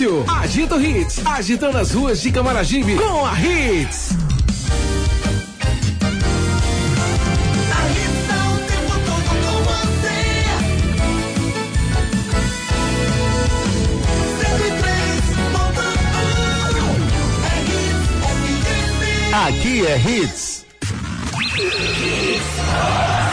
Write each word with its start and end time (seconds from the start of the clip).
Agita 0.00 0.76
Hits, 0.76 1.26
agitando 1.26 1.76
as 1.76 1.90
ruas 1.90 2.22
de 2.22 2.30
Camaragibe 2.30 2.94
com 2.94 3.26
a 3.26 3.32
Hits. 3.32 4.10
Aqui 19.32 19.84
é 19.84 19.98
Hits. 19.98 20.64
A 22.70 23.27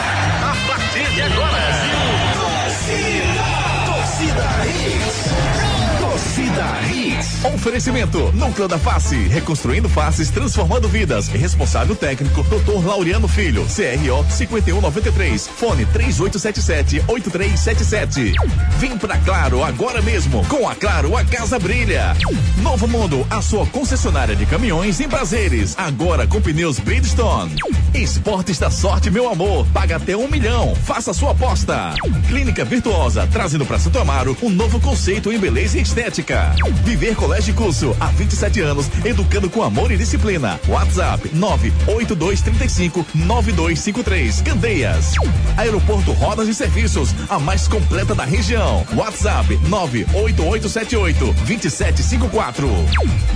Oferecimento 7.53 8.31
Núcleo 8.31 8.67
da 8.67 8.79
Face, 8.79 9.15
reconstruindo 9.27 9.87
faces, 9.87 10.31
transformando 10.31 10.87
vidas. 10.87 11.27
Responsável 11.27 11.95
técnico 11.95 12.41
Dr. 12.43 12.83
Laureano 12.83 13.27
Filho, 13.27 13.63
CRO 13.65 14.25
5193, 14.27 15.47
fone 15.47 15.85
3877-8377. 15.85 18.33
Vem 18.79 18.97
pra 18.97 19.19
Claro 19.19 19.63
agora 19.63 20.01
mesmo. 20.01 20.43
Com 20.47 20.67
a 20.67 20.73
Claro 20.73 21.15
a 21.15 21.23
casa 21.23 21.59
brilha. 21.59 22.17
Novo 22.63 22.87
Mundo, 22.87 23.23
a 23.29 23.43
sua 23.43 23.67
concessionária 23.67 24.35
de 24.35 24.47
caminhões 24.47 24.99
em 24.99 25.07
prazeres. 25.07 25.75
Agora 25.77 26.25
com 26.25 26.41
pneus 26.41 26.79
Bridgestone. 26.79 27.55
Esportes 27.93 28.57
da 28.57 28.71
sorte, 28.71 29.11
meu 29.11 29.29
amor. 29.29 29.67
Paga 29.71 29.97
até 29.97 30.17
um 30.17 30.27
milhão. 30.27 30.73
Faça 30.75 31.13
sua 31.13 31.29
aposta. 31.31 31.93
Clínica 32.27 32.65
Virtuosa, 32.65 33.27
trazendo 33.31 33.67
para 33.67 33.77
Santo 33.77 33.99
Amaro 33.99 34.35
um 34.41 34.49
novo 34.49 34.79
conceito 34.79 35.31
em 35.31 35.37
beleza 35.37 35.77
e 35.77 35.81
estética. 35.81 36.55
Viver 36.83 37.15
Colégio 37.15 37.34
e 37.47 37.53
Curso, 37.53 37.95
há 37.99 38.07
27 38.07 38.61
anos, 38.61 38.89
educando 39.03 39.49
com 39.49 39.61
amor 39.61 39.91
e 39.91 39.97
disciplina. 39.97 40.59
WhatsApp 40.67 41.29
98235 41.33 43.05
9253. 43.13 44.41
Candeias. 44.41 45.11
Aeroporto 45.57 46.11
Rodas 46.13 46.47
e 46.47 46.53
Serviços, 46.53 47.13
a 47.29 47.37
mais 47.37 47.67
completa 47.67 48.15
da 48.15 48.23
região. 48.23 48.85
WhatsApp 48.95 49.57
98878 49.67 51.33
2754. 51.45 52.67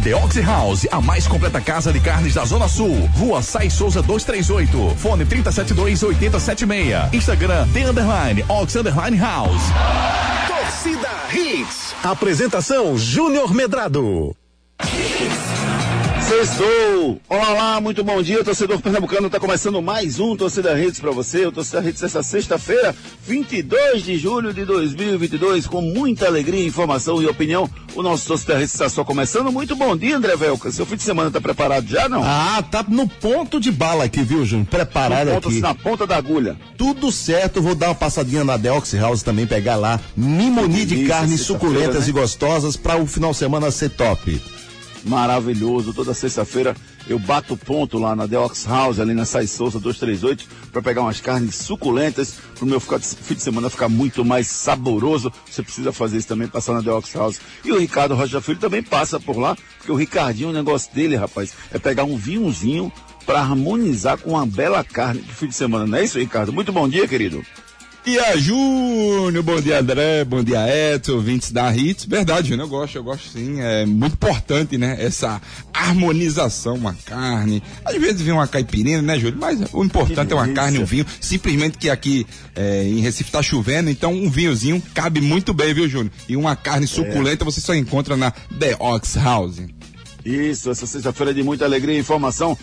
The 0.03 0.15
Oxy 0.15 0.41
House, 0.41 0.87
a 0.91 1.01
mais 1.01 1.27
completa 1.27 1.59
casa 1.59 1.91
de 1.91 1.99
carnes 1.99 2.33
da 2.33 2.45
Zona 2.45 2.67
Sul. 2.67 2.95
Rua 3.17 3.41
Sai 3.41 3.69
Souza 3.69 4.01
238. 4.01 4.95
Fone 4.97 5.25
372 5.25 6.01
8076. 6.03 7.13
Instagram 7.13 7.67
The 7.73 7.89
Underline 7.89 8.45
Ox 8.47 8.75
Underline 8.75 9.17
House. 9.17 9.61
Torcida 10.47 11.09
Hits. 11.33 11.88
Apresentação 12.03 12.97
Júnior 12.97 13.53
Medrado. 13.53 14.33
Sextou! 16.29 17.19
Olá, 17.27 17.49
olá, 17.49 17.81
muito 17.81 18.03
bom 18.03 18.21
dia, 18.21 18.43
torcedor 18.43 18.79
pernambucano. 18.79 19.25
Está 19.25 19.39
começando 19.39 19.81
mais 19.81 20.19
um 20.19 20.35
Torcida 20.35 20.75
Redes 20.75 20.99
para 20.99 21.09
você. 21.09 21.47
O 21.47 21.51
Torcida 21.51 21.81
Redes 21.81 22.03
essa 22.03 22.21
sexta-feira, 22.21 22.95
22 23.25 24.03
de 24.03 24.15
julho 24.15 24.53
de 24.53 24.63
2022, 24.63 25.65
com 25.65 25.81
muita 25.81 26.27
alegria, 26.27 26.63
informação 26.63 27.19
e 27.19 27.25
opinião. 27.25 27.67
O 27.95 28.03
nosso 28.03 28.27
Torcida 28.27 28.59
Redes 28.59 28.75
está 28.75 28.87
só 28.87 29.03
começando. 29.03 29.51
Muito 29.51 29.75
bom 29.75 29.97
dia, 29.97 30.17
André 30.17 30.35
Velca. 30.35 30.71
Seu 30.71 30.85
fim 30.85 30.97
de 30.97 31.01
semana 31.01 31.29
está 31.29 31.41
preparado 31.41 31.87
já, 31.87 32.07
não? 32.07 32.21
Ah, 32.23 32.63
tá 32.69 32.85
no 32.87 33.07
ponto 33.07 33.59
de 33.59 33.71
bala 33.71 34.03
aqui, 34.03 34.21
viu, 34.21 34.45
Júnior? 34.45 34.67
Preparado 34.67 35.31
Ponto 35.31 35.47
aqui. 35.49 35.59
na 35.61 35.73
ponta 35.73 36.05
da 36.05 36.15
agulha. 36.15 36.55
Tudo 36.77 37.11
certo, 37.11 37.59
vou 37.59 37.73
dar 37.73 37.87
uma 37.87 37.95
passadinha 37.95 38.43
na 38.43 38.55
Deoxy 38.55 38.97
House 38.97 39.23
também, 39.23 39.47
pegar 39.47 39.77
lá 39.77 39.99
mimoni 40.15 40.85
de 40.85 41.07
carnes 41.07 41.41
suculentas 41.41 42.03
né? 42.03 42.09
e 42.09 42.11
gostosas 42.11 42.77
para 42.77 42.97
o 42.97 43.07
final 43.07 43.31
de 43.31 43.37
semana 43.37 43.71
ser 43.71 43.89
top. 43.89 44.39
Maravilhoso. 45.05 45.93
Toda 45.93 46.13
sexta-feira 46.13 46.75
eu 47.07 47.17
bato 47.17 47.57
ponto 47.57 47.97
lá 47.97 48.15
na 48.15 48.27
The 48.27 48.37
Ox 48.37 48.65
House, 48.65 48.99
ali 48.99 49.13
na 49.13 49.25
Sai 49.25 49.47
Souza 49.47 49.79
238, 49.79 50.47
para 50.71 50.81
pegar 50.81 51.01
umas 51.01 51.19
carnes 51.19 51.55
suculentas, 51.55 52.35
para 52.55 52.65
o 52.65 52.67
meu 52.67 52.79
fim 52.79 53.35
de 53.35 53.41
semana 53.41 53.69
ficar 53.69 53.89
muito 53.89 54.23
mais 54.23 54.47
saboroso. 54.47 55.31
Você 55.49 55.63
precisa 55.63 55.91
fazer 55.91 56.17
isso 56.17 56.27
também, 56.27 56.47
passar 56.47 56.73
na 56.73 56.83
The 56.83 56.91
Ox 56.91 57.13
House. 57.13 57.41
E 57.63 57.71
o 57.71 57.79
Ricardo 57.79 58.15
Rocha 58.15 58.41
Filho 58.41 58.59
também 58.59 58.83
passa 58.83 59.19
por 59.19 59.37
lá, 59.37 59.57
porque 59.77 59.91
o 59.91 59.95
Ricardinho, 59.95 60.49
o 60.49 60.53
negócio 60.53 60.93
dele, 60.93 61.15
rapaz, 61.15 61.53
é 61.71 61.79
pegar 61.79 62.03
um 62.03 62.17
vinhozinho 62.17 62.91
para 63.25 63.39
harmonizar 63.39 64.17
com 64.17 64.31
uma 64.31 64.45
bela 64.45 64.83
carne 64.83 65.21
de 65.21 65.33
fim 65.33 65.47
de 65.47 65.55
semana. 65.55 65.85
Não 65.85 65.97
é 65.97 66.03
isso, 66.03 66.19
Ricardo? 66.19 66.53
Muito 66.53 66.71
bom 66.71 66.87
dia, 66.87 67.07
querido. 67.07 67.43
Dia, 68.03 68.37
Júnior. 68.37 69.43
Bom 69.43 69.61
dia, 69.61 69.79
André. 69.79 70.23
Bom 70.23 70.43
dia, 70.43 70.65
Edson, 70.67 71.13
ouvintes 71.13 71.51
da 71.51 71.75
Hits. 71.75 72.05
Verdade, 72.05 72.49
Júnior, 72.49 72.65
eu 72.65 72.69
gosto, 72.69 72.95
eu 72.95 73.03
gosto 73.03 73.29
sim. 73.29 73.59
É 73.59 73.85
muito 73.85 74.13
importante, 74.13 74.77
né? 74.77 74.97
Essa 74.99 75.41
harmonização, 75.73 76.75
uma 76.75 76.93
carne. 77.05 77.61
Às 77.83 77.95
vezes 77.95 78.21
vem 78.21 78.33
uma 78.33 78.47
caipirinha, 78.47 79.01
né, 79.01 79.17
Júnior? 79.19 79.37
Mas 79.39 79.59
o 79.73 79.83
importante 79.83 80.31
é 80.31 80.35
uma 80.35 80.47
carne, 80.49 80.79
um 80.79 80.85
vinho. 80.85 81.05
Simplesmente 81.19 81.77
que 81.77 81.89
aqui 81.89 82.25
é, 82.55 82.83
em 82.83 82.99
Recife 82.99 83.31
tá 83.31 83.41
chovendo, 83.41 83.89
então 83.89 84.13
um 84.13 84.29
vinhozinho 84.29 84.81
cabe 84.93 85.21
muito 85.21 85.53
bem, 85.53 85.73
viu, 85.73 85.87
Júnior? 85.87 86.11
E 86.27 86.35
uma 86.35 86.55
carne 86.55 86.87
suculenta 86.87 87.45
você 87.45 87.61
só 87.61 87.75
encontra 87.75 88.15
na 88.15 88.31
The 88.31 88.75
Ox 88.79 89.15
House. 89.15 89.59
Isso, 90.25 90.69
essa 90.69 90.85
sexta-feira 90.85 91.33
de 91.33 91.41
muita 91.41 91.65
alegria 91.65 91.95
e 91.95 91.99
informação. 91.99 92.57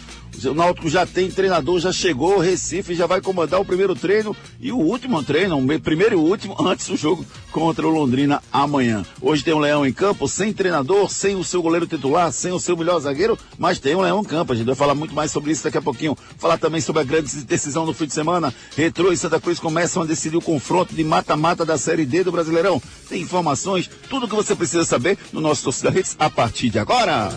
O 0.45 0.55
Náutico 0.55 0.89
já 0.89 1.07
tem 1.07 1.31
treinador, 1.31 1.81
já 1.81 1.91
chegou, 1.93 2.39
Recife 2.39 2.95
já 2.95 3.07
vai 3.07 3.21
comandar 3.21 3.61
o 3.61 3.65
primeiro 3.65 3.95
treino 3.95 4.37
e 4.61 4.71
o 4.71 4.77
último 4.77 5.23
treino, 5.23 5.57
o 5.57 5.63
me- 5.63 5.79
primeiro 5.79 6.15
e 6.15 6.17
último, 6.17 6.55
antes 6.67 6.89
do 6.89 6.97
jogo 6.97 7.25
contra 7.51 7.87
o 7.87 7.91
Londrina 7.91 8.43
amanhã. 8.53 9.05
Hoje 9.21 9.43
tem 9.43 9.55
um 9.55 9.59
Leão 9.59 9.87
em 9.87 9.93
campo, 9.93 10.29
sem 10.29 10.53
treinador, 10.53 11.11
sem 11.11 11.35
o 11.37 11.43
seu 11.43 11.63
goleiro 11.63 11.87
titular, 11.87 12.31
sem 12.33 12.53
o 12.53 12.61
seu 12.61 12.77
melhor 12.77 13.01
zagueiro, 13.01 13.39
mas 13.59 13.79
tem 13.79 13.95
um 13.97 14.01
Leão 14.03 14.21
em 14.21 14.25
campo. 14.25 14.53
A 14.53 14.57
gente 14.57 14.67
vai 14.67 14.75
falar 14.75 14.95
muito 14.95 15.15
mais 15.15 15.31
sobre 15.31 15.53
isso 15.53 15.65
daqui 15.65 15.79
a 15.79 15.83
pouquinho. 15.83 16.17
Falar 16.39 16.59
também 16.59 16.81
sobre 16.81 17.01
a 17.03 17.05
grande 17.05 17.35
decisão 17.45 17.87
no 17.87 17.95
fim 17.95 18.07
de 18.07 18.13
semana. 18.15 18.53
Retrô 18.77 19.11
e 19.13 19.17
Santa 19.17 19.41
Cruz 19.41 19.59
começam 19.59 20.03
a 20.03 20.07
decidir 20.07 20.37
o 20.37 20.43
confronto 20.43 20.95
de 20.95 21.03
mata-mata 21.03 21.65
da 21.65 21.79
Série 21.79 22.05
D 22.05 22.23
do 22.23 22.31
Brasileirão. 22.33 22.81
Tem 23.09 23.23
informações, 23.23 23.89
tudo 24.11 24.27
o 24.27 24.29
que 24.29 24.35
você 24.37 24.55
precisa 24.55 24.85
saber 24.85 25.19
no 25.33 25.41
nosso 25.41 25.65
Torcida 25.65 25.91
Redes 25.91 26.15
a 26.19 26.29
partir 26.29 26.69
de 26.71 26.79
agora. 26.79 27.31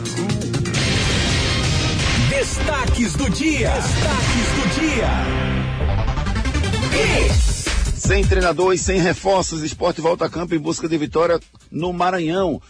Destaques 2.39 3.15
do 3.15 3.29
dia. 3.31 3.69
Destaques 3.69 4.47
do 4.55 4.79
dia. 4.79 5.09
Sem 7.97 8.25
treinador 8.25 8.73
e 8.73 8.77
sem 8.77 8.97
reforços, 8.97 9.61
esporte 9.61 9.99
volta 9.99 10.23
a 10.23 10.29
campo 10.29 10.55
em 10.55 10.57
busca 10.57 10.87
de 10.87 10.97
vitória 10.97 11.37
no 11.69 11.91
Maranhão. 11.91 12.61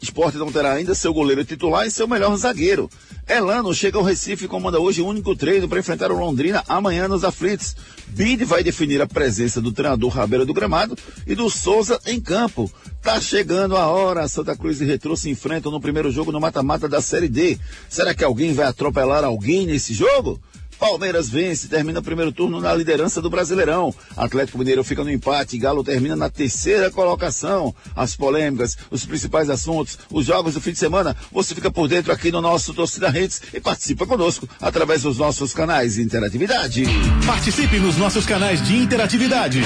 Esporte 0.00 0.38
não 0.38 0.50
terá 0.50 0.72
ainda 0.72 0.94
seu 0.94 1.12
goleiro 1.12 1.44
titular 1.44 1.86
e 1.86 1.90
seu 1.90 2.08
melhor 2.08 2.34
zagueiro. 2.36 2.88
Elano 3.28 3.74
chega 3.74 3.98
ao 3.98 4.04
Recife 4.04 4.46
e 4.46 4.48
comanda 4.48 4.80
hoje 4.80 5.02
o 5.02 5.06
único 5.06 5.36
treino 5.36 5.68
para 5.68 5.78
enfrentar 5.78 6.10
o 6.10 6.18
Londrina 6.18 6.64
amanhã 6.66 7.06
nos 7.06 7.22
aflitos. 7.22 7.76
Bid 8.08 8.44
vai 8.44 8.64
definir 8.64 9.00
a 9.00 9.06
presença 9.06 9.60
do 9.60 9.70
treinador 9.70 10.10
Rabeira 10.10 10.44
do 10.44 10.54
Gramado 10.54 10.96
e 11.26 11.34
do 11.34 11.48
Souza 11.50 12.00
em 12.06 12.20
campo. 12.20 12.70
Tá 13.02 13.20
chegando 13.20 13.76
a 13.76 13.86
hora. 13.86 14.26
Santa 14.26 14.56
Cruz 14.56 14.80
e 14.80 14.84
Retrô 14.84 15.16
se 15.16 15.30
enfrentam 15.30 15.70
no 15.70 15.80
primeiro 15.80 16.10
jogo 16.10 16.32
no 16.32 16.40
mata-mata 16.40 16.88
da 16.88 17.00
Série 17.00 17.28
D. 17.28 17.58
Será 17.88 18.14
que 18.14 18.24
alguém 18.24 18.52
vai 18.52 18.66
atropelar 18.66 19.22
alguém 19.22 19.66
nesse 19.66 19.94
jogo? 19.94 20.40
Palmeiras 20.80 21.28
vence, 21.28 21.68
termina 21.68 22.00
o 22.00 22.02
primeiro 22.02 22.32
turno 22.32 22.58
na 22.58 22.74
liderança 22.74 23.20
do 23.20 23.28
Brasileirão. 23.28 23.94
Atlético 24.16 24.56
Mineiro 24.56 24.82
fica 24.82 25.04
no 25.04 25.10
empate, 25.10 25.58
Galo 25.58 25.84
termina 25.84 26.16
na 26.16 26.30
terceira 26.30 26.90
colocação. 26.90 27.74
As 27.94 28.16
polêmicas, 28.16 28.78
os 28.90 29.04
principais 29.04 29.50
assuntos, 29.50 29.98
os 30.10 30.24
jogos 30.24 30.54
do 30.54 30.60
fim 30.60 30.72
de 30.72 30.78
semana, 30.78 31.14
você 31.30 31.54
fica 31.54 31.70
por 31.70 31.86
dentro 31.86 32.10
aqui 32.10 32.32
no 32.32 32.40
nosso 32.40 32.72
Torcida 32.72 33.10
Redes 33.10 33.42
e 33.52 33.60
participa 33.60 34.06
conosco 34.06 34.48
através 34.58 35.02
dos 35.02 35.18
nossos 35.18 35.52
canais 35.52 35.96
de 35.96 36.02
interatividade. 36.02 36.84
Participe 37.26 37.78
nos 37.78 37.98
nossos 37.98 38.24
canais 38.24 38.66
de 38.66 38.76
interatividade. 38.76 39.60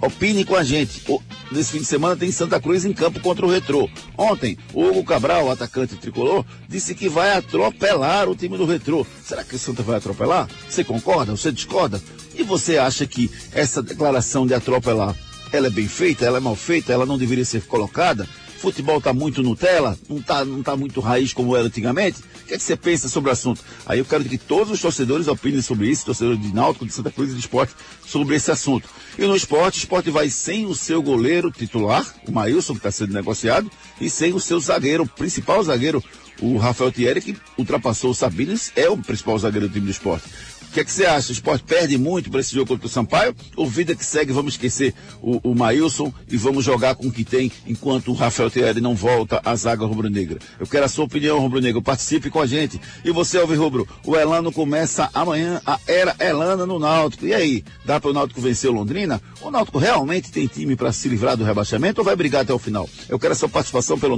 Opine 0.01 0.45
com 0.45 0.57
a 0.57 0.63
gente. 0.65 1.03
O- 1.09 1.21
Nesse 1.53 1.73
fim 1.73 1.79
de 1.79 1.85
semana 1.85 2.17
tem 2.17 2.33
Santa 2.33 2.61
Cruz 2.61 2.85
em 2.85 2.93
campo 2.93 3.21
contra 3.21 3.47
o 3.47 3.51
Retrô. 3.51 3.89
Ontem, 4.19 4.59
o 4.73 4.83
Hugo 4.87 5.05
Cabral, 5.05 5.51
atacante 5.51 5.95
tricolor, 5.95 6.45
disse 6.69 6.95
que 6.95 7.09
vai 7.09 7.37
atropelar 7.37 8.29
o 8.29 8.35
time 8.35 8.57
do 8.59 8.65
Retrô. 8.67 9.07
Será 9.25 9.45
que 9.45 9.55
o 9.55 9.59
Santa 9.59 9.83
vai 9.83 9.97
atropelar? 9.97 10.49
Você 10.69 10.83
concorda? 10.83 11.37
Você 11.37 11.53
discorda? 11.53 12.03
E 12.35 12.43
você 12.43 12.77
acha 12.79 13.07
que 13.07 13.31
essa 13.53 13.83
declaração 13.83 14.47
de 14.47 14.55
atropelar 14.55 15.15
ela 15.53 15.69
é 15.69 15.71
bem 15.71 15.87
feita, 15.87 16.25
ela 16.25 16.39
é 16.39 16.41
mal 16.41 16.57
feita, 16.57 16.93
ela 16.93 17.07
não 17.07 17.17
deveria 17.17 17.45
ser 17.45 17.63
colocada. 17.63 18.27
futebol 18.59 19.01
tá 19.01 19.13
muito 19.13 19.43
Nutella, 19.43 19.97
não 20.09 20.21
tá, 20.21 20.45
não 20.45 20.63
tá 20.63 20.75
muito 20.77 20.99
raiz 21.01 21.33
como 21.33 21.55
era 21.55 21.67
antigamente. 21.67 22.19
O 22.45 22.47
que, 22.47 22.55
é 22.55 22.57
que 22.59 22.63
você 22.63 22.77
pensa 22.77 23.09
sobre 23.09 23.31
o 23.31 23.33
assunto? 23.33 23.63
Aí 23.87 23.99
eu 23.99 24.05
quero 24.05 24.23
que 24.23 24.37
todos 24.37 24.71
os 24.71 24.81
torcedores 24.81 25.29
opinem 25.29 25.63
sobre 25.63 25.89
isso, 25.89 26.05
torcedores 26.05 26.41
de 26.43 26.55
Náutico, 26.55 26.85
de 26.85 26.93
Santa 26.93 27.11
Cruz 27.11 27.31
e 27.31 27.35
de 27.35 27.41
esporte, 27.41 27.75
sobre 28.07 28.37
esse 28.37 28.51
assunto. 28.51 28.87
E 29.19 29.23
no 29.23 29.35
esporte, 29.35 29.79
o 29.79 29.81
esporte 29.81 30.11
vai 30.11 30.29
sem 30.29 30.67
o 30.67 30.75
seu 30.75 31.03
goleiro 31.03 31.51
titular, 31.51 32.07
o 32.29 32.33
Maílson, 32.33 32.75
que 32.75 32.81
está 32.81 32.91
sendo 32.91 33.15
negociado, 33.15 33.71
e 33.99 34.11
sem 34.11 34.35
o 34.35 34.41
seu 34.41 34.61
zagueiro, 34.61 35.05
o 35.05 35.09
principal 35.09 35.63
zagueiro, 35.63 36.05
o 36.43 36.59
Rafael 36.59 36.93
Thierry, 36.93 37.23
que 37.23 37.37
ultrapassou 37.57 38.11
o 38.11 38.15
Sabines, 38.15 38.73
é 38.77 38.91
o 38.91 38.99
principal 38.99 39.39
zagueiro 39.39 39.67
do 39.67 39.73
time 39.73 39.87
do 39.87 39.91
esporte. 39.91 40.29
Que, 40.75 40.81
é 40.81 40.85
que 40.85 40.91
você 40.91 41.07
acha? 41.07 41.29
O 41.29 41.33
esporte 41.33 41.63
perde 41.63 41.97
muito 41.97 42.33
para 42.33 42.41
esse 42.41 42.53
jogo 42.53 42.67
contra 42.67 42.89
o 42.89 42.91
Sampaio? 42.91 43.33
Ou 43.57 43.65
vida 43.65 43.95
que 43.95 44.05
segue, 44.05 44.33
vamos 44.33 44.55
esquecer 44.55 44.93
o, 45.23 45.51
o 45.51 45.55
Maílson 45.55 46.13
e 46.29 46.37
vamos 46.37 46.65
jogar 46.65 46.97
com 46.97 47.07
o 47.07 47.13
que 47.13 47.23
tem 47.23 47.53
enquanto 47.65 48.11
o 48.11 48.13
Rafael 48.13 48.51
Thierry 48.51 48.81
não 48.81 48.93
volta 48.93 49.41
à 49.45 49.55
zaga 49.55 49.87
rubro-negra? 49.87 50.41
Eu 50.59 50.67
quero 50.67 50.85
a 50.85 50.89
sua 50.89 51.05
opinião, 51.05 51.39
rubro-negro. 51.39 51.81
Participe 51.81 52.29
com 52.29 52.41
a 52.41 52.47
gente. 52.47 52.81
E 53.05 53.13
você, 53.13 53.39
Alves 53.39 53.57
Rubro, 53.57 53.87
o 54.05 54.17
Elano 54.17 54.51
começa 54.51 55.09
amanhã 55.15 55.63
a 55.65 55.79
era 55.87 56.17
Elana 56.19 56.67
no 56.67 56.81
Náutico. 56.81 57.25
E 57.25 57.33
aí, 57.33 57.63
dá 57.85 58.01
para 58.01 58.11
o 58.11 58.13
Náutico 58.13 58.41
vencer 58.41 58.69
o 58.69 58.73
Londrina? 58.73 59.23
O 59.43 59.53
Náutico 59.53 59.79
realmente 59.79 60.33
tem 60.33 60.49
time 60.49 60.75
para 60.75 60.91
se 60.91 61.09
livrar 61.09 61.37
do 61.37 61.45
rebaixamento 61.45 62.01
ou 62.01 62.05
vai 62.05 62.17
brigar 62.17 62.43
até 62.43 62.53
o 62.53 62.59
final? 62.59 62.91
Eu 63.09 63.21
quero 63.21 63.33
a 63.33 63.37
sua 63.37 63.49
participação 63.49 63.97
pelo 63.97 64.17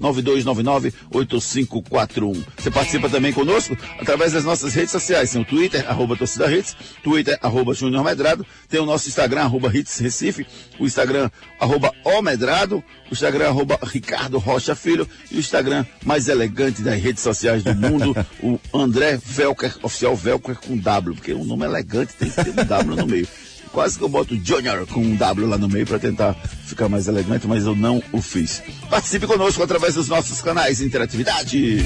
992998541. 0.00 2.44
Você 2.56 2.70
participa 2.70 3.08
também 3.08 3.32
conosco 3.32 3.76
através 3.98 4.32
das 4.32 4.44
nossas 4.44 4.74
redes 4.74 4.92
sociais, 4.92 5.32
tem 5.32 5.42
o 5.42 5.44
Twitter, 5.44 5.87
arroba 5.88 6.16
torcida 6.16 6.52
hits, 6.52 6.76
Twitter, 7.02 7.38
arroba 7.42 7.74
Júnior 7.74 8.04
Medrado, 8.04 8.46
tem 8.68 8.80
o 8.80 8.86
nosso 8.86 9.08
Instagram, 9.08 9.42
arroba 9.42 9.74
hits 9.74 9.98
Recife, 9.98 10.46
o 10.78 10.86
Instagram, 10.86 11.30
arroba 11.58 11.92
O 12.04 12.22
Medrado, 12.22 12.82
o 13.10 13.12
Instagram, 13.12 13.48
arroba 13.48 13.78
Ricardo 13.82 14.38
Rocha 14.38 14.74
Filho, 14.74 15.08
e 15.30 15.36
o 15.36 15.40
Instagram 15.40 15.84
mais 16.04 16.28
elegante 16.28 16.82
das 16.82 17.00
redes 17.00 17.22
sociais 17.22 17.62
do 17.62 17.74
mundo, 17.74 18.14
o 18.42 18.58
André 18.72 19.18
Velker, 19.22 19.76
oficial 19.82 20.14
Velker 20.14 20.56
com 20.56 20.76
W, 20.76 21.14
porque 21.14 21.32
o 21.32 21.44
nome 21.44 21.64
elegante 21.64 22.14
tem 22.14 22.30
que 22.30 22.44
ter 22.44 22.50
um 22.50 22.64
W 22.64 22.96
no 22.96 23.06
meio. 23.06 23.28
Quase 23.72 23.98
que 23.98 24.04
eu 24.04 24.08
boto 24.08 24.34
Junior 24.42 24.86
com 24.86 25.00
um 25.00 25.14
W 25.14 25.46
lá 25.46 25.58
no 25.58 25.68
meio 25.68 25.86
para 25.86 25.98
tentar 25.98 26.34
ficar 26.34 26.88
mais 26.88 27.06
elegante, 27.06 27.46
mas 27.46 27.64
eu 27.64 27.76
não 27.76 28.02
o 28.12 28.22
fiz. 28.22 28.62
Participe 28.88 29.26
conosco 29.26 29.62
através 29.62 29.94
dos 29.94 30.08
nossos 30.08 30.40
canais 30.40 30.78
de 30.78 30.86
interatividade. 30.86 31.78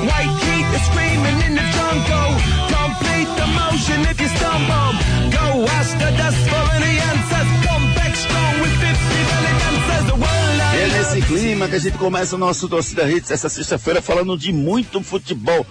White 0.00 0.32
heat 0.44 0.66
is 0.74 0.84
screaming 0.88 1.38
in 1.44 1.54
the 1.54 1.66
jungle. 1.76 2.32
Complete 2.72 3.28
the 3.36 3.46
motion 3.52 4.00
if 4.08 4.18
you 4.18 4.28
stumble. 4.28 4.92
Go 5.28 5.60
the 6.00 6.10
dust 6.16 6.40
for 6.48 6.64
any 6.76 6.96
answers. 7.10 7.48
Come 7.66 7.86
back 7.94 8.16
strong 8.16 8.54
with 8.62 8.74
50 8.80 8.96
belly 9.28 9.54
dancers. 9.60 10.06
The 10.06 10.16
world 10.16 10.60
é 10.74 10.88
nesse 10.88 11.20
clima 11.26 11.68
que 11.68 11.74
a 11.74 11.78
gente 11.78 11.98
começa 11.98 12.34
o 12.34 12.38
nosso 12.38 12.66
Torcida 12.66 13.10
Hits 13.10 13.30
essa 13.30 13.50
sexta-feira 13.50 14.00
falando 14.00 14.38
de 14.38 14.52
muito 14.54 15.02
futebol. 15.02 15.66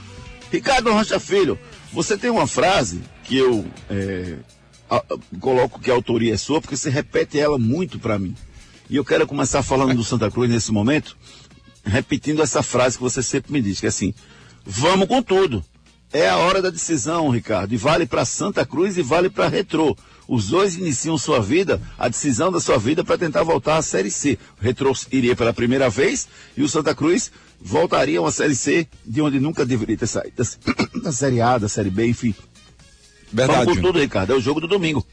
Ricardo 0.51 0.91
Rocha 0.91 1.19
Filho, 1.19 1.57
você 1.91 2.15
tem 2.15 2.29
uma 2.29 2.45
frase 2.45 3.01
que 3.23 3.35
eu 3.35 3.65
é, 3.89 4.35
a- 4.89 5.03
coloco 5.39 5.79
que 5.79 5.91
a 5.91 5.93
autoria 5.93 6.33
é 6.33 6.37
sua, 6.37 6.59
porque 6.61 6.75
você 6.77 6.89
repete 6.89 7.39
ela 7.39 7.57
muito 7.57 7.99
para 7.99 8.17
mim. 8.19 8.35
E 8.89 8.95
eu 8.95 9.05
quero 9.05 9.27
começar 9.27 9.61
falando 9.61 9.93
do 9.95 10.03
Santa 10.03 10.31
Cruz 10.31 10.49
nesse 10.49 10.71
momento, 10.71 11.15
repetindo 11.83 12.41
essa 12.41 12.63
frase 12.63 12.97
que 12.97 13.03
você 13.03 13.21
sempre 13.21 13.51
me 13.51 13.61
diz, 13.61 13.79
que 13.79 13.85
é 13.85 13.89
assim, 13.89 14.13
vamos 14.65 15.07
com 15.07 15.21
tudo. 15.21 15.63
É 16.11 16.27
a 16.27 16.37
hora 16.37 16.59
da 16.59 16.71
decisão, 16.71 17.29
Ricardo, 17.29 17.71
e 17.71 17.77
vale 17.77 18.07
para 18.07 18.25
Santa 18.25 18.65
Cruz 18.65 18.97
e 18.97 19.03
vale 19.03 19.29
para 19.29 19.47
Retrô. 19.47 19.95
Os 20.27 20.47
dois 20.47 20.75
iniciam 20.75 21.17
sua 21.19 21.39
vida, 21.39 21.79
a 21.99 22.07
decisão 22.07 22.51
da 22.51 22.59
sua 22.59 22.79
vida 22.79 23.03
para 23.03 23.17
tentar 23.17 23.43
voltar 23.43 23.77
à 23.77 23.81
Série 23.83 24.09
C. 24.09 24.37
O 24.59 24.63
Retrô 24.63 24.91
iria 25.11 25.35
pela 25.35 25.53
primeira 25.53 25.87
vez 25.87 26.27
e 26.57 26.63
o 26.63 26.69
Santa 26.69 26.95
Cruz 26.95 27.31
voltaria 27.61 28.17
a 28.17 28.21
uma 28.23 28.31
Série 28.31 28.55
C 28.55 28.87
de 29.05 29.21
onde 29.21 29.39
nunca 29.39 29.63
deveria 29.63 29.97
ter 29.97 30.07
saído. 30.07 30.33
Da 31.03 31.11
Série 31.11 31.41
A, 31.41 31.59
da 31.59 31.69
Série 31.69 31.91
B, 31.91 32.07
enfim. 32.07 32.33
Verdade, 33.31 33.65
Vamos 33.65 33.75
com 33.77 33.81
tudo, 33.81 33.99
Ricardo. 33.99 34.33
É 34.33 34.35
o 34.35 34.41
jogo 34.41 34.59
do 34.59 34.67
domingo. 34.67 35.05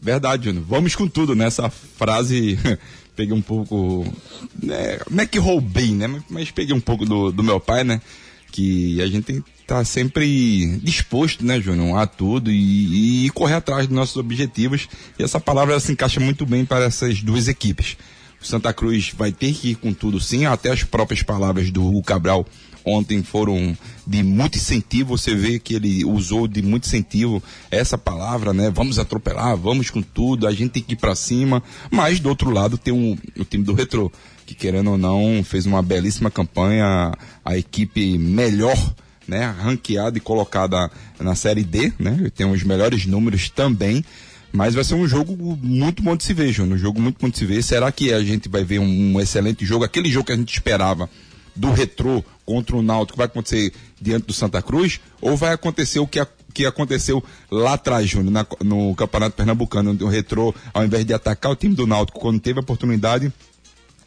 Verdade, 0.00 0.44
Júnior. 0.46 0.64
Vamos 0.68 0.94
com 0.94 1.08
tudo 1.08 1.34
nessa 1.34 1.70
frase. 1.70 2.58
peguei 3.16 3.34
um 3.34 3.42
pouco. 3.42 4.06
Né, 4.60 4.98
não 5.10 5.22
é 5.22 5.26
que 5.26 5.38
roubei, 5.38 5.92
né? 5.92 6.06
Mas, 6.06 6.22
mas 6.28 6.50
peguei 6.50 6.74
um 6.74 6.80
pouco 6.80 7.04
do, 7.04 7.30
do 7.32 7.42
meu 7.42 7.60
pai, 7.60 7.84
né? 7.84 8.00
Que 8.50 9.00
a 9.00 9.06
gente 9.06 9.24
tem 9.24 9.40
que 9.40 9.50
estar 9.60 9.84
sempre 9.84 10.78
disposto, 10.82 11.44
né, 11.44 11.58
Júnior, 11.60 11.98
a 11.98 12.06
tudo 12.06 12.50
e, 12.50 13.26
e 13.26 13.30
correr 13.30 13.54
atrás 13.54 13.86
dos 13.86 13.96
nossos 13.96 14.16
objetivos. 14.16 14.88
E 15.18 15.22
essa 15.22 15.40
palavra 15.40 15.78
se 15.80 15.92
encaixa 15.92 16.20
muito 16.20 16.44
bem 16.44 16.64
para 16.64 16.84
essas 16.84 17.22
duas 17.22 17.48
equipes. 17.48 17.96
O 18.40 18.44
Santa 18.44 18.72
Cruz 18.72 19.12
vai 19.16 19.30
ter 19.30 19.54
que 19.54 19.70
ir 19.70 19.74
com 19.76 19.94
tudo 19.94 20.20
sim, 20.20 20.44
até 20.44 20.70
as 20.70 20.82
próprias 20.82 21.22
palavras 21.22 21.70
do 21.70 21.86
Hugo 21.86 22.02
Cabral 22.02 22.46
ontem 22.84 23.22
foram 23.22 23.76
de 24.06 24.22
muito 24.22 24.58
incentivo, 24.58 25.16
você 25.16 25.34
vê 25.34 25.58
que 25.58 25.74
ele 25.74 26.04
usou 26.04 26.48
de 26.48 26.62
muito 26.62 26.86
incentivo 26.86 27.42
essa 27.70 27.96
palavra, 27.96 28.52
né? 28.52 28.70
Vamos 28.70 28.98
atropelar, 28.98 29.56
vamos 29.56 29.90
com 29.90 30.02
tudo, 30.02 30.46
a 30.46 30.52
gente 30.52 30.70
tem 30.72 30.82
que 30.82 30.94
ir 30.94 30.96
pra 30.96 31.14
cima, 31.14 31.62
mas 31.90 32.20
do 32.20 32.28
outro 32.28 32.50
lado 32.50 32.76
tem 32.76 32.92
o 32.92 33.44
time 33.44 33.64
do 33.64 33.74
Retrô, 33.74 34.10
que 34.46 34.54
querendo 34.54 34.90
ou 34.90 34.98
não, 34.98 35.42
fez 35.44 35.66
uma 35.66 35.82
belíssima 35.82 36.30
campanha, 36.30 37.12
a 37.44 37.56
equipe 37.56 38.18
melhor 38.18 38.76
né, 39.26 39.46
ranqueada 39.46 40.18
e 40.18 40.20
colocada 40.20 40.90
na 41.20 41.34
série 41.34 41.62
D, 41.62 41.92
né? 41.98 42.30
Tem 42.34 42.50
os 42.50 42.62
melhores 42.62 43.06
números 43.06 43.48
também. 43.48 44.04
Mas 44.52 44.74
vai 44.74 44.84
ser 44.84 44.94
um 44.94 45.08
jogo 45.08 45.58
muito 45.62 46.02
bom 46.02 46.14
de 46.14 46.24
se 46.24 46.34
ver, 46.34 46.52
Júnior. 46.52 46.76
Um 46.76 46.78
jogo 46.78 47.00
muito 47.00 47.18
bom 47.18 47.30
de 47.30 47.38
se 47.38 47.46
ver. 47.46 47.62
Será 47.62 47.90
que 47.90 48.12
a 48.12 48.22
gente 48.22 48.50
vai 48.50 48.62
ver 48.62 48.80
um, 48.80 49.14
um 49.14 49.20
excelente 49.20 49.64
jogo? 49.64 49.84
Aquele 49.84 50.10
jogo 50.10 50.26
que 50.26 50.32
a 50.32 50.36
gente 50.36 50.52
esperava 50.52 51.08
do 51.54 51.70
retrô 51.72 52.22
contra 52.44 52.76
o 52.76 52.82
Náutico 52.82 53.16
vai 53.18 53.26
acontecer 53.26 53.72
diante 54.00 54.26
do 54.26 54.32
Santa 54.32 54.60
Cruz? 54.62 55.00
Ou 55.20 55.36
vai 55.36 55.52
acontecer 55.52 55.98
o 56.00 56.06
que, 56.06 56.18
a- 56.20 56.26
que 56.52 56.66
aconteceu 56.66 57.22
lá 57.50 57.74
atrás, 57.74 58.08
Júnior, 58.08 58.46
no 58.64 58.94
Campeonato 58.94 59.36
Pernambucano, 59.36 59.90
onde 59.92 60.04
o 60.04 60.08
retrô, 60.08 60.54
ao 60.74 60.84
invés 60.84 61.04
de 61.04 61.14
atacar 61.14 61.52
o 61.52 61.56
time 61.56 61.74
do 61.74 61.86
Náutico 61.86 62.18
quando 62.20 62.40
teve 62.40 62.58
a 62.58 62.62
oportunidade, 62.62 63.32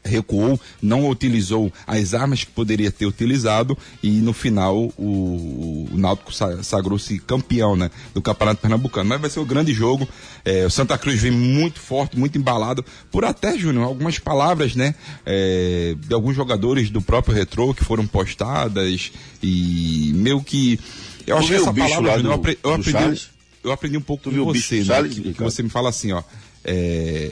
recuou, 0.06 0.60
não 0.82 1.10
utilizou 1.10 1.74
as 1.88 2.14
armas 2.14 2.44
que 2.44 2.52
poderia 2.52 2.92
ter 2.92 3.06
utilizado 3.08 3.76
e 4.04 4.10
no 4.22 4.34
final 4.34 4.78
o, 4.98 5.90
o 5.92 5.98
Náutico 5.98 6.32
sa- 6.34 6.62
sagrou-se 6.62 7.18
campeão 7.20 7.76
né, 7.76 7.90
do 8.14 8.22
Campeonato 8.22 8.62
Pernambucano. 8.62 9.10
Mas 9.10 9.20
vai 9.22 9.30
ser 9.30 9.40
um 9.40 9.46
grande 9.46 9.74
jogo. 9.74 10.08
É, 10.46 10.66
o 10.66 10.70
Santa 10.70 10.98
Cruz 10.98 11.20
vem 11.22 11.32
muito 11.32 11.80
forte, 11.80 12.18
muito 12.18 12.38
embalado 12.38 12.86
por 13.12 13.26
até, 13.26 13.58
Júnior, 13.58 13.84
algumas 13.86 14.20
palavras 14.20 14.76
né, 14.76 14.94
é, 15.26 15.96
de 16.00 16.14
alguns 16.14 16.36
jogadores 16.36 16.90
do 16.90 17.02
próprio 17.02 17.34
Retrô 17.34 17.74
que 17.74 17.84
foram 17.84 18.06
postadas 18.06 19.12
e 19.42 20.12
meio 20.16 20.42
que. 20.44 20.80
Eu 21.26 21.38
Tu 21.38 21.40
acho 21.40 21.48
que 21.48 21.54
essa 21.56 21.74
bicho 21.74 21.88
palavra, 21.88 22.18
Júnior, 22.18 22.34
eu, 22.34 22.38
do- 22.38 22.58
eu 22.64 22.74
aprendi, 22.74 23.22
eu 23.64 23.72
aprendi 23.72 23.98
um 23.98 24.02
pouco 24.02 24.30
bicho 24.30 24.46
você, 24.68 24.84
do 24.84 24.88
né, 24.94 25.10
que, 25.10 25.34
que 25.34 25.42
você 25.44 25.64
me 25.64 25.70
fala 25.70 25.90
assim, 25.90 26.12
ó. 26.12 26.22
é, 26.64 27.32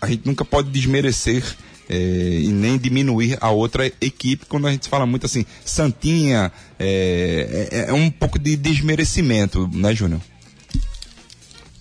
a 0.00 0.06
gente 0.08 0.26
nunca 0.26 0.44
pode 0.44 0.70
desmerecer 0.70 1.44
é, 1.88 2.40
e 2.42 2.48
nem 2.48 2.78
diminuir 2.78 3.36
a 3.40 3.50
outra 3.50 3.86
equipe 4.00 4.46
quando 4.46 4.66
a 4.66 4.72
gente 4.72 4.88
fala 4.88 5.06
muito 5.06 5.26
assim, 5.26 5.44
Santinha, 5.64 6.52
é, 6.78 7.68
é, 7.70 7.90
é 7.90 7.92
um 7.92 8.10
pouco 8.10 8.38
de 8.38 8.56
desmerecimento, 8.56 9.68
né, 9.72 9.94
Júnior? 9.94 10.20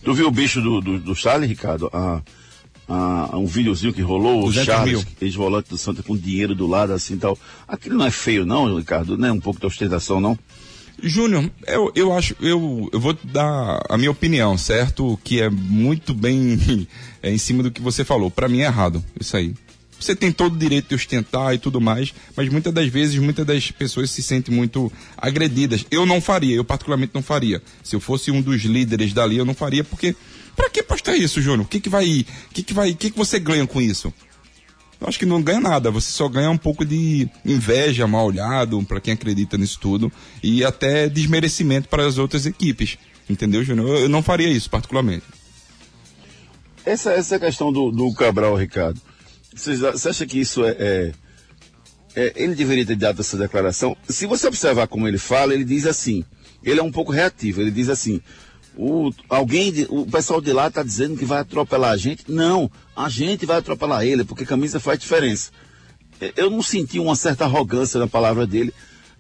Tu 0.04 0.14
viu 0.14 0.28
o 0.28 0.32
bicho 0.32 0.62
do, 0.62 0.82
do, 0.82 1.00
do 1.00 1.16
Charles, 1.16 1.48
Ricardo? 1.48 1.90
Ah, 1.94 2.22
ah, 2.90 3.38
um 3.38 3.46
videozinho 3.46 3.94
que 3.94 4.02
rolou, 4.02 4.42
o 4.42 4.46
200 4.48 4.66
Charles, 4.66 5.08
ex-volante 5.22 5.70
do 5.70 5.78
Santa, 5.78 6.04
com 6.04 6.18
dinheiro 6.18 6.56
do 6.56 6.68
lado, 6.68 6.92
assim 6.92 7.18
tal. 7.18 7.38
Aquilo 7.68 7.98
não 7.98 8.06
é 8.06 8.12
feio, 8.12 8.46
não, 8.46 8.76
Ricardo? 8.76 9.18
Não 9.18 9.28
é 9.28 9.32
um 9.32 9.40
pouco 9.40 9.60
de 9.60 9.66
ostentação, 9.66 10.20
não? 10.20 10.38
Júnior, 11.02 11.50
eu, 11.66 11.92
eu 11.96 12.14
acho, 12.14 12.36
eu, 12.42 12.90
eu 12.92 13.00
vou 13.00 13.18
dar 13.24 13.82
a 13.90 13.98
minha 13.98 14.12
opinião, 14.12 14.58
certo? 14.58 15.20
Que 15.24 15.42
é 15.42 15.50
muito 15.50 16.14
bem 16.14 16.88
é, 17.24 17.32
em 17.32 17.38
cima 17.38 17.64
do 17.64 17.72
que 17.72 17.82
você 17.82 18.04
falou. 18.04 18.30
Pra 18.30 18.50
mim 18.50 18.62
é 18.62 18.66
errado, 18.66 19.04
isso 19.20 19.38
aí. 19.38 19.54
Você 20.02 20.16
tem 20.16 20.32
todo 20.32 20.56
o 20.56 20.58
direito 20.58 20.90
de 20.90 20.96
ostentar 20.96 21.54
e 21.54 21.60
tudo 21.60 21.80
mais, 21.80 22.12
mas 22.36 22.50
muitas 22.50 22.74
das 22.74 22.88
vezes, 22.88 23.18
muitas 23.20 23.46
das 23.46 23.70
pessoas 23.70 24.10
se 24.10 24.24
sentem 24.24 24.54
muito 24.54 24.92
agredidas. 25.16 25.86
Eu 25.92 26.06
não 26.08 26.20
faria, 26.20 26.56
eu 26.56 26.64
particularmente 26.66 27.12
não 27.14 27.22
faria. 27.22 27.62
Se 27.84 27.96
eu 27.96 28.00
fosse 28.00 28.32
um 28.32 28.42
dos 28.42 28.64
líderes 28.64 29.14
dali, 29.14 29.38
eu 29.38 29.46
não 29.46 29.54
faria, 29.54 29.84
porque 29.84 30.16
pra 30.56 30.70
que 30.70 30.82
postar 30.82 31.16
isso, 31.16 31.40
Júnior? 31.40 31.66
O 31.66 31.70
que 31.70 31.80
que 31.80 31.88
vai, 31.90 32.26
o 32.50 32.54
que 32.54 32.64
que 32.64 32.74
vai, 32.74 32.92
o 32.92 32.96
que 32.96 33.12
que 33.12 33.18
você 33.18 33.40
ganha 33.40 33.68
com 33.68 33.80
isso? 33.80 34.12
Eu 35.00 35.08
acho 35.08 35.18
que 35.18 35.26
não 35.26 35.42
ganha 35.42 35.60
nada, 35.60 35.90
você 35.90 36.12
só 36.12 36.28
ganha 36.28 36.50
um 36.50 36.58
pouco 36.58 36.84
de 36.84 37.28
inveja, 37.46 38.06
mal 38.08 38.26
olhado, 38.26 38.82
para 38.84 39.00
quem 39.00 39.14
acredita 39.14 39.58
nisso 39.58 39.80
tudo, 39.80 40.12
e 40.44 40.64
até 40.64 41.10
desmerecimento 41.10 41.88
para 41.90 42.06
as 42.06 42.18
outras 42.18 42.46
equipes. 42.46 42.98
Entendeu, 43.30 43.64
Júnior? 43.64 44.00
Eu 44.00 44.10
não 44.10 44.22
faria 44.22 44.50
isso, 44.50 44.70
particularmente. 44.70 45.26
Essa, 46.86 47.14
essa 47.14 47.40
questão 47.40 47.72
do, 47.72 47.92
do 47.92 48.12
Cabral, 48.14 48.56
Ricardo, 48.56 49.00
você, 49.54 50.10
acha 50.10 50.26
que 50.26 50.40
isso 50.40 50.64
é, 50.64 50.72
é, 50.80 51.12
é, 52.16 52.34
ele 52.36 52.56
deveria 52.56 52.86
ter 52.86 52.96
dado 52.96 53.20
essa 53.20 53.38
declaração. 53.38 53.96
Se 54.08 54.26
você 54.26 54.48
observar 54.48 54.88
como 54.88 55.08
ele 55.08 55.18
fala, 55.18 55.54
ele 55.54 55.64
diz 55.64 55.86
assim, 55.86 56.24
ele 56.64 56.80
é 56.80 56.84
um 56.84 56.92
pouco 56.92 57.12
reativo, 57.12 57.62
ele 57.62 57.72
diz 57.72 57.90
assim, 57.90 58.22
o, 58.78 59.12
alguém, 59.30 59.86
o 59.90 60.06
pessoal 60.06 60.40
de 60.40 60.54
lá 60.54 60.68
está 60.68 60.82
dizendo 60.84 61.18
que 61.18 61.26
vai 61.26 61.40
atropelar 61.40 61.92
a 61.92 61.98
gente. 61.98 62.32
Não, 62.32 62.72
a 62.96 63.10
gente 63.10 63.46
vai 63.46 63.58
atropelar 63.58 64.06
ele, 64.06 64.24
porque 64.24 64.46
camisa 64.46 64.80
faz 64.80 65.00
diferença. 65.00 65.52
Eu 66.36 66.50
não 66.50 66.62
senti 66.62 67.00
uma 67.00 67.16
certa 67.16 67.46
arrogância 67.46 68.00
na 68.00 68.08
palavra 68.08 68.46
dele. 68.46 68.74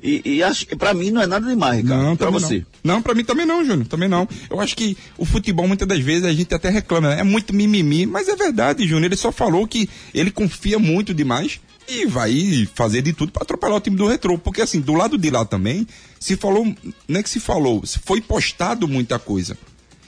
E, 0.03 0.22
e 0.25 0.43
acho 0.43 0.65
que 0.65 0.75
pra 0.75 0.93
mim 0.93 1.12
não 1.12 1.22
é 1.22 1.27
nada 1.27 1.48
demais, 1.48 1.81
Ricardo. 1.81 2.03
Não, 2.03 2.15
pra 2.15 2.27
também 2.27 2.41
você. 2.41 2.65
Não, 2.84 2.96
não 2.96 3.01
pra 3.01 3.13
mim 3.13 3.24
também 3.24 3.46
não, 3.46 3.63
Júnior. 3.63 3.88
Também 3.88 4.10
não. 4.10 4.27
Eu 4.50 4.60
acho 4.60 4.75
que 4.75 4.98
o 5.17 5.25
futebol, 5.25 5.67
muitas 5.67 5.88
das 5.88 6.00
vezes, 6.00 6.25
a 6.25 6.34
gente 6.34 6.53
até 6.53 6.70
reclama, 6.70 7.10
né? 7.10 7.20
É 7.20 7.24
muito 7.24 7.53
mimimi, 7.53 8.05
mas 8.05 8.27
é 8.27 8.36
verdade, 8.36 8.88
Júnior. 8.88 9.05
Ele 9.05 9.15
só 9.15 9.31
falou 9.31 9.67
que 9.67 9.88
ele 10.13 10.31
confia 10.31 10.79
muito 10.79 11.13
demais 11.13 11.60
e 11.88 12.05
vai 12.05 12.67
fazer 12.74 13.03
de 13.03 13.13
tudo 13.13 13.31
pra 13.31 13.43
atropelar 13.43 13.77
o 13.77 13.81
time 13.81 13.96
do 13.96 14.08
retrô. 14.08 14.39
Porque 14.39 14.62
assim, 14.62 14.79
do 14.79 14.93
lado 14.93 15.17
de 15.17 15.29
lá 15.29 15.46
também, 15.46 15.86
se 16.20 16.36
falou, 16.36 16.65
não 17.08 17.20
é 17.20 17.22
que 17.22 17.29
se 17.29 17.39
falou, 17.39 17.86
se 17.86 18.00
foi 18.00 18.22
postado 18.22 18.88
muita 18.88 19.20
coisa. 19.20 19.55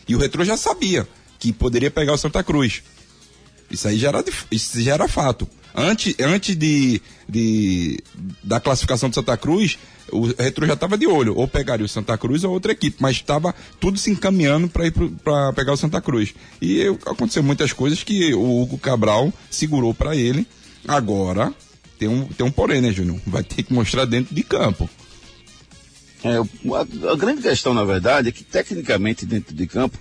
E 0.07 0.15
o 0.15 0.19
retrô 0.19 0.43
já 0.43 0.57
sabia 0.57 1.07
que 1.37 1.53
poderia 1.53 1.91
pegar 1.91 2.13
o 2.13 2.17
Santa 2.17 2.43
Cruz. 2.43 2.81
Isso 3.69 3.87
aí 3.87 3.97
já 3.97 4.09
era, 4.09 4.23
isso 4.51 4.81
já 4.81 4.93
era 4.93 5.07
fato. 5.07 5.47
Antes, 5.75 6.15
antes 6.19 6.55
de, 6.55 7.01
de- 7.27 7.99
da 8.43 8.59
classificação 8.59 9.09
do 9.09 9.15
Santa 9.15 9.35
Cruz, 9.37 9.77
o 10.11 10.27
Retro 10.27 10.67
já 10.67 10.73
estava 10.73 10.97
de 10.97 11.07
olho. 11.07 11.35
Ou 11.35 11.47
pegaria 11.47 11.85
o 11.85 11.89
Santa 11.89 12.17
Cruz 12.17 12.43
ou 12.43 12.51
outra 12.51 12.71
equipe. 12.73 12.97
Mas 12.99 13.15
estava 13.15 13.53
tudo 13.79 13.97
se 13.97 14.11
encaminhando 14.11 14.67
para 14.69 14.85
ir 14.87 14.91
para 14.91 15.51
pegar 15.53 15.73
o 15.73 15.77
Santa 15.77 15.99
Cruz. 16.01 16.33
E 16.61 16.77
eu- 16.79 16.99
aconteceu 17.05 17.41
muitas 17.41 17.73
coisas 17.73 18.03
que 18.03 18.33
o 18.33 18.61
Hugo 18.61 18.77
Cabral 18.77 19.33
segurou 19.49 19.93
para 19.93 20.15
ele. 20.15 20.45
Agora, 20.87 21.53
tem 21.97 22.07
um, 22.07 22.25
tem 22.27 22.45
um 22.45 22.51
porém, 22.51 22.81
né, 22.81 22.91
Júnior? 22.91 23.19
Vai 23.25 23.43
ter 23.43 23.63
que 23.63 23.73
mostrar 23.73 24.05
dentro 24.05 24.35
de 24.35 24.43
campo. 24.43 24.89
É, 26.23 26.37
a, 26.37 27.11
a 27.11 27.15
grande 27.15 27.41
questão, 27.41 27.73
na 27.73 27.83
verdade, 27.83 28.29
é 28.29 28.31
que 28.31 28.43
tecnicamente 28.43 29.25
dentro 29.25 29.53
de 29.53 29.67
campo, 29.67 29.97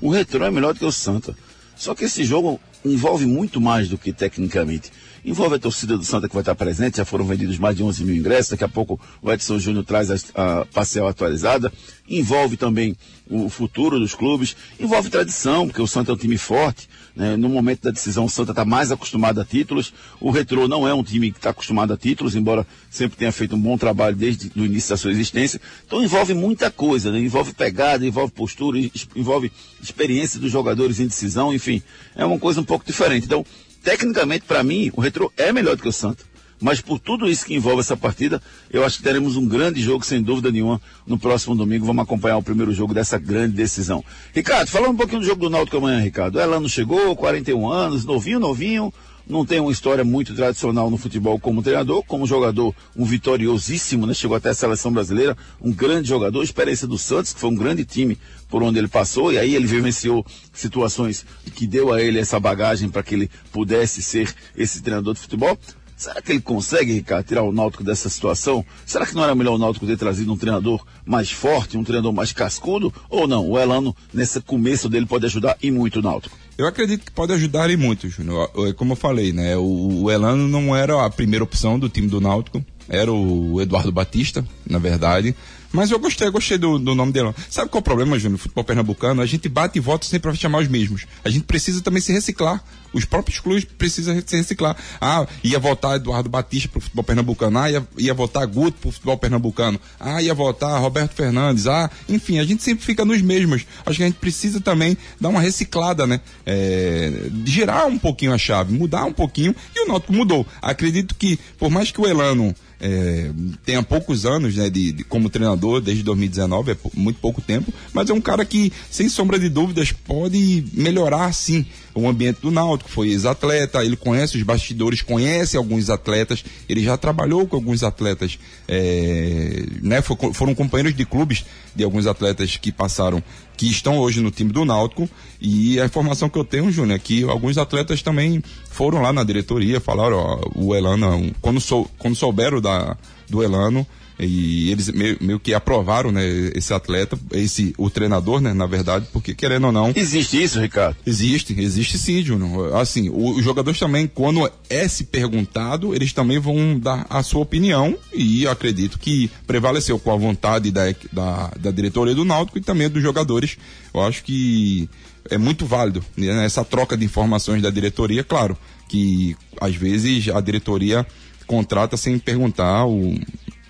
o 0.00 0.10
Retrô 0.10 0.44
é 0.44 0.50
melhor 0.50 0.74
do 0.74 0.80
que 0.80 0.84
o 0.84 0.92
Santa. 0.92 1.34
Só 1.76 1.94
que 1.94 2.04
esse 2.04 2.24
jogo 2.24 2.60
envolve 2.84 3.24
muito 3.26 3.60
mais 3.60 3.88
do 3.88 3.96
que 3.96 4.12
tecnicamente. 4.12 4.92
Envolve 5.24 5.54
a 5.54 5.58
torcida 5.58 5.96
do 5.96 6.04
Santa 6.04 6.28
que 6.28 6.34
vai 6.34 6.42
estar 6.42 6.54
presente, 6.56 6.96
já 6.96 7.04
foram 7.04 7.24
vendidos 7.24 7.56
mais 7.56 7.76
de 7.76 7.82
11 7.84 8.04
mil 8.04 8.16
ingressos, 8.16 8.50
daqui 8.50 8.64
a 8.64 8.68
pouco 8.68 9.00
o 9.22 9.30
Edson 9.30 9.56
Júnior 9.56 9.84
traz 9.84 10.10
a, 10.10 10.16
a 10.34 10.66
parcial 10.66 11.06
atualizada. 11.06 11.72
Envolve 12.08 12.56
também 12.56 12.96
o 13.30 13.48
futuro 13.48 14.00
dos 14.00 14.16
clubes, 14.16 14.56
envolve 14.80 15.08
tradição, 15.10 15.66
porque 15.66 15.80
o 15.80 15.86
Santa 15.86 16.10
é 16.10 16.14
um 16.14 16.18
time 16.18 16.36
forte. 16.36 16.88
né? 17.14 17.36
No 17.36 17.48
momento 17.48 17.82
da 17.82 17.92
decisão, 17.92 18.24
o 18.24 18.28
Santa 18.28 18.50
está 18.50 18.64
mais 18.64 18.90
acostumado 18.90 19.40
a 19.40 19.44
títulos. 19.44 19.94
O 20.20 20.32
Retrô 20.32 20.66
não 20.66 20.88
é 20.88 20.92
um 20.92 21.04
time 21.04 21.30
que 21.30 21.38
está 21.38 21.50
acostumado 21.50 21.92
a 21.92 21.96
títulos, 21.96 22.34
embora 22.34 22.66
sempre 22.90 23.16
tenha 23.16 23.30
feito 23.30 23.54
um 23.54 23.60
bom 23.60 23.78
trabalho 23.78 24.16
desde 24.16 24.50
o 24.56 24.64
início 24.64 24.90
da 24.90 24.96
sua 24.96 25.12
existência. 25.12 25.60
Então 25.86 26.02
envolve 26.02 26.34
muita 26.34 26.68
coisa, 26.68 27.12
né? 27.12 27.20
envolve 27.20 27.54
pegada, 27.54 28.04
envolve 28.04 28.32
postura, 28.32 28.76
envolve 29.14 29.52
experiência 29.80 30.40
dos 30.40 30.50
jogadores 30.50 30.98
em 30.98 31.06
decisão, 31.06 31.54
enfim, 31.54 31.80
é 32.16 32.24
uma 32.24 32.40
coisa 32.40 32.60
um 32.60 32.64
pouco 32.64 32.84
diferente. 32.84 33.24
Então, 33.24 33.46
tecnicamente, 33.82 34.44
para 34.46 34.62
mim, 34.62 34.90
o 34.94 35.00
Retrô 35.00 35.32
é 35.36 35.52
melhor 35.52 35.76
do 35.76 35.82
que 35.82 35.88
o 35.88 35.92
Santa. 35.92 36.24
Mas 36.62 36.80
por 36.80 37.00
tudo 37.00 37.28
isso 37.28 37.44
que 37.44 37.54
envolve 37.54 37.80
essa 37.80 37.96
partida, 37.96 38.40
eu 38.70 38.84
acho 38.84 38.98
que 38.98 39.02
teremos 39.02 39.36
um 39.36 39.44
grande 39.44 39.82
jogo, 39.82 40.06
sem 40.06 40.22
dúvida 40.22 40.48
nenhuma, 40.52 40.80
no 41.04 41.18
próximo 41.18 41.56
domingo. 41.56 41.84
Vamos 41.84 42.04
acompanhar 42.04 42.36
o 42.36 42.42
primeiro 42.42 42.72
jogo 42.72 42.94
dessa 42.94 43.18
grande 43.18 43.54
decisão. 43.54 44.04
Ricardo, 44.32 44.68
falando 44.68 44.92
um 44.92 44.96
pouquinho 44.96 45.20
do 45.20 45.26
jogo 45.26 45.40
do 45.40 45.50
Náutico 45.50 45.78
amanhã, 45.78 45.98
Ricardo. 45.98 46.36
O 46.36 46.40
Elano 46.40 46.68
chegou, 46.68 47.16
41 47.16 47.68
anos, 47.68 48.04
novinho, 48.04 48.38
novinho. 48.38 48.94
Não 49.32 49.46
tem 49.46 49.60
uma 49.60 49.72
história 49.72 50.04
muito 50.04 50.34
tradicional 50.34 50.90
no 50.90 50.98
futebol 50.98 51.40
como 51.40 51.62
treinador, 51.62 52.04
como 52.04 52.26
jogador, 52.26 52.74
um 52.94 53.02
vitoriosíssimo, 53.06 54.06
né? 54.06 54.12
Chegou 54.12 54.36
até 54.36 54.50
a 54.50 54.54
seleção 54.54 54.92
brasileira, 54.92 55.34
um 55.58 55.72
grande 55.72 56.06
jogador, 56.06 56.42
experiência 56.42 56.86
do 56.86 56.98
Santos, 56.98 57.32
que 57.32 57.40
foi 57.40 57.48
um 57.48 57.54
grande 57.54 57.82
time 57.82 58.18
por 58.50 58.62
onde 58.62 58.78
ele 58.78 58.88
passou, 58.88 59.32
e 59.32 59.38
aí 59.38 59.54
ele 59.54 59.66
vivenciou 59.66 60.22
situações 60.52 61.24
que 61.54 61.66
deu 61.66 61.94
a 61.94 62.02
ele 62.02 62.18
essa 62.18 62.38
bagagem 62.38 62.90
para 62.90 63.02
que 63.02 63.14
ele 63.14 63.30
pudesse 63.50 64.02
ser 64.02 64.34
esse 64.54 64.82
treinador 64.82 65.14
de 65.14 65.20
futebol. 65.20 65.58
Será 65.96 66.20
que 66.20 66.30
ele 66.30 66.42
consegue, 66.42 66.92
Ricardo, 66.92 67.24
tirar 67.24 67.42
o 67.42 67.52
Náutico 67.52 67.82
dessa 67.82 68.10
situação? 68.10 68.62
Será 68.84 69.06
que 69.06 69.14
não 69.14 69.24
era 69.24 69.34
melhor 69.34 69.54
o 69.54 69.58
Náutico 69.58 69.86
ter 69.86 69.96
trazido 69.96 70.30
um 70.30 70.36
treinador 70.36 70.84
mais 71.06 71.30
forte, 71.30 71.78
um 71.78 71.84
treinador 71.84 72.12
mais 72.12 72.34
cascudo? 72.34 72.92
Ou 73.08 73.26
não? 73.26 73.48
O 73.48 73.58
Elano, 73.58 73.96
nesse 74.12 74.42
começo 74.42 74.90
dele, 74.90 75.06
pode 75.06 75.24
ajudar 75.24 75.56
e 75.62 75.70
muito 75.70 76.00
o 76.00 76.02
Náutico. 76.02 76.36
Eu 76.56 76.66
acredito 76.66 77.04
que 77.04 77.10
pode 77.10 77.32
ajudar 77.32 77.70
e 77.70 77.76
muito, 77.76 78.08
Júnior. 78.08 78.50
Como 78.76 78.92
eu 78.92 78.96
falei, 78.96 79.32
né? 79.32 79.56
O, 79.56 80.02
o 80.02 80.10
Elano 80.10 80.46
não 80.46 80.76
era 80.76 81.04
a 81.04 81.10
primeira 81.10 81.44
opção 81.44 81.78
do 81.78 81.88
time 81.88 82.08
do 82.08 82.20
Náutico. 82.20 82.64
Era 82.88 83.12
o 83.12 83.60
Eduardo 83.60 83.90
Batista, 83.90 84.44
na 84.68 84.78
verdade. 84.78 85.34
Mas 85.72 85.90
eu 85.90 85.98
gostei, 85.98 86.28
eu 86.28 86.32
gostei 86.32 86.58
do, 86.58 86.78
do 86.78 86.94
nome 86.94 87.12
dele. 87.12 87.32
Sabe 87.48 87.70
qual 87.70 87.78
é 87.78 87.80
o 87.80 87.84
problema, 87.84 88.18
Júnior, 88.18 88.38
futebol 88.38 88.64
pernambucano? 88.64 89.22
A 89.22 89.26
gente 89.26 89.48
bate 89.48 89.78
e 89.78 89.80
volta 89.80 90.04
sempre 90.04 90.30
para 90.30 90.34
chamar 90.34 90.58
os 90.58 90.68
mesmos. 90.68 91.06
A 91.24 91.30
gente 91.30 91.44
precisa 91.44 91.80
também 91.80 92.02
se 92.02 92.12
reciclar. 92.12 92.62
Os 92.92 93.04
próprios 93.04 93.40
clubes 93.40 93.64
precisam 93.64 94.20
se 94.26 94.36
reciclar. 94.36 94.76
Ah, 95.00 95.26
ia 95.42 95.58
votar 95.58 95.96
Eduardo 95.96 96.28
Batista 96.28 96.68
pro 96.68 96.80
futebol 96.80 97.04
pernambucano. 97.04 97.58
Ah, 97.58 97.70
ia, 97.70 97.86
ia 97.98 98.14
votar 98.14 98.46
Guto 98.46 98.78
pro 98.80 98.90
futebol 98.92 99.16
pernambucano. 99.16 99.80
Ah, 99.98 100.22
ia 100.22 100.34
votar 100.34 100.80
Roberto 100.80 101.14
Fernandes. 101.14 101.66
Ah, 101.66 101.90
enfim, 102.08 102.38
a 102.38 102.44
gente 102.44 102.62
sempre 102.62 102.84
fica 102.84 103.04
nos 103.04 103.20
mesmos. 103.22 103.64
Acho 103.86 103.96
que 103.96 104.02
a 104.02 104.06
gente 104.06 104.18
precisa 104.18 104.60
também 104.60 104.96
dar 105.20 105.28
uma 105.30 105.40
reciclada, 105.40 106.06
né? 106.06 106.20
É, 106.46 107.12
girar 107.44 107.86
um 107.86 107.98
pouquinho 107.98 108.32
a 108.32 108.38
chave, 108.38 108.72
mudar 108.72 109.04
um 109.04 109.12
pouquinho. 109.12 109.54
E 109.74 109.84
o 109.84 109.88
Náutico 109.88 110.12
mudou. 110.12 110.46
Acredito 110.60 111.14
que, 111.14 111.38
por 111.58 111.70
mais 111.70 111.90
que 111.90 112.00
o 112.00 112.06
Elano 112.06 112.54
é, 112.80 113.30
tenha 113.64 113.82
poucos 113.82 114.26
anos 114.26 114.56
né, 114.56 114.68
de, 114.68 114.92
de- 114.92 115.04
como 115.04 115.30
treinador, 115.30 115.80
desde 115.80 116.02
2019, 116.02 116.72
é 116.72 116.76
muito 116.94 117.20
pouco 117.20 117.40
tempo, 117.40 117.72
mas 117.92 118.10
é 118.10 118.12
um 118.12 118.20
cara 118.20 118.44
que, 118.44 118.72
sem 118.90 119.08
sombra 119.08 119.38
de 119.38 119.48
dúvidas, 119.48 119.92
pode 119.92 120.64
melhorar 120.72 121.32
sim 121.32 121.64
o 121.94 122.08
ambiente 122.08 122.40
do 122.40 122.50
Náutico. 122.50 122.90
Foi 122.90 123.08
ex-atleta, 123.08 123.84
ele 123.84 123.96
conhece 123.96 124.36
os 124.36 124.42
bastidores, 124.42 125.02
conhece 125.02 125.56
alguns 125.56 125.90
atletas, 125.90 126.44
ele 126.68 126.82
já 126.82 126.96
trabalhou 126.96 127.46
com 127.46 127.56
alguns 127.56 127.82
atletas, 127.82 128.38
é, 128.66 129.64
né, 129.82 130.00
fo- 130.02 130.32
foram 130.32 130.54
companheiros 130.54 130.94
de 130.94 131.04
clubes 131.04 131.44
de 131.74 131.84
alguns 131.84 132.06
atletas 132.06 132.56
que 132.56 132.70
passaram, 132.70 133.22
que 133.56 133.66
estão 133.66 133.98
hoje 133.98 134.20
no 134.20 134.30
time 134.30 134.52
do 134.52 134.64
Náutico, 134.64 135.08
e 135.40 135.80
a 135.80 135.84
informação 135.86 136.28
que 136.28 136.38
eu 136.38 136.44
tenho, 136.44 136.70
Júnior, 136.70 136.96
é 136.96 136.98
que 136.98 137.24
alguns 137.24 137.56
atletas 137.58 138.02
também 138.02 138.42
foram 138.70 139.00
lá 139.00 139.12
na 139.12 139.24
diretoria, 139.24 139.80
falaram, 139.80 140.16
ó, 140.16 140.40
o 140.54 140.74
Elano, 140.74 141.32
quando, 141.40 141.60
sou, 141.60 141.90
quando 141.98 142.14
souberam 142.16 142.60
da, 142.60 142.96
do 143.28 143.42
Elano, 143.42 143.86
e 144.18 144.70
eles 144.70 144.88
meio, 144.90 145.16
meio 145.20 145.40
que 145.40 145.54
aprovaram, 145.54 146.12
né, 146.12 146.22
esse 146.54 146.72
atleta, 146.72 147.18
esse, 147.32 147.74
o 147.78 147.88
treinador, 147.90 148.40
né, 148.40 148.52
na 148.52 148.66
verdade, 148.66 149.06
porque 149.12 149.34
querendo 149.34 149.66
ou 149.66 149.72
não, 149.72 149.92
Existe 149.94 150.42
isso, 150.42 150.60
Ricardo? 150.60 150.96
Existe, 151.06 151.54
existe 151.58 151.98
sim, 151.98 152.22
Júnior. 152.22 152.76
Assim, 152.76 153.08
o- 153.08 153.36
os 153.36 153.44
jogadores 153.44 153.78
também, 153.80 154.06
quando 154.06 154.50
é 154.68 154.86
se 154.88 155.04
perguntado, 155.04 155.94
eles 155.94 156.12
também 156.12 156.38
vão 156.38 156.78
dar 156.78 157.06
a 157.08 157.22
sua 157.22 157.40
opinião 157.40 157.96
e 158.12 158.46
acredito 158.46 158.98
que 158.98 159.30
prevaleceu 159.46 159.98
com 159.98 160.12
a 160.12 160.16
vontade 160.16 160.70
da, 160.70 160.82
da, 161.12 161.50
da 161.58 161.70
diretoria 161.70 162.14
do 162.14 162.24
Náutico 162.24 162.58
e 162.58 162.62
também 162.62 162.88
dos 162.88 163.02
jogadores. 163.02 163.56
Eu 163.94 164.02
acho 164.02 164.22
que 164.24 164.88
é 165.30 165.38
muito 165.38 165.64
válido 165.66 166.04
né, 166.16 166.44
essa 166.44 166.64
troca 166.64 166.96
de 166.96 167.04
informações 167.04 167.62
da 167.62 167.70
diretoria, 167.70 168.22
claro, 168.24 168.56
que 168.88 169.36
às 169.60 169.74
vezes 169.74 170.28
a 170.28 170.40
diretoria 170.40 171.06
contrata 171.46 171.96
sem 171.96 172.18
perguntar 172.18 172.66
ao, 172.68 172.92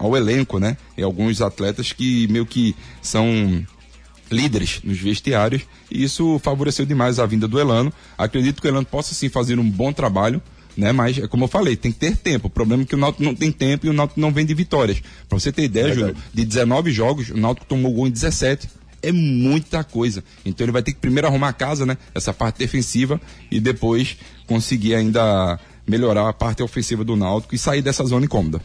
ao 0.02 0.16
elenco, 0.16 0.58
né? 0.58 0.76
E 0.98 1.02
alguns 1.02 1.40
atletas 1.40 1.92
que 1.92 2.26
meio 2.26 2.44
que 2.44 2.74
são 3.00 3.64
líderes 4.30 4.80
nos 4.82 4.98
vestiários 4.98 5.62
e 5.90 6.02
isso 6.02 6.40
favoreceu 6.42 6.84
demais 6.84 7.20
a 7.20 7.26
vinda 7.26 7.46
do 7.46 7.60
Elano. 7.60 7.92
Acredito 8.18 8.60
que 8.60 8.66
o 8.66 8.70
Elano 8.70 8.86
possa 8.86 9.14
sim 9.14 9.28
fazer 9.28 9.60
um 9.60 9.70
bom 9.70 9.92
trabalho, 9.92 10.42
né? 10.76 10.90
Mas 10.90 11.18
é 11.18 11.28
como 11.28 11.44
eu 11.44 11.48
falei, 11.48 11.76
tem 11.76 11.92
que 11.92 12.00
ter 12.00 12.16
tempo. 12.16 12.48
O 12.48 12.50
problema 12.50 12.82
é 12.82 12.86
que 12.86 12.96
o 12.96 12.98
Náutico 12.98 13.22
não 13.22 13.34
tem 13.34 13.52
tempo 13.52 13.86
e 13.86 13.90
o 13.90 13.92
Náutico 13.92 14.18
não 14.18 14.32
vem 14.32 14.44
de 14.44 14.54
vitórias. 14.54 15.00
Para 15.28 15.38
você 15.38 15.52
ter 15.52 15.62
ideia. 15.62 15.94
Júnior, 15.94 16.16
de 16.34 16.44
19 16.44 16.90
jogos, 16.90 17.30
o 17.30 17.36
Náutico 17.36 17.66
tomou 17.66 17.92
gol 17.92 18.08
em 18.08 18.10
17. 18.10 18.68
É 19.02 19.12
muita 19.12 19.84
coisa. 19.84 20.24
Então 20.44 20.64
ele 20.64 20.72
vai 20.72 20.82
ter 20.82 20.92
que 20.92 20.98
primeiro 20.98 21.28
arrumar 21.28 21.50
a 21.50 21.52
casa, 21.52 21.86
né? 21.86 21.96
Essa 22.12 22.34
parte 22.34 22.58
defensiva 22.58 23.20
e 23.52 23.60
depois 23.60 24.16
conseguir 24.48 24.96
ainda 24.96 25.60
melhorar 25.86 26.28
a 26.28 26.32
parte 26.32 26.60
ofensiva 26.60 27.04
do 27.04 27.14
Náutico 27.14 27.54
e 27.54 27.58
sair 27.58 27.82
dessa 27.82 28.04
zona 28.04 28.24
incômoda. 28.24 28.60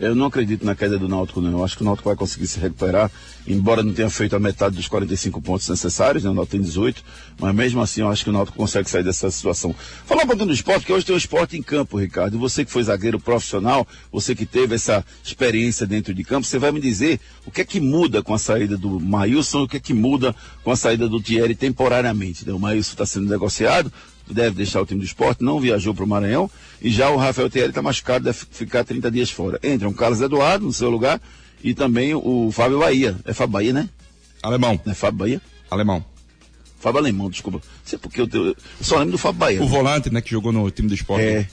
Eu 0.00 0.14
não 0.14 0.26
acredito 0.26 0.64
na 0.64 0.74
queda 0.74 0.98
do 0.98 1.08
Náutico, 1.08 1.40
não. 1.40 1.50
Eu 1.50 1.64
acho 1.64 1.76
que 1.76 1.82
o 1.82 1.84
Náutico 1.84 2.08
vai 2.08 2.16
conseguir 2.16 2.46
se 2.46 2.60
recuperar, 2.60 3.10
embora 3.46 3.82
não 3.82 3.92
tenha 3.92 4.08
feito 4.08 4.36
a 4.36 4.38
metade 4.38 4.76
dos 4.76 4.86
45 4.86 5.40
pontos 5.42 5.68
necessários, 5.68 6.24
né? 6.24 6.30
O 6.30 6.34
Náutico 6.34 6.52
tem 6.52 6.60
18, 6.60 7.02
mas 7.40 7.54
mesmo 7.54 7.80
assim 7.80 8.02
eu 8.02 8.08
acho 8.08 8.22
que 8.22 8.30
o 8.30 8.32
Náutico 8.32 8.56
consegue 8.56 8.88
sair 8.88 9.02
dessa 9.02 9.30
situação. 9.30 9.74
Falar 10.06 10.22
um 10.22 10.26
pouquinho 10.26 10.46
do 10.46 10.54
esporte, 10.54 10.86
que 10.86 10.92
hoje 10.92 11.04
tem 11.04 11.14
o 11.14 11.18
esporte 11.18 11.56
em 11.56 11.62
campo, 11.62 11.98
Ricardo. 11.98 12.36
E 12.36 12.38
você 12.38 12.64
que 12.64 12.70
foi 12.70 12.82
zagueiro 12.82 13.18
profissional, 13.18 13.86
você 14.12 14.34
que 14.34 14.46
teve 14.46 14.76
essa 14.76 15.04
experiência 15.24 15.86
dentro 15.86 16.14
de 16.14 16.22
campo, 16.22 16.46
você 16.46 16.58
vai 16.58 16.70
me 16.70 16.80
dizer 16.80 17.20
o 17.44 17.50
que 17.50 17.62
é 17.62 17.64
que 17.64 17.80
muda 17.80 18.22
com 18.22 18.34
a 18.34 18.38
saída 18.38 18.76
do 18.76 19.00
Maílson 19.00 19.62
o 19.62 19.68
que 19.68 19.78
é 19.78 19.80
que 19.80 19.94
muda 19.94 20.34
com 20.62 20.70
a 20.70 20.76
saída 20.76 21.08
do 21.08 21.20
Thierry 21.20 21.54
temporariamente. 21.54 22.46
Né? 22.46 22.52
O 22.52 22.58
Maílson 22.58 22.92
está 22.92 23.06
sendo 23.06 23.28
negociado, 23.28 23.92
deve 24.34 24.56
deixar 24.56 24.80
o 24.80 24.86
time 24.86 25.00
do 25.00 25.06
esporte, 25.06 25.42
não 25.42 25.60
viajou 25.60 25.94
para 25.94 26.04
o 26.04 26.08
Maranhão, 26.08 26.50
e 26.80 26.90
já 26.90 27.10
o 27.10 27.16
Rafael 27.16 27.50
Thierry 27.50 27.70
está 27.70 27.82
machucado, 27.82 28.24
deve 28.24 28.38
ficar 28.50 28.84
30 28.84 29.10
dias 29.10 29.30
fora. 29.30 29.58
Entra 29.62 29.88
o 29.88 29.94
Carlos 29.94 30.20
Eduardo 30.20 30.64
no 30.64 30.72
seu 30.72 30.90
lugar 30.90 31.20
e 31.62 31.74
também 31.74 32.14
o 32.14 32.50
Fábio 32.52 32.78
Bahia. 32.78 33.16
É 33.24 33.32
Fábio 33.32 33.52
Bahia, 33.52 33.72
né? 33.72 33.88
Alemão. 34.42 34.80
Não 34.84 34.92
é 34.92 34.94
Fábio 34.94 35.18
Bahia? 35.18 35.42
Alemão. 35.70 36.04
Fábio 36.78 37.00
Alemão, 37.00 37.28
desculpa. 37.28 37.58
Não 37.58 37.64
sei 37.84 37.98
porque 37.98 38.20
eu, 38.20 38.28
eu 38.32 38.56
só 38.80 38.96
lembro 38.98 39.12
do 39.12 39.18
Fábio 39.18 39.40
Bahia. 39.40 39.62
O 39.62 39.66
volante, 39.66 40.10
né, 40.10 40.20
que 40.20 40.30
jogou 40.30 40.52
no 40.52 40.70
time 40.70 40.88
do 40.88 40.94
esporte. 40.94 41.24
É. 41.24 41.48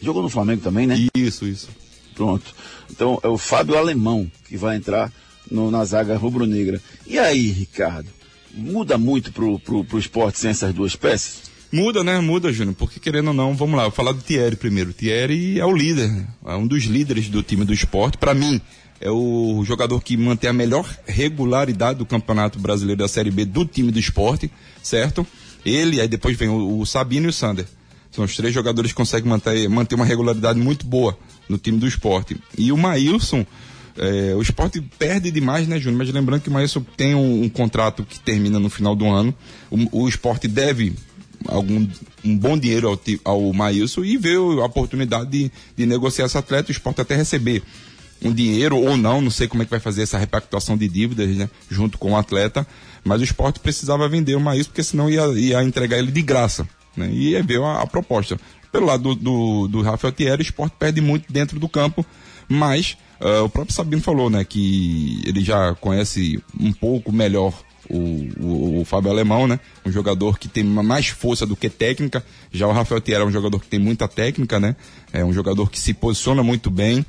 Jogou 0.00 0.22
no 0.22 0.28
Flamengo 0.28 0.62
também, 0.62 0.86
né? 0.86 0.96
Isso, 1.14 1.46
isso. 1.46 1.68
Pronto. 2.14 2.54
Então 2.90 3.20
é 3.22 3.28
o 3.28 3.38
Fábio 3.38 3.76
Alemão 3.76 4.30
que 4.48 4.56
vai 4.56 4.76
entrar 4.76 5.12
no, 5.50 5.70
na 5.70 5.84
zaga 5.84 6.16
rubro-negra. 6.16 6.80
E 7.06 7.18
aí, 7.18 7.50
Ricardo? 7.50 8.08
Muda 8.52 8.96
muito 8.96 9.32
pro, 9.32 9.58
pro, 9.58 9.84
pro 9.84 9.98
esporte 9.98 10.38
sem 10.38 10.50
essas 10.50 10.74
duas 10.74 10.96
peças? 10.96 11.45
Muda, 11.72 12.04
né? 12.04 12.20
Muda, 12.20 12.52
Júnior. 12.52 12.74
Porque 12.76 13.00
querendo 13.00 13.28
ou 13.28 13.34
não, 13.34 13.54
vamos 13.54 13.76
lá, 13.76 13.84
vou 13.84 13.92
falar 13.92 14.12
do 14.12 14.22
Thierry 14.22 14.56
primeiro. 14.56 14.90
O 14.90 14.92
Thierry 14.92 15.58
é 15.58 15.64
o 15.64 15.72
líder, 15.72 16.10
é 16.44 16.54
um 16.54 16.66
dos 16.66 16.84
líderes 16.84 17.28
do 17.28 17.42
time 17.42 17.64
do 17.64 17.72
esporte. 17.72 18.16
Para 18.18 18.34
mim, 18.34 18.60
é 19.00 19.10
o 19.10 19.62
jogador 19.64 20.02
que 20.02 20.16
mantém 20.16 20.50
a 20.50 20.52
melhor 20.52 20.88
regularidade 21.06 21.98
do 21.98 22.06
Campeonato 22.06 22.58
Brasileiro 22.58 23.00
da 23.00 23.08
Série 23.08 23.30
B 23.30 23.44
do 23.44 23.64
time 23.64 23.90
do 23.90 23.98
esporte, 23.98 24.50
certo? 24.82 25.26
Ele, 25.64 26.00
aí 26.00 26.08
depois 26.08 26.36
vem 26.36 26.48
o, 26.48 26.80
o 26.80 26.86
Sabino 26.86 27.26
e 27.26 27.30
o 27.30 27.32
Sander. 27.32 27.66
São 28.10 28.24
os 28.24 28.34
três 28.34 28.54
jogadores 28.54 28.92
que 28.92 28.96
conseguem 28.96 29.28
manter, 29.28 29.68
manter 29.68 29.94
uma 29.94 30.04
regularidade 30.04 30.58
muito 30.58 30.86
boa 30.86 31.18
no 31.48 31.58
time 31.58 31.78
do 31.78 31.86
esporte. 31.86 32.36
E 32.56 32.72
o 32.72 32.76
Maílson, 32.76 33.44
é, 33.98 34.34
o 34.34 34.40
esporte 34.40 34.80
perde 34.80 35.30
demais, 35.30 35.68
né, 35.68 35.78
Júnior? 35.78 35.98
Mas 35.98 36.14
lembrando 36.14 36.40
que 36.40 36.48
o 36.48 36.52
Maílson 36.52 36.84
tem 36.96 37.14
um, 37.14 37.42
um, 37.42 37.48
contrato 37.48 38.04
que 38.04 38.18
termina 38.18 38.58
no 38.58 38.70
final 38.70 38.94
do 38.96 39.06
ano. 39.06 39.34
O, 39.70 40.04
o 40.04 40.08
esporte 40.08 40.48
deve 40.48 40.94
algum 41.46 41.86
um 42.24 42.36
bom 42.36 42.58
dinheiro 42.58 42.88
ao, 42.88 42.98
ao 43.24 43.52
Maílson 43.52 44.04
e 44.04 44.16
vê 44.16 44.34
a 44.34 44.64
oportunidade 44.64 45.30
de, 45.30 45.52
de 45.76 45.86
negociar 45.86 46.26
esse 46.26 46.36
atleta, 46.36 46.68
o 46.68 46.72
esporte 46.72 47.00
até 47.00 47.14
receber 47.14 47.62
um 48.22 48.32
dinheiro 48.32 48.76
ou 48.76 48.96
não, 48.96 49.20
não 49.20 49.30
sei 49.30 49.46
como 49.46 49.62
é 49.62 49.64
que 49.64 49.70
vai 49.70 49.80
fazer 49.80 50.02
essa 50.02 50.18
repactuação 50.18 50.76
de 50.76 50.88
dívidas, 50.88 51.28
né, 51.36 51.48
junto 51.70 51.98
com 51.98 52.12
o 52.12 52.16
atleta, 52.16 52.66
mas 53.04 53.20
o 53.20 53.24
esporte 53.24 53.60
precisava 53.60 54.08
vender 54.08 54.34
o 54.34 54.40
Maílson, 54.40 54.70
porque 54.70 54.82
senão 54.82 55.08
ia, 55.10 55.26
ia 55.38 55.62
entregar 55.62 55.98
ele 55.98 56.10
de 56.10 56.22
graça, 56.22 56.66
né, 56.96 57.10
e 57.12 57.40
ver 57.42 57.60
a, 57.60 57.82
a 57.82 57.86
proposta. 57.86 58.38
Pelo 58.72 58.86
lado 58.86 59.14
do, 59.14 59.14
do, 59.14 59.68
do 59.68 59.82
Rafael 59.82 60.12
Thierry, 60.12 60.42
o 60.42 60.42
esporte 60.42 60.74
perde 60.78 61.00
muito 61.00 61.32
dentro 61.32 61.60
do 61.60 61.68
campo, 61.68 62.04
mas 62.48 62.96
uh, 63.20 63.44
o 63.44 63.48
próprio 63.48 63.74
Sabino 63.74 64.02
falou, 64.02 64.30
né, 64.30 64.44
que 64.44 65.22
ele 65.26 65.44
já 65.44 65.74
conhece 65.74 66.42
um 66.58 66.72
pouco 66.72 67.12
melhor 67.12 67.52
o, 67.88 68.28
o, 68.40 68.80
o, 68.80 68.84
Fábio 68.84 69.10
Alemão, 69.10 69.46
né? 69.46 69.60
Um 69.84 69.90
jogador 69.90 70.38
que 70.38 70.48
tem 70.48 70.64
mais 70.64 71.08
força 71.08 71.46
do 71.46 71.56
que 71.56 71.68
técnica. 71.68 72.24
Já 72.52 72.66
o 72.66 72.72
Rafael 72.72 73.00
Thierry 73.00 73.22
é 73.22 73.26
um 73.26 73.32
jogador 73.32 73.60
que 73.60 73.68
tem 73.68 73.78
muita 73.78 74.08
técnica, 74.08 74.58
né? 74.58 74.76
É 75.12 75.24
um 75.24 75.32
jogador 75.32 75.70
que 75.70 75.78
se 75.78 75.94
posiciona 75.94 76.42
muito 76.42 76.70
bem. 76.70 77.04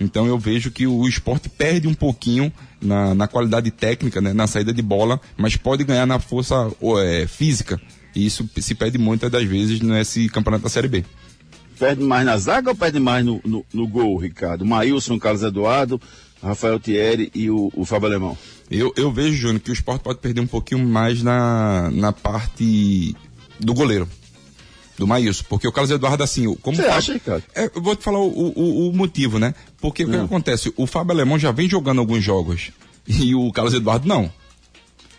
Então 0.00 0.26
eu 0.26 0.38
vejo 0.38 0.70
que 0.70 0.86
o 0.86 1.06
esporte 1.08 1.48
perde 1.48 1.88
um 1.88 1.94
pouquinho 1.94 2.52
na, 2.80 3.14
na 3.14 3.26
qualidade 3.26 3.70
técnica, 3.70 4.20
né, 4.20 4.32
na 4.32 4.46
saída 4.46 4.72
de 4.72 4.82
bola, 4.82 5.20
mas 5.36 5.56
pode 5.56 5.82
ganhar 5.84 6.06
na 6.06 6.18
força 6.18 6.70
é, 7.04 7.26
física. 7.26 7.80
E 8.14 8.24
isso 8.24 8.48
se 8.56 8.74
perde 8.74 8.98
muitas 8.98 9.30
das 9.30 9.44
vezes 9.44 9.80
nesse 9.80 10.28
campeonato 10.28 10.64
da 10.64 10.70
Série 10.70 10.88
B. 10.88 11.04
Perde 11.78 12.02
mais 12.02 12.24
na 12.24 12.36
zaga 12.36 12.70
ou 12.70 12.76
perde 12.76 12.98
mais 12.98 13.24
no, 13.24 13.40
no, 13.44 13.64
no 13.72 13.86
gol, 13.86 14.16
Ricardo? 14.16 14.64
Maílson, 14.64 15.18
Carlos 15.18 15.42
Eduardo, 15.42 16.00
Rafael 16.42 16.80
Thierry 16.80 17.30
e 17.34 17.50
o, 17.50 17.70
o 17.74 17.84
Fábio 17.84 18.08
Alemão. 18.08 18.36
Eu, 18.70 18.92
eu 18.96 19.10
vejo, 19.10 19.36
Júnior, 19.36 19.60
que 19.60 19.70
o 19.70 19.72
esporte 19.72 20.02
pode 20.02 20.18
perder 20.18 20.40
um 20.40 20.46
pouquinho 20.46 20.86
mais 20.86 21.22
na, 21.22 21.90
na 21.90 22.12
parte 22.12 23.16
do 23.58 23.72
goleiro 23.72 24.08
do 24.98 25.06
Maílson. 25.06 25.44
Porque 25.48 25.66
o 25.66 25.72
Carlos 25.72 25.90
Eduardo, 25.90 26.22
assim, 26.22 26.52
como. 26.56 26.76
Você 26.76 26.84
acha, 26.84 27.12
Ricardo? 27.12 27.44
É, 27.54 27.70
eu 27.74 27.80
vou 27.80 27.96
te 27.96 28.02
falar 28.04 28.18
o, 28.18 28.28
o, 28.28 28.88
o 28.88 28.92
motivo, 28.92 29.38
né? 29.38 29.54
Porque 29.80 30.04
o 30.04 30.06
que, 30.06 30.12
que 30.12 30.24
acontece? 30.24 30.72
O 30.76 30.86
Fábio 30.86 31.12
Alemão 31.12 31.38
já 31.38 31.50
vem 31.50 31.68
jogando 31.68 32.00
alguns 32.00 32.22
jogos. 32.22 32.70
E 33.06 33.34
o 33.34 33.50
Carlos 33.52 33.72
Eduardo 33.72 34.06
não. 34.06 34.30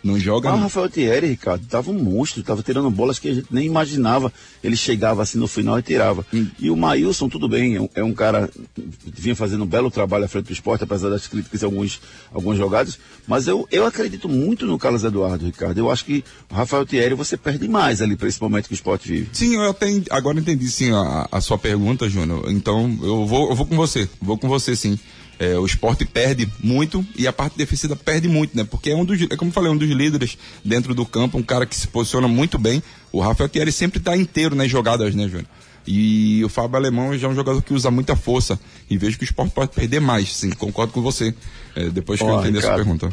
Não 0.02 0.18
joga. 0.18 0.48
Ah, 0.48 0.54
o 0.54 0.58
Rafael 0.58 0.88
Thierry, 0.88 1.28
Ricardo, 1.28 1.66
tava 1.66 1.90
um 1.90 2.02
monstro, 2.02 2.42
tava 2.42 2.62
tirando 2.62 2.90
bolas 2.90 3.18
que 3.18 3.28
a 3.28 3.34
gente 3.34 3.48
nem 3.50 3.66
imaginava. 3.66 4.32
Ele 4.64 4.76
chegava 4.76 5.22
assim 5.22 5.38
no 5.38 5.46
final 5.46 5.78
e 5.78 5.82
tirava. 5.82 6.24
Hum. 6.32 6.46
E 6.58 6.70
o 6.70 6.76
Maílson, 6.76 7.28
tudo 7.28 7.48
bem, 7.48 7.76
é 7.76 7.80
um, 7.80 7.88
é 7.96 8.04
um, 8.04 8.14
cara 8.14 8.48
que 8.48 9.20
vinha 9.20 9.36
fazendo 9.36 9.64
um 9.64 9.66
belo 9.66 9.90
trabalho 9.90 10.24
à 10.24 10.28
frente 10.28 10.46
do 10.46 10.52
esporte, 10.52 10.84
apesar 10.84 11.10
das 11.10 11.26
críticas 11.26 11.62
em 11.62 11.66
alguns, 11.66 12.00
alguns 12.32 12.56
jogados. 12.56 12.98
Mas 13.26 13.46
eu, 13.46 13.68
eu 13.70 13.84
acredito 13.84 14.28
muito 14.28 14.66
no 14.66 14.78
Carlos 14.78 15.04
Eduardo, 15.04 15.44
Ricardo. 15.44 15.78
Eu 15.78 15.90
acho 15.90 16.04
que 16.04 16.24
o 16.50 16.54
Rafael 16.54 16.86
Thierry 16.86 17.14
você 17.14 17.36
perde 17.36 17.68
mais 17.68 18.00
ali 18.00 18.16
para 18.16 18.28
esse 18.28 18.40
momento 18.40 18.68
que 18.68 18.72
o 18.72 18.74
esporte 18.74 19.06
vive. 19.06 19.28
Sim, 19.32 19.56
eu 19.56 19.70
até 19.70 19.86
agora 20.10 20.40
entendi 20.40 20.68
sim 20.70 20.90
a, 20.92 21.28
a 21.30 21.40
sua 21.40 21.58
pergunta, 21.58 22.08
Júnior. 22.08 22.50
Então 22.50 22.98
eu 23.02 23.26
vou, 23.26 23.50
eu 23.50 23.56
vou 23.56 23.66
com 23.66 23.76
você, 23.76 24.08
vou 24.20 24.38
com 24.38 24.48
você 24.48 24.74
sim. 24.74 24.98
É, 25.40 25.58
o 25.58 25.64
esporte 25.64 26.04
perde 26.04 26.46
muito 26.62 27.02
e 27.16 27.26
a 27.26 27.32
parte 27.32 27.56
defensiva 27.56 27.96
perde 27.96 28.28
muito, 28.28 28.54
né? 28.54 28.62
Porque 28.62 28.90
é 28.90 28.94
um 28.94 29.06
dos, 29.06 29.22
é 29.22 29.36
como 29.38 29.48
eu 29.48 29.54
falei, 29.54 29.72
um 29.72 29.76
dos 29.76 29.88
líderes 29.88 30.36
dentro 30.62 30.94
do 30.94 31.06
campo, 31.06 31.38
um 31.38 31.42
cara 31.42 31.64
que 31.64 31.74
se 31.74 31.88
posiciona 31.88 32.28
muito 32.28 32.58
bem. 32.58 32.82
O 33.10 33.20
Rafael 33.20 33.48
Thierry 33.48 33.72
sempre 33.72 33.98
está 33.98 34.14
inteiro 34.14 34.54
nas 34.54 34.70
jogadas, 34.70 35.14
né, 35.14 35.24
Júnior? 35.26 35.46
E 35.86 36.44
o 36.44 36.48
Fábio 36.50 36.76
Alemão 36.76 37.16
já 37.16 37.26
é 37.26 37.30
um 37.30 37.34
jogador 37.34 37.62
que 37.62 37.72
usa 37.72 37.90
muita 37.90 38.14
força. 38.14 38.60
E 38.90 38.98
vejo 38.98 39.16
que 39.16 39.24
o 39.24 39.24
esporte 39.24 39.52
pode 39.52 39.72
perder 39.72 39.98
mais, 39.98 40.36
sim, 40.36 40.50
concordo 40.50 40.92
com 40.92 41.00
você. 41.00 41.34
É, 41.74 41.88
depois 41.88 42.20
que 42.20 42.26
eu 42.26 42.38
entender 42.38 42.58
essa 42.58 42.74
pergunta. 42.74 43.08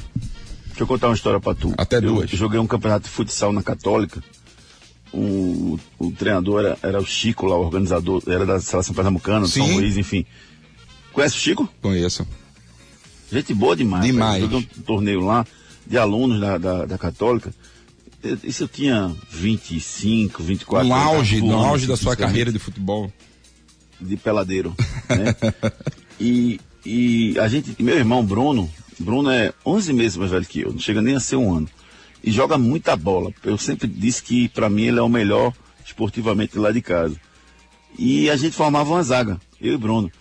Deixa 0.66 0.82
eu 0.82 0.88
contar 0.88 1.08
uma 1.08 1.16
história 1.16 1.40
pra 1.40 1.56
tu. 1.56 1.74
Até 1.78 1.98
eu 1.98 2.02
duas. 2.02 2.30
joguei 2.30 2.60
um 2.60 2.68
campeonato 2.68 3.06
de 3.06 3.10
futsal 3.10 3.54
na 3.54 3.63
Católica. 3.63 4.22
O, 5.13 5.80
o 5.98 6.12
treinador 6.12 6.60
era, 6.60 6.78
era, 6.84 7.00
o 7.00 7.06
Chico 7.06 7.46
lá, 7.46 7.56
o 7.56 7.62
organizador, 7.62 8.22
era 8.28 8.46
da 8.46 8.60
seleção 8.60 8.94
pernambucana, 8.94 9.48
São 9.48 9.66
Luís, 9.66 9.96
enfim. 9.96 10.26
Conhece 11.18 11.36
o 11.36 11.40
Chico? 11.40 11.70
Conheço. 11.82 12.28
Gente 13.32 13.52
boa 13.52 13.76
demais. 13.76 14.06
Demais. 14.06 14.44
Eu 14.44 14.60
um 14.60 14.62
torneio 14.62 15.20
lá 15.20 15.44
de 15.84 15.98
alunos 15.98 16.40
da, 16.40 16.60
da, 16.60 16.86
da 16.86 16.96
Católica. 16.96 17.52
Isso 18.44 18.66
eu 18.66 18.68
tinha 18.68 19.12
25, 19.32 20.44
24 20.44 20.88
No 20.88 20.94
auge, 20.94 21.42
no 21.42 21.56
auge 21.56 21.88
da 21.88 21.98
sua 21.98 22.16
carreira 22.16 22.52
de 22.52 22.60
futebol. 22.60 23.12
De 24.00 24.16
peladeiro. 24.16 24.76
Né? 25.10 25.36
e, 26.22 26.60
e 26.86 27.40
a 27.40 27.48
gente, 27.48 27.76
meu 27.82 27.98
irmão 27.98 28.24
Bruno, 28.24 28.70
Bruno 29.00 29.32
é 29.32 29.52
11 29.66 29.94
meses 29.94 30.18
mais 30.18 30.30
velho 30.30 30.46
que 30.46 30.62
eu, 30.62 30.72
não 30.72 30.80
chega 30.80 31.02
nem 31.02 31.16
a 31.16 31.20
ser 31.20 31.38
um 31.38 31.52
ano. 31.52 31.68
E 32.24 32.30
joga 32.30 32.60
muita 32.60 32.96
bola. 32.96 33.34
Eu 33.44 33.58
sempre 33.58 33.88
disse 33.88 34.22
que 34.22 34.50
para 34.50 34.70
mim 34.70 34.84
ele 34.84 35.00
é 35.00 35.02
o 35.02 35.10
melhor 35.10 35.52
esportivamente 35.84 36.60
lá 36.60 36.72
de 36.72 36.82
casa. 36.84 37.20
E 37.98 38.30
a 38.30 38.36
gente 38.36 38.56
formava 38.56 38.92
uma 38.92 39.02
zaga, 39.02 39.42
eu 39.60 39.74
e 39.74 39.78
Bruno. 39.78 40.12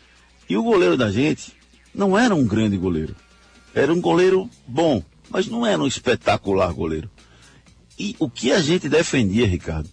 E 0.49 0.57
o 0.57 0.63
goleiro 0.63 0.97
da 0.97 1.11
gente 1.11 1.53
não 1.95 2.19
era 2.19 2.35
um 2.35 2.47
grande 2.47 2.77
goleiro. 2.77 3.17
Era 3.75 3.93
um 3.93 4.01
goleiro 4.01 4.49
bom, 4.67 5.03
mas 5.29 5.47
não 5.47 5.67
era 5.67 5.83
um 5.83 5.87
espetacular 5.87 6.73
goleiro. 6.73 7.11
E 7.99 8.15
o 8.19 8.29
que 8.29 8.53
a 8.53 8.61
gente 8.61 8.89
defendia, 8.89 9.47
Ricardo? 9.47 9.89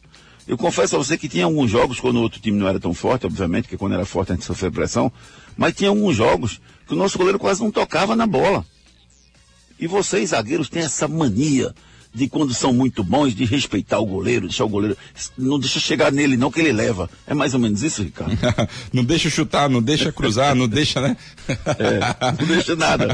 Eu 0.45 0.57
confesso 0.57 0.95
a 0.95 0.97
você 0.97 1.17
que 1.17 1.29
tinha 1.29 1.45
alguns 1.45 1.71
jogos 1.71 1.99
quando 1.99 2.17
o 2.17 2.21
outro 2.21 2.41
time 2.41 2.57
não 2.57 2.67
era 2.67 2.79
tão 2.79 2.93
forte, 2.93 3.25
obviamente, 3.25 3.63
porque 3.63 3.77
quando 3.77 3.93
era 3.93 4.05
forte 4.05 4.31
a 4.31 4.35
gente 4.35 4.45
sofria 4.45 4.69
pressão, 4.69 5.11
mas 5.55 5.73
tinha 5.73 5.89
alguns 5.89 6.15
jogos 6.15 6.59
que 6.85 6.93
o 6.93 6.97
nosso 6.97 7.17
goleiro 7.17 7.39
quase 7.39 7.61
não 7.61 7.71
tocava 7.71 8.15
na 8.15 8.27
bola. 8.27 8.65
E 9.79 9.87
vocês, 9.87 10.31
zagueiros, 10.31 10.69
têm 10.69 10.83
essa 10.83 11.07
mania 11.07 11.73
de 12.13 12.29
quando 12.29 12.53
são 12.53 12.71
muito 12.71 13.03
bons, 13.03 13.33
de 13.33 13.43
respeitar 13.43 13.99
o 13.99 14.05
goleiro, 14.05 14.47
deixar 14.47 14.65
o 14.65 14.69
goleiro. 14.69 14.95
Não 15.37 15.57
deixa 15.57 15.79
chegar 15.79 16.11
nele, 16.11 16.37
não, 16.37 16.51
que 16.51 16.59
ele 16.59 16.71
leva. 16.71 17.09
É 17.25 17.33
mais 17.33 17.53
ou 17.53 17.59
menos 17.59 17.81
isso, 17.81 18.03
Ricardo? 18.03 18.37
não 18.93 19.03
deixa 19.03 19.29
chutar, 19.29 19.69
não 19.69 19.81
deixa 19.81 20.11
cruzar, 20.11 20.53
não 20.53 20.67
deixa, 20.67 21.01
né? 21.01 21.17
é, 21.47 22.39
não 22.39 22.47
deixa 22.47 22.75
nada. 22.75 23.07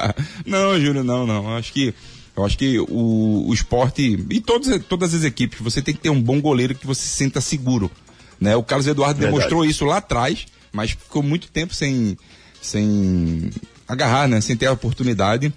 não, 0.46 0.80
Júlio, 0.80 1.04
não, 1.04 1.26
não. 1.26 1.56
Acho 1.56 1.72
que. 1.72 1.94
Eu 2.34 2.44
acho 2.44 2.56
que 2.56 2.78
o, 2.78 3.48
o 3.48 3.52
esporte, 3.52 4.24
e 4.30 4.40
todos, 4.40 4.68
todas 4.84 5.12
as 5.12 5.24
equipes, 5.24 5.60
você 5.60 5.82
tem 5.82 5.92
que 5.92 6.00
ter 6.00 6.10
um 6.10 6.22
bom 6.22 6.40
goleiro 6.40 6.72
que 6.72 6.86
você 6.86 7.02
se 7.02 7.16
sinta 7.16 7.40
seguro. 7.40 7.90
Né? 8.40 8.54
O 8.54 8.62
Carlos 8.62 8.86
Eduardo 8.86 9.18
Verdade. 9.18 9.36
demonstrou 9.36 9.64
isso 9.64 9.84
lá 9.84 9.96
atrás, 9.96 10.46
mas 10.72 10.92
ficou 10.92 11.20
muito 11.20 11.48
tempo 11.48 11.74
sem, 11.74 12.16
sem 12.62 13.50
agarrar, 13.88 14.28
né? 14.28 14.40
sem 14.40 14.56
ter 14.56 14.66
a 14.66 14.72
oportunidade. 14.72 15.52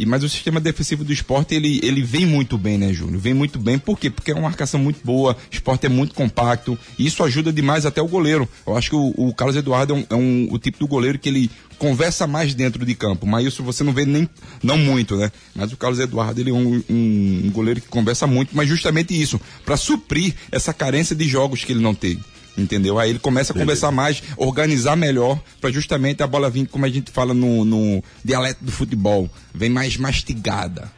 E, 0.00 0.06
mas 0.06 0.24
o 0.24 0.30
sistema 0.30 0.58
defensivo 0.58 1.04
do 1.04 1.12
esporte, 1.12 1.54
ele, 1.54 1.78
ele 1.82 2.02
vem 2.02 2.24
muito 2.24 2.56
bem, 2.56 2.78
né, 2.78 2.90
Júnior? 2.90 3.20
Vem 3.20 3.34
muito 3.34 3.58
bem. 3.58 3.78
Por 3.78 3.98
quê? 3.98 4.08
Porque 4.08 4.30
é 4.30 4.34
uma 4.34 4.44
marcação 4.44 4.80
muito 4.80 5.04
boa, 5.04 5.34
o 5.34 5.54
esporte 5.54 5.84
é 5.84 5.90
muito 5.90 6.14
compacto. 6.14 6.78
E 6.98 7.04
isso 7.04 7.22
ajuda 7.22 7.52
demais 7.52 7.84
até 7.84 8.00
o 8.00 8.08
goleiro. 8.08 8.48
Eu 8.66 8.78
acho 8.78 8.88
que 8.88 8.96
o, 8.96 9.12
o 9.14 9.34
Carlos 9.34 9.56
Eduardo 9.56 9.92
é, 9.92 9.96
um, 9.98 10.06
é 10.08 10.14
um, 10.14 10.48
o 10.50 10.58
tipo 10.58 10.78
do 10.78 10.88
goleiro 10.88 11.18
que 11.18 11.28
ele 11.28 11.50
conversa 11.76 12.26
mais 12.26 12.54
dentro 12.54 12.86
de 12.86 12.94
campo. 12.94 13.26
Mas 13.26 13.44
isso 13.44 13.62
você 13.62 13.84
não 13.84 13.92
vê 13.92 14.06
nem, 14.06 14.26
não 14.62 14.78
muito, 14.78 15.18
né? 15.18 15.30
Mas 15.54 15.70
o 15.70 15.76
Carlos 15.76 16.00
Eduardo, 16.00 16.40
ele 16.40 16.48
é 16.48 16.54
um, 16.54 16.82
um, 16.88 17.50
goleiro 17.52 17.82
que 17.82 17.88
conversa 17.88 18.26
muito, 18.26 18.56
mas 18.56 18.66
justamente 18.66 19.20
isso, 19.20 19.38
para 19.66 19.76
suprir 19.76 20.34
essa 20.50 20.72
carência 20.72 21.14
de 21.14 21.28
jogos 21.28 21.62
que 21.62 21.72
ele 21.72 21.80
não 21.82 21.94
teve 21.94 22.22
entendeu? 22.60 22.98
Aí 22.98 23.10
ele 23.10 23.18
começa 23.18 23.52
a 23.52 23.54
Beleza. 23.54 23.66
conversar 23.66 23.90
mais, 23.92 24.22
organizar 24.36 24.96
melhor, 24.96 25.40
para 25.60 25.70
justamente 25.70 26.22
a 26.22 26.26
bola 26.26 26.50
vir, 26.50 26.66
como 26.66 26.84
a 26.84 26.88
gente 26.88 27.10
fala 27.10 27.34
no, 27.34 27.64
no 27.64 28.02
dialeto 28.24 28.64
do 28.64 28.72
futebol, 28.72 29.28
vem 29.54 29.70
mais 29.70 29.96
mastigada. 29.96 30.90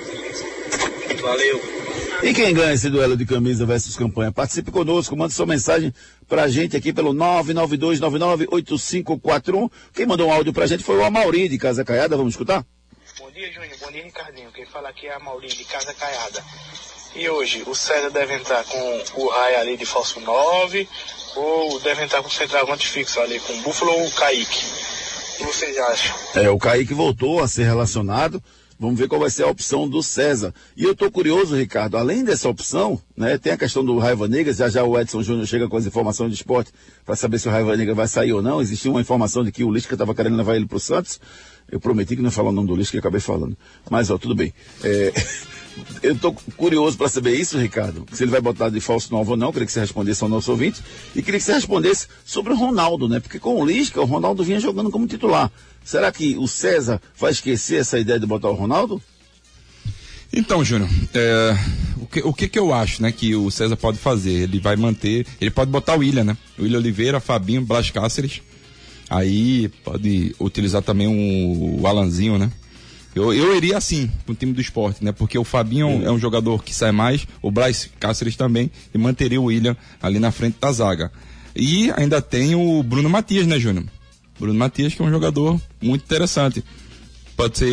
Valeu. 1.21 1.80
E 2.23 2.36
quem 2.36 2.53
ganha 2.53 2.73
esse 2.73 2.88
duelo 2.88 3.17
de 3.17 3.25
camisa 3.25 3.65
versus 3.65 3.97
campanha? 3.97 4.31
Participe 4.31 4.69
conosco, 4.69 5.17
mande 5.17 5.34
sua 5.34 5.47
mensagem 5.47 5.91
pra 6.27 6.47
gente 6.47 6.77
aqui 6.77 6.93
pelo 6.93 7.15
992998541. 7.15 9.71
Quem 9.91 10.05
mandou 10.05 10.27
um 10.27 10.31
áudio 10.31 10.53
pra 10.53 10.67
gente 10.67 10.84
foi 10.84 10.97
o 10.97 11.03
Amauri 11.03 11.49
de 11.49 11.57
Casa 11.57 11.84
Caiada, 11.84 12.15
vamos 12.15 12.34
escutar? 12.34 12.63
Bom 13.17 13.31
dia, 13.31 13.51
Júnior. 13.51 13.75
Bom 13.81 13.91
dia, 13.91 14.03
Ricardinho. 14.03 14.51
Quem 14.51 14.67
fala 14.67 14.89
aqui 14.89 15.07
é 15.07 15.15
a 15.15 15.19
Mauri 15.19 15.47
de 15.47 15.65
Casa 15.65 15.95
Caiada. 15.95 16.43
E 17.15 17.27
hoje, 17.27 17.63
o 17.65 17.73
César 17.73 18.12
deve 18.12 18.36
entrar 18.36 18.63
com 18.65 19.03
o 19.15 19.27
Rai 19.27 19.55
ali 19.55 19.75
de 19.75 19.88
falso 19.88 20.19
9 20.19 20.88
ou 21.36 21.79
deve 21.79 22.03
entrar 22.03 22.21
com 22.21 22.27
o 22.27 22.31
centroavante 22.31 22.88
fixo 22.88 23.19
ali, 23.19 23.39
com 23.39 23.53
o 23.53 23.62
Buffalo 23.62 23.93
ou 23.93 24.05
o 24.05 24.12
Kaique? 24.12 24.63
O 25.34 25.38
que 25.38 25.43
vocês 25.45 25.75
acham? 25.75 26.15
É, 26.36 26.51
o 26.51 26.60
Kaique 26.60 26.93
voltou 26.93 27.41
a 27.41 27.47
ser 27.47 27.63
relacionado. 27.63 28.39
Vamos 28.81 28.99
ver 28.99 29.07
qual 29.07 29.21
vai 29.21 29.29
ser 29.29 29.43
a 29.43 29.47
opção 29.47 29.87
do 29.87 30.01
César. 30.01 30.51
E 30.75 30.83
eu 30.83 30.95
tô 30.95 31.11
curioso, 31.11 31.55
Ricardo, 31.55 31.97
além 31.97 32.23
dessa 32.23 32.49
opção, 32.49 32.99
né, 33.15 33.37
tem 33.37 33.53
a 33.53 33.57
questão 33.57 33.85
do 33.85 33.99
Raiva 33.99 34.27
Negra, 34.27 34.51
já 34.51 34.67
já 34.69 34.83
o 34.83 34.99
Edson 34.99 35.21
Júnior 35.21 35.45
chega 35.45 35.69
com 35.69 35.77
as 35.77 35.85
informações 35.85 36.29
de 36.29 36.37
esporte 36.37 36.71
para 37.05 37.15
saber 37.15 37.37
se 37.37 37.47
o 37.47 37.51
Raiva 37.51 37.77
Negra 37.77 37.93
vai 37.93 38.07
sair 38.07 38.33
ou 38.33 38.41
não. 38.41 38.59
Existia 38.59 38.89
uma 38.89 38.99
informação 38.99 39.43
de 39.43 39.51
que 39.51 39.63
o 39.63 39.71
Lisca 39.71 39.93
estava 39.93 40.15
querendo 40.15 40.35
levar 40.35 40.55
ele 40.55 40.65
pro 40.65 40.79
Santos. 40.79 41.19
Eu 41.71 41.79
prometi 41.79 42.15
que 42.15 42.23
não 42.23 42.29
ia 42.29 42.31
falar 42.31 42.49
o 42.49 42.51
nome 42.51 42.69
do 42.69 42.75
Lisca 42.75 42.97
e 42.97 42.99
acabei 42.99 43.19
falando. 43.19 43.55
Mas, 43.87 44.09
ó, 44.09 44.17
tudo 44.17 44.33
bem. 44.33 44.51
É, 44.83 45.13
eu 46.01 46.17
tô 46.17 46.33
curioso 46.57 46.97
para 46.97 47.07
saber 47.07 47.35
isso, 47.35 47.59
Ricardo. 47.59 48.07
Se 48.11 48.23
ele 48.23 48.31
vai 48.31 48.41
botar 48.41 48.69
de 48.69 48.81
falso 48.81 49.11
novo 49.11 49.31
ou 49.31 49.37
não. 49.37 49.51
Queria 49.51 49.67
que 49.67 49.73
você 49.73 49.81
respondesse 49.81 50.23
ao 50.23 50.29
nosso 50.29 50.49
ouvinte. 50.49 50.81
E 51.15 51.21
queria 51.21 51.39
que 51.39 51.45
você 51.45 51.53
respondesse 51.53 52.07
sobre 52.25 52.51
o 52.51 52.55
Ronaldo, 52.55 53.07
né? 53.07 53.19
Porque 53.19 53.37
com 53.37 53.61
o 53.61 53.63
Lisca, 53.63 54.01
o 54.01 54.05
Ronaldo 54.05 54.43
vinha 54.43 54.59
jogando 54.59 54.89
como 54.89 55.05
titular. 55.05 55.51
Será 55.83 56.11
que 56.11 56.37
o 56.37 56.47
César 56.47 57.01
vai 57.19 57.31
esquecer 57.31 57.79
essa 57.81 57.99
ideia 57.99 58.19
de 58.19 58.25
botar 58.25 58.49
o 58.49 58.53
Ronaldo? 58.55 59.01
Então, 60.33 60.63
Júnior, 60.63 60.89
é, 61.13 61.57
o, 61.97 62.05
que, 62.07 62.19
o 62.21 62.33
que 62.33 62.47
que 62.47 62.57
eu 62.59 62.73
acho, 62.73 63.01
né, 63.01 63.11
que 63.11 63.35
o 63.35 63.51
César 63.51 63.75
pode 63.75 63.97
fazer? 63.97 64.31
Ele 64.31 64.59
vai 64.59 64.75
manter, 64.77 65.25
ele 65.41 65.51
pode 65.51 65.69
botar 65.69 65.95
o 65.95 65.99
William, 65.99 66.23
né? 66.23 66.37
O 66.57 66.63
William 66.63 66.77
Oliveira, 66.79 67.19
Fabinho, 67.19 67.61
Blas 67.65 67.91
Cáceres. 67.91 68.41
Aí 69.09 69.67
pode 69.83 70.33
utilizar 70.39 70.81
também 70.81 71.07
o, 71.07 71.81
o 71.81 71.87
Alanzinho, 71.87 72.37
né? 72.37 72.49
Eu, 73.13 73.33
eu 73.33 73.53
iria 73.57 73.77
assim 73.77 74.09
com 74.25 74.31
o 74.31 74.35
time 74.35 74.53
do 74.53 74.61
esporte, 74.61 75.03
né? 75.03 75.11
Porque 75.11 75.37
o 75.37 75.43
Fabinho 75.43 75.85
é 75.85 75.89
um- 75.89 76.05
é 76.05 76.11
um 76.13 76.19
jogador 76.19 76.63
que 76.63 76.73
sai 76.73 76.93
mais, 76.93 77.27
o 77.41 77.51
Blas 77.51 77.89
Cáceres 77.99 78.37
também, 78.37 78.71
e 78.93 78.97
manteria 78.97 79.41
o 79.41 79.45
William 79.45 79.75
ali 80.01 80.17
na 80.17 80.31
frente 80.31 80.55
da 80.61 80.71
zaga. 80.71 81.11
E 81.53 81.91
ainda 81.97 82.21
tem 82.21 82.55
o 82.55 82.81
Bruno 82.81 83.09
Matias, 83.09 83.45
né, 83.45 83.59
Júnior? 83.59 83.83
Bruno 84.41 84.60
Matias, 84.60 84.93
que 84.93 85.01
é 85.01 85.06
um 85.06 85.10
jogador 85.10 85.60
muito 85.82 86.04
interessante. 86.04 86.63
Pode 87.38 87.58
ser. 87.58 87.65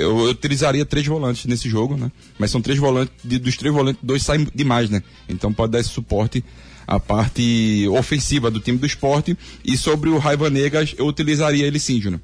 Eu, 0.00 0.18
eu 0.20 0.30
utilizaria 0.30 0.84
três 0.86 1.06
volantes 1.06 1.44
nesse 1.44 1.68
jogo, 1.68 1.96
né? 1.96 2.10
Mas 2.38 2.50
são 2.50 2.62
três 2.62 2.78
volantes. 2.78 3.12
de- 3.22 3.38
dos 3.38 3.56
três 3.56 3.74
volantes, 3.74 4.00
dois 4.02 4.22
saem 4.22 4.48
demais, 4.54 4.88
né? 4.88 5.02
Então 5.28 5.52
pode 5.52 5.72
dar 5.72 5.80
esse 5.80 5.90
suporte 5.90 6.42
à 6.86 6.98
parte 6.98 7.86
ofensiva 7.90 8.50
do 8.50 8.58
time 8.58 8.78
do 8.78 8.86
esporte. 8.86 9.36
E 9.64 9.76
sobre 9.76 10.08
o 10.10 10.18
Raiva 10.18 10.48
Negas, 10.48 10.94
eu 10.98 11.06
utilizaria 11.06 11.66
ele 11.66 11.78
sim, 11.78 12.00
Júnior. 12.00 12.20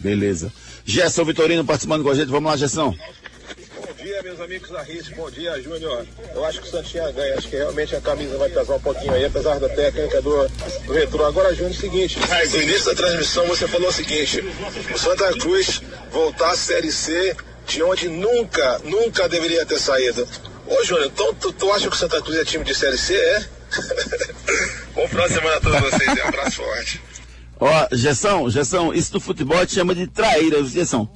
Beleza. 0.00 0.52
Gerson 0.84 1.24
Vitorino 1.24 1.64
participando 1.64 2.02
com 2.02 2.10
a 2.10 2.14
gente. 2.14 2.28
Vamos 2.28 2.50
lá, 2.50 2.56
Gerson. 2.56 2.94
Dia, 4.04 4.22
meus 4.22 4.38
amigos 4.38 4.68
da 4.68 4.82
RIS. 4.82 5.08
Bom 5.16 5.30
dia, 5.30 5.58
Júnior. 5.62 6.06
Eu 6.34 6.44
acho 6.44 6.60
que 6.60 6.68
o 6.68 6.70
Santinha 6.70 7.10
ganha. 7.10 7.38
Acho 7.38 7.48
que 7.48 7.56
realmente 7.56 7.96
a 7.96 8.02
camisa 8.02 8.36
vai 8.36 8.50
pesar 8.50 8.74
um 8.74 8.80
pouquinho 8.80 9.14
aí, 9.14 9.24
apesar 9.24 9.58
da 9.58 9.66
técnica 9.66 10.20
do, 10.20 10.46
do 10.46 10.92
retrô. 10.92 11.24
Agora, 11.24 11.54
Júnior, 11.54 11.72
é 11.72 11.74
o 11.74 11.80
seguinte: 11.80 12.18
no 12.18 12.62
início 12.62 12.84
da 12.84 12.94
transmissão 12.94 13.46
você 13.46 13.66
falou 13.66 13.88
o 13.88 13.92
seguinte: 13.92 14.44
o 14.94 14.98
Santa 14.98 15.32
Cruz 15.38 15.80
voltar 16.12 16.50
à 16.50 16.54
Série 16.54 16.92
C 16.92 17.34
de 17.66 17.82
onde 17.82 18.10
nunca, 18.10 18.78
nunca 18.84 19.26
deveria 19.26 19.64
ter 19.64 19.78
saído. 19.78 20.28
Ô, 20.66 20.84
Júnior, 20.84 21.06
então 21.06 21.32
tu, 21.32 21.50
tu 21.50 21.72
acha 21.72 21.88
que 21.88 21.96
o 21.96 21.98
Santa 21.98 22.20
Cruz 22.20 22.36
é 22.36 22.44
time 22.44 22.62
de 22.62 22.74
Série 22.74 22.98
C? 22.98 23.16
É? 23.16 23.42
Bom 24.94 25.08
final 25.08 25.28
de 25.28 25.32
semana 25.32 25.56
a 25.56 25.60
todos 25.62 25.80
vocês. 25.80 26.10
Um 26.10 26.28
abraço 26.28 26.56
forte. 26.62 27.00
Ó, 27.58 27.88
Gerson, 27.90 28.50
Gerson, 28.50 28.92
isso 28.92 29.12
do 29.12 29.20
futebol 29.20 29.64
te 29.64 29.76
chama 29.76 29.94
de 29.94 30.06
traíra, 30.06 30.62
Gerson. 30.62 31.08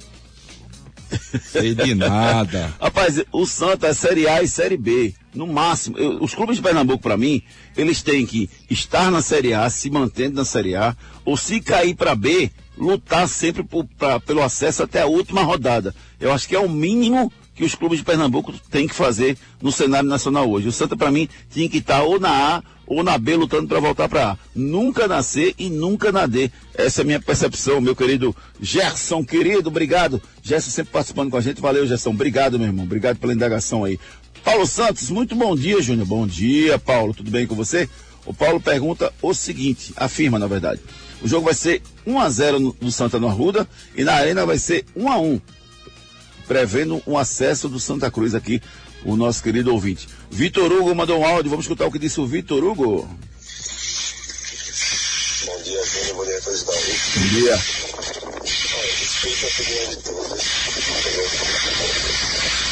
Sei 1.43 1.73
de 1.75 1.95
nada. 1.95 2.73
Rapaz, 2.79 3.21
o 3.31 3.45
Santa 3.45 3.87
é 3.87 3.93
Série 3.93 4.27
A 4.27 4.41
e 4.43 4.47
Série 4.47 4.77
B. 4.77 5.13
No 5.33 5.45
máximo, 5.47 5.97
eu- 5.97 6.21
os 6.23 6.33
clubes 6.33 6.55
de 6.57 6.61
Pernambuco, 6.61 7.03
para 7.03 7.17
mim, 7.17 7.41
eles 7.77 8.01
têm 8.01 8.25
que 8.25 8.49
estar 8.69 9.11
na 9.11 9.21
Série 9.21 9.53
A, 9.53 9.69
se 9.69 9.89
mantendo 9.89 10.35
na 10.35 10.45
Série 10.45 10.75
A, 10.75 10.95
ou 11.23 11.37
se 11.37 11.61
cair 11.61 11.95
para 11.95 12.15
B, 12.15 12.49
lutar 12.77 13.27
sempre 13.27 13.63
por- 13.63 13.85
pra- 13.97 14.19
pelo 14.19 14.41
acesso 14.41 14.83
até 14.83 15.01
a 15.01 15.05
última 15.07 15.43
rodada. 15.43 15.93
Eu 16.19 16.31
acho 16.33 16.47
que 16.47 16.55
é 16.55 16.59
o 16.59 16.69
mínimo 16.69 17.31
que 17.59 17.65
os 17.65 17.75
clubes 17.75 17.99
de 17.99 18.05
Pernambuco 18.05 18.53
têm 18.71 18.87
que 18.87 18.95
fazer 18.95 19.37
no 19.61 19.69
cenário 19.69 20.07
nacional 20.07 20.49
hoje. 20.49 20.69
O 20.69 20.71
Santa, 20.71 20.95
para 20.95 21.11
mim, 21.11 21.27
tinha 21.51 21.67
que 21.67 21.79
estar 21.79 22.03
ou 22.03 22.17
na 22.17 22.55
A 22.55 22.63
ou 22.87 23.03
na 23.03 23.17
B 23.17 23.35
lutando 23.35 23.67
para 23.67 23.81
voltar 23.81 24.07
para 24.07 24.31
A. 24.31 24.37
Nunca 24.55 25.09
na 25.09 25.21
C 25.21 25.53
e 25.59 25.69
nunca 25.69 26.09
na 26.09 26.25
D. 26.25 26.49
Essa 26.73 27.01
é 27.01 27.03
a 27.03 27.05
minha 27.05 27.19
percepção, 27.19 27.81
meu 27.81 27.93
querido 27.93 28.33
Gerson, 28.61 29.25
querido, 29.25 29.67
obrigado. 29.67 30.21
Gerson 30.41 30.69
sempre 30.69 30.93
participando 30.93 31.29
com 31.29 31.35
a 31.35 31.41
gente. 31.41 31.59
Valeu, 31.59 31.85
Gerson. 31.85 32.11
Obrigado, 32.11 32.57
meu 32.57 32.69
irmão. 32.69 32.85
Obrigado 32.85 33.17
pela 33.17 33.33
indagação 33.33 33.83
aí. 33.83 33.99
Paulo 34.41 34.65
Santos, 34.65 35.09
muito 35.09 35.35
bom 35.35 35.53
dia, 35.53 35.81
Júnior. 35.81 36.07
Bom 36.07 36.25
dia, 36.25 36.79
Paulo. 36.79 37.13
Tudo 37.13 37.29
bem 37.29 37.45
com 37.45 37.55
você? 37.55 37.89
O 38.25 38.33
Paulo 38.33 38.61
pergunta 38.61 39.11
o 39.21 39.33
seguinte, 39.33 39.91
afirma, 39.97 40.39
na 40.39 40.47
verdade. 40.47 40.79
O 41.21 41.27
jogo 41.27 41.43
vai 41.43 41.53
ser 41.53 41.81
1 42.07 42.19
a 42.21 42.29
0 42.29 42.57
no, 42.57 42.75
no 42.79 42.89
Santa 42.89 43.19
no 43.19 43.27
Arruda 43.27 43.67
e 43.97 44.05
na 44.05 44.13
Arena 44.13 44.45
vai 44.45 44.57
ser 44.57 44.85
1 44.95 45.11
a 45.11 45.19
1 45.19 45.41
prevendo 46.49 47.01
um 47.05 47.15
acesso 47.15 47.69
do 47.69 47.79
Santa 47.79 48.09
Cruz 48.09 48.33
aqui, 48.33 48.59
o 49.05 49.15
nosso 49.15 49.43
querido 49.43 49.71
ouvinte. 49.71 50.09
Vitor 50.31 50.71
Hugo 50.71 50.95
mandou 50.95 51.19
um 51.19 51.25
áudio, 51.25 51.51
vamos 51.51 51.65
escutar 51.65 51.85
o 51.85 51.91
que 51.91 51.99
disse 51.99 52.19
o 52.19 52.25
Vitor 52.25 52.63
Hugo. 52.63 53.07
Bom 55.45 55.61
dia, 55.61 55.85
Júnior. 55.85 56.15
Bom 56.15 56.25
dia 56.25 56.37
a 56.37 56.41
todos 56.41 56.63
da. 56.63 56.73
Bom 56.73 57.27
dia. 57.29 57.55
Respeito 58.99 59.45
a 59.45 59.49
opinião 59.49 59.89
de 59.89 59.95
todos. 59.97 60.43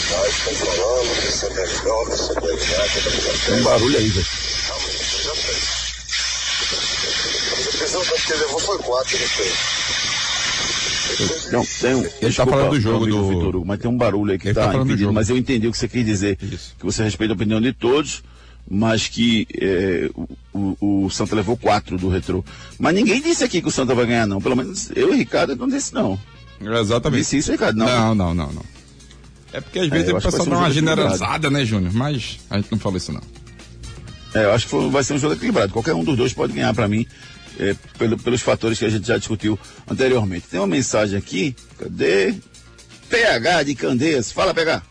Nós 0.10 0.28
estamos 0.38 0.60
falando 0.60 1.14
que 1.14 1.20
é 1.20 1.22
que 1.22 1.32
Santa 1.32 1.62
é 1.62 1.68
que 1.68 2.18
Santa 2.18 2.48
é 2.50 3.46
Tem 3.46 3.54
um 3.54 3.64
barulho 3.64 3.98
aí, 4.00 4.10
velho. 4.10 4.28
A 7.68 7.78
pessoa 7.78 8.04
que 8.06 8.34
levou 8.34 8.60
foi 8.60 8.78
quatro, 8.80 9.20
não 9.20 9.28
foi? 9.28 10.07
Não, 11.52 11.66
tem 11.80 11.96
um, 11.96 12.04
Ele 12.22 12.34
tá 12.34 12.46
falando 12.46 12.70
do 12.72 12.80
jogo 12.80 13.06
do- 13.08 13.30
Vitor 13.30 13.56
Hugo, 13.56 13.66
mas 13.66 13.80
tem 13.80 13.90
um 13.90 13.98
barulho 13.98 14.32
aí 14.32 14.38
que 14.40 14.48
Ele 14.48 14.56
tá, 14.56 14.68
tá 14.72 14.78
impedindo, 14.78 15.12
mas 15.14 15.30
eu 15.30 15.38
entendi 15.38 15.68
o 15.68 15.72
que 15.72 15.78
você 15.78 15.88
quis 15.88 16.06
dizer. 16.06 16.38
Isso. 16.42 16.76
Que 16.80 16.86
você 16.86 17.04
respeita 17.04 17.34
a 17.34 17.36
opinião 17.36 17.60
de 17.62 17.74
todos, 17.74 18.24
mas 18.70 19.08
que 19.08 19.48
é, 19.60 20.10
o, 20.54 21.06
o, 21.06 21.10
Santa 21.10 21.36
levou 21.36 21.56
quatro 21.58 21.98
do 21.98 22.10
retrô. 22.10 22.44
Mas 22.78 22.94
ninguém 22.96 23.22
disse 23.22 23.44
aqui 23.44 23.62
que 23.62 23.68
o 23.68 23.72
Santa 23.72 23.96
vai 23.96 24.06
ganhar, 24.06 24.28
não. 24.28 24.42
Pelo 24.42 24.56
menos 24.56 24.90
eu 24.96 25.14
e 25.14 25.18
Ricardo 25.18 25.56
não 25.56 25.68
disse 25.68 25.94
não. 25.94 26.20
Exatamente. 26.60 27.22
Disse 27.22 27.38
isso, 27.38 27.52
Ricardo? 27.52 27.78
Não. 27.78 27.86
Não, 27.86 28.16
não, 28.16 28.34
não, 28.34 28.54
não. 28.54 28.66
É 29.54 29.62
porque 29.62 29.80
às 29.80 29.88
vezes 29.88 30.10
eu 30.10 30.18
o 30.18 30.22
pessoal 30.22 30.44
ser 30.44 30.50
um 30.50 30.52
dá 30.54 30.58
uma 30.60 30.72
generalizada, 30.72 31.50
né, 31.50 31.64
Júnior? 31.64 31.94
Mas 31.94 32.40
a 32.50 32.58
gente 32.58 32.72
não 32.72 32.80
falou 32.80 32.98
isso 32.98 33.12
não. 33.14 33.22
É, 34.34 34.44
eu 34.44 34.52
acho 34.54 34.66
que 34.66 34.72
foi- 34.72 34.90
vai 34.90 35.04
ser 35.04 35.14
um 35.14 35.18
jogo 35.18 35.36
equilibrado. 35.36 35.72
Qualquer 35.72 35.94
um 35.94 36.04
dos 36.04 36.18
dois 36.18 36.34
pode 36.34 36.52
ganhar 36.54 36.74
para 36.74 36.88
mim, 36.88 37.08
é, 37.60 37.76
pelo- 37.98 38.18
pelos 38.18 38.42
fatores 38.42 38.78
que 38.80 38.86
a 38.86 38.90
gente 38.90 39.08
já 39.08 39.18
discutiu 39.18 39.58
anteriormente. 39.90 40.48
Tem 40.48 40.60
uma 40.60 40.68
mensagem 40.68 41.18
aqui, 41.18 41.56
cadê? 41.78 42.34
PH 43.10 43.64
de 43.64 43.76
Candeias. 43.76 44.32
Fala, 44.32 44.54
PH. 44.54 44.82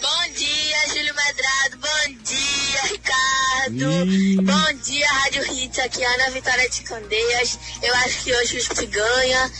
Bom 0.00 0.32
dia, 0.36 0.88
Júlio 0.88 1.14
Medrado. 1.14 1.78
Bom 1.78 2.22
dia, 2.22 2.82
Ricardo. 2.90 4.42
Bom 4.42 4.82
dia, 4.82 5.06
Rádio 5.08 5.52
Hits. 5.54 5.78
Aqui 5.78 6.02
é 6.02 6.14
Ana 6.14 6.30
Vitória 6.30 6.68
de 6.68 6.82
Candeias. 6.82 7.58
Eu 7.82 7.94
acho 7.96 8.22
que 8.24 8.34
hoje 8.34 8.56
o 8.56 8.58
Sport 8.58 8.86
ganha. 8.90 9.50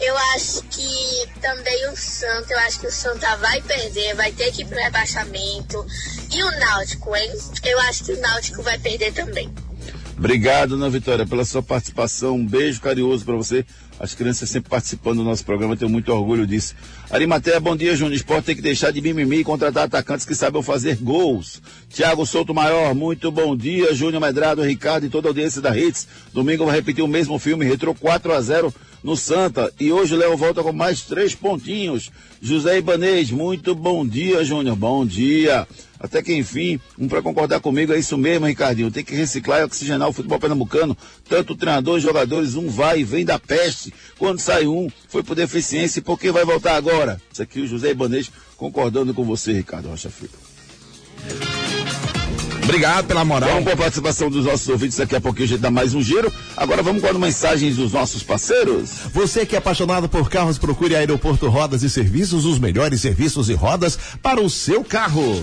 Eu 0.00 0.16
acho 0.34 0.62
que 0.70 1.28
também 1.42 1.90
o 1.90 1.94
Santa, 1.96 2.54
eu 2.54 2.58
acho 2.60 2.80
que 2.80 2.86
o 2.86 2.90
Santa 2.90 3.36
vai 3.36 3.60
perder, 3.60 4.14
vai 4.14 4.32
ter 4.32 4.50
que 4.50 4.62
ir 4.62 4.64
pro 4.64 4.78
rebaixamento. 4.78 5.86
E 6.34 6.42
o 6.42 6.50
Náutico, 6.58 7.14
hein? 7.14 7.30
Eu 7.66 7.78
acho 7.80 8.04
que 8.04 8.12
o 8.12 8.20
Náutico 8.22 8.62
vai 8.62 8.78
perder 8.78 9.12
também. 9.12 9.52
Obrigado, 10.20 10.74
Ana 10.74 10.90
Vitória, 10.90 11.26
pela 11.26 11.46
sua 11.46 11.62
participação. 11.62 12.36
Um 12.36 12.46
beijo 12.46 12.78
carinhoso 12.78 13.24
para 13.24 13.34
você. 13.36 13.64
As 13.98 14.12
crianças 14.14 14.50
sempre 14.50 14.68
participando 14.68 15.16
do 15.16 15.24
nosso 15.24 15.42
programa, 15.42 15.78
tenho 15.78 15.90
muito 15.90 16.12
orgulho 16.12 16.46
disso. 16.46 16.74
Arimatea, 17.10 17.58
bom 17.58 17.74
dia, 17.74 17.96
Júnior. 17.96 18.16
Esporte 18.16 18.44
tem 18.44 18.54
que 18.54 18.60
deixar 18.60 18.90
de 18.90 19.00
mimimi 19.00 19.38
e 19.38 19.44
contratar 19.44 19.84
atacantes 19.84 20.26
que 20.26 20.34
saibam 20.34 20.62
fazer 20.62 20.96
gols. 20.96 21.62
Tiago 21.88 22.26
Souto 22.26 22.52
Maior, 22.52 22.94
muito 22.94 23.32
bom 23.32 23.56
dia. 23.56 23.94
Júnior 23.94 24.20
Medrado, 24.20 24.60
Ricardo 24.62 25.06
e 25.06 25.08
toda 25.08 25.28
a 25.28 25.30
audiência 25.30 25.62
da 25.62 25.74
Hits. 25.74 26.06
Domingo 26.34 26.66
vai 26.66 26.76
repetir 26.76 27.02
o 27.02 27.08
mesmo 27.08 27.38
filme, 27.38 27.64
retrô 27.64 27.94
4 27.94 28.34
a 28.34 28.42
0 28.42 28.74
no 29.02 29.16
Santa. 29.16 29.72
E 29.80 29.90
hoje 29.90 30.14
o 30.14 30.18
Léo 30.18 30.36
volta 30.36 30.62
com 30.62 30.70
mais 30.70 31.00
três 31.00 31.34
pontinhos. 31.34 32.10
José 32.42 32.76
Ibanês, 32.76 33.30
muito 33.30 33.74
bom 33.74 34.06
dia, 34.06 34.44
Júnior. 34.44 34.76
Bom 34.76 35.06
dia. 35.06 35.66
Até 36.00 36.22
que 36.22 36.34
enfim, 36.34 36.80
um 36.98 37.06
para 37.06 37.20
concordar 37.20 37.60
comigo, 37.60 37.92
é 37.92 37.98
isso 37.98 38.16
mesmo, 38.16 38.46
Ricardinho. 38.46 38.90
Tem 38.90 39.04
que 39.04 39.14
reciclar 39.14 39.60
e 39.60 39.64
oxigenar 39.64 40.08
o 40.08 40.12
futebol 40.12 40.38
pernambucano. 40.38 40.96
Tanto 41.28 41.54
treinador 41.54 41.98
e 41.98 42.00
jogadores, 42.00 42.54
um 42.54 42.70
vai 42.70 43.00
e 43.00 43.04
vem 43.04 43.22
da 43.22 43.38
peste. 43.38 43.92
Quando 44.18 44.40
sai 44.40 44.66
um, 44.66 44.88
foi 45.08 45.22
por 45.22 45.36
deficiência 45.36 46.00
e 46.00 46.02
por 46.02 46.18
que 46.18 46.32
vai 46.32 46.44
voltar 46.44 46.76
agora? 46.76 47.20
Isso 47.30 47.42
aqui 47.42 47.60
o 47.60 47.66
José 47.66 47.90
Ibanês 47.90 48.30
concordando 48.56 49.12
com 49.12 49.24
você, 49.24 49.52
Ricardo 49.52 49.88
Rocha 49.88 50.08
Filho. 50.08 50.30
Obrigado 52.62 53.06
pela 53.06 53.24
moral. 53.24 53.50
Vamos 53.50 53.64
com 53.64 53.70
a 53.70 53.76
participação 53.76 54.30
dos 54.30 54.44
nossos 54.44 54.68
ouvintes 54.68 54.96
daqui 54.96 55.16
a 55.16 55.20
pouquinho 55.20 55.44
a 55.44 55.48
gente 55.48 55.60
dá 55.60 55.70
mais 55.70 55.92
um 55.92 56.00
giro. 56.00 56.32
Agora 56.56 56.82
vamos 56.82 57.02
com 57.02 57.08
as 57.08 57.16
mensagens 57.16 57.76
dos 57.76 57.92
nossos 57.92 58.22
parceiros. 58.22 58.90
Você 59.12 59.44
que 59.44 59.56
é 59.56 59.58
apaixonado 59.58 60.08
por 60.08 60.30
carros, 60.30 60.56
procure 60.56 60.94
Aeroporto 60.94 61.48
Rodas 61.48 61.82
e 61.82 61.90
Serviços, 61.90 62.44
os 62.44 62.58
melhores 62.58 63.00
serviços 63.00 63.48
e 63.48 63.54
rodas 63.54 63.98
para 64.22 64.40
o 64.40 64.48
seu 64.48 64.84
carro. 64.84 65.42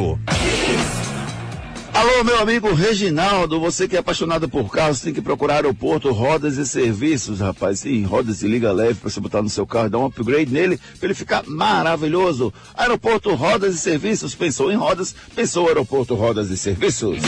Alô, 1.93 2.23
meu 2.23 2.39
amigo 2.39 2.73
Reginaldo, 2.73 3.59
você 3.59 3.87
que 3.87 3.95
é 3.95 3.99
apaixonado 3.99 4.49
por 4.49 4.71
carros, 4.71 5.01
tem 5.01 5.13
que 5.13 5.21
procurar 5.21 5.55
aeroporto, 5.55 6.11
rodas 6.11 6.57
e 6.57 6.65
serviços, 6.65 7.39
rapaz. 7.39 7.81
Sim, 7.81 8.03
rodas 8.03 8.41
e 8.41 8.47
liga 8.47 8.71
leve 8.71 8.95
para 8.95 9.09
você 9.11 9.19
botar 9.19 9.41
no 9.43 9.49
seu 9.49 9.67
carro, 9.67 9.89
dar 9.91 9.99
um 9.99 10.05
upgrade 10.05 10.51
nele, 10.51 10.79
para 10.97 11.07
ele 11.07 11.13
ficar 11.13 11.43
maravilhoso. 11.45 12.51
Aeroporto, 12.73 13.35
rodas 13.35 13.75
e 13.75 13.77
serviços, 13.77 14.33
pensou 14.33 14.71
em 14.71 14.75
rodas, 14.75 15.13
pensou 15.35 15.67
aeroporto, 15.67 16.15
rodas 16.15 16.49
e 16.49 16.57
serviços. 16.57 17.19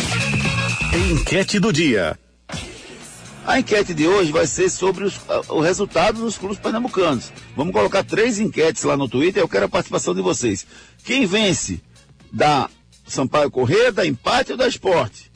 Enquete 1.12 1.60
do 1.60 1.72
dia. 1.72 2.18
A 3.46 3.60
enquete 3.60 3.94
de 3.94 4.08
hoje 4.08 4.32
vai 4.32 4.48
ser 4.48 4.70
sobre 4.70 5.04
os- 5.04 5.20
ah, 5.30 5.42
o 5.50 5.60
resultado 5.60 6.22
dos 6.22 6.38
clubes 6.38 6.58
pernambucanos. 6.58 7.32
Vamos 7.56 7.74
colocar 7.74 8.04
três 8.04 8.40
enquetes 8.40 8.84
lá 8.84 8.96
no 8.98 9.08
Twitter, 9.10 9.44
eu 9.44 9.50
quero 9.50 9.66
a 9.66 9.70
participação 9.70 10.16
de 10.16 10.22
vocês. 10.22 10.66
Quem 11.04 11.26
vence 11.26 11.82
da 12.34 12.68
Sampaio 13.06 13.52
Corrêa, 13.52 13.92
da 13.92 14.06
Empate 14.06 14.54
ou 14.54 14.58
da 14.58 14.68
Esporte? 14.68 15.32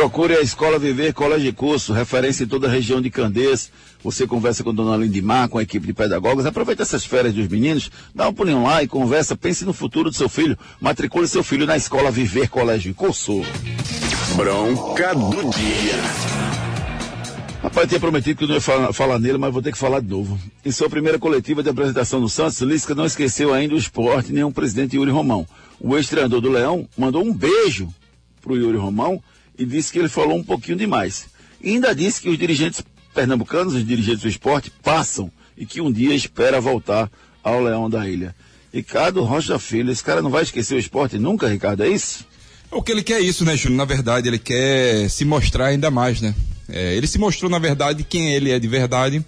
Procure 0.00 0.34
a 0.34 0.40
Escola 0.40 0.78
Viver 0.78 1.12
Colégio 1.12 1.50
de 1.50 1.52
Curso, 1.52 1.92
referência 1.92 2.44
em 2.44 2.46
toda 2.46 2.66
a 2.66 2.70
região 2.70 3.02
de 3.02 3.10
Candeias. 3.10 3.70
Você 4.02 4.26
conversa 4.26 4.64
com 4.64 4.70
a 4.70 4.72
dona 4.72 4.96
Lindimar, 4.96 5.46
com 5.50 5.58
a 5.58 5.62
equipe 5.62 5.86
de 5.86 5.92
pedagogos. 5.92 6.46
Aproveita 6.46 6.82
essas 6.82 7.04
férias 7.04 7.34
dos 7.34 7.46
meninos, 7.48 7.90
dá 8.14 8.26
um 8.26 8.32
pulinho 8.32 8.62
lá 8.62 8.82
e 8.82 8.88
conversa. 8.88 9.36
Pense 9.36 9.62
no 9.62 9.74
futuro 9.74 10.08
do 10.08 10.16
seu 10.16 10.26
filho. 10.26 10.56
Matricule 10.80 11.28
seu 11.28 11.42
filho 11.42 11.66
na 11.66 11.76
Escola 11.76 12.10
Viver 12.10 12.48
Colégio 12.48 12.92
de 12.92 12.94
Curso. 12.96 13.42
Bronca 14.36 15.14
do 15.14 15.50
dia. 15.50 16.00
Rapaz, 17.62 17.86
tinha 17.86 18.00
prometido 18.00 18.38
que 18.38 18.44
eu 18.44 18.48
não 18.48 18.54
ia 18.54 18.60
falar, 18.62 18.94
falar 18.94 19.18
nele, 19.18 19.36
mas 19.36 19.52
vou 19.52 19.60
ter 19.60 19.70
que 19.70 19.76
falar 19.76 20.00
de 20.00 20.08
novo. 20.08 20.40
Em 20.64 20.72
sua 20.72 20.88
primeira 20.88 21.18
coletiva 21.18 21.62
de 21.62 21.68
apresentação 21.68 22.20
no 22.20 22.28
Santos, 22.30 22.58
Lisca 22.62 22.94
não 22.94 23.04
esqueceu 23.04 23.52
ainda 23.52 23.74
o 23.74 23.78
esporte 23.78 24.32
nem 24.32 24.44
o 24.44 24.50
presidente 24.50 24.96
Yuri 24.96 25.10
Romão. 25.10 25.46
O 25.78 25.94
ex-treinador 25.94 26.40
do 26.40 26.48
Leão 26.48 26.88
mandou 26.96 27.22
um 27.22 27.34
beijo 27.34 27.92
pro 28.40 28.56
Yuri 28.56 28.78
Romão 28.78 29.22
e 29.60 29.66
disse 29.66 29.92
que 29.92 29.98
ele 29.98 30.08
falou 30.08 30.38
um 30.38 30.42
pouquinho 30.42 30.78
demais. 30.78 31.26
E 31.60 31.72
ainda 31.72 31.94
disse 31.94 32.22
que 32.22 32.30
os 32.30 32.38
dirigentes 32.38 32.82
pernambucanos, 33.14 33.74
os 33.74 33.86
dirigentes 33.86 34.22
do 34.22 34.28
esporte, 34.28 34.72
passam 34.82 35.30
e 35.54 35.66
que 35.66 35.82
um 35.82 35.92
dia 35.92 36.14
espera 36.14 36.58
voltar 36.62 37.10
ao 37.44 37.62
Leão 37.62 37.90
da 37.90 38.08
Ilha. 38.08 38.34
Ricardo 38.72 39.22
Rocha 39.22 39.58
Filho, 39.58 39.92
esse 39.92 40.02
cara 40.02 40.22
não 40.22 40.30
vai 40.30 40.44
esquecer 40.44 40.76
o 40.76 40.78
esporte 40.78 41.18
nunca, 41.18 41.46
Ricardo, 41.46 41.82
é 41.82 41.88
isso? 41.88 42.24
O 42.70 42.82
que 42.82 42.90
ele 42.90 43.02
quer 43.02 43.20
é 43.20 43.20
isso, 43.20 43.44
né, 43.44 43.54
Júnior? 43.54 43.76
Na 43.76 43.84
verdade, 43.84 44.28
ele 44.28 44.38
quer 44.38 45.10
se 45.10 45.26
mostrar 45.26 45.66
ainda 45.66 45.90
mais, 45.90 46.22
né? 46.22 46.34
É, 46.66 46.94
ele 46.94 47.06
se 47.06 47.18
mostrou, 47.18 47.50
na 47.50 47.58
verdade, 47.58 48.02
quem 48.02 48.32
ele 48.32 48.50
é 48.50 48.58
de 48.58 48.68
verdade. 48.68 49.22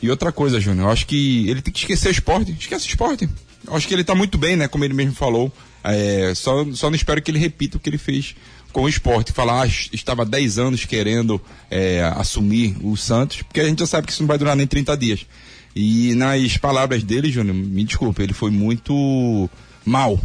E 0.00 0.08
outra 0.08 0.32
coisa, 0.32 0.58
Júnior, 0.58 0.86
eu 0.86 0.92
acho 0.92 1.06
que 1.06 1.46
ele 1.50 1.60
tem 1.60 1.72
que 1.72 1.80
esquecer 1.80 2.08
o 2.08 2.12
esporte. 2.12 2.56
Esquece 2.58 2.86
o 2.86 2.88
esporte. 2.88 3.28
Eu 3.66 3.74
acho 3.74 3.86
que 3.86 3.92
ele 3.92 4.04
tá 4.04 4.14
muito 4.14 4.38
bem, 4.38 4.56
né? 4.56 4.66
Como 4.66 4.84
ele 4.84 4.94
mesmo 4.94 5.12
falou. 5.12 5.52
É, 5.84 6.32
só, 6.34 6.64
só 6.72 6.88
não 6.88 6.96
espero 6.96 7.20
que 7.20 7.30
ele 7.30 7.38
repita 7.38 7.76
o 7.76 7.80
que 7.80 7.90
ele 7.90 7.98
fez 7.98 8.34
com 8.72 8.82
o 8.82 8.88
esporte. 8.88 9.32
Falar, 9.32 9.64
ah, 9.64 9.66
estava 9.92 10.24
10 10.24 10.58
anos 10.58 10.84
querendo 10.84 11.40
é, 11.70 12.02
assumir 12.16 12.76
o 12.82 12.96
Santos, 12.96 13.42
porque 13.42 13.60
a 13.60 13.64
gente 13.64 13.80
já 13.80 13.86
sabe 13.86 14.06
que 14.06 14.12
isso 14.12 14.22
não 14.22 14.28
vai 14.28 14.38
durar 14.38 14.56
nem 14.56 14.66
30 14.66 14.96
dias. 14.96 15.26
E 15.74 16.14
nas 16.14 16.56
palavras 16.56 17.02
dele, 17.02 17.30
Júnior, 17.30 17.54
me 17.54 17.84
desculpe, 17.84 18.22
ele 18.22 18.32
foi 18.32 18.50
muito 18.50 19.48
mal 19.84 20.20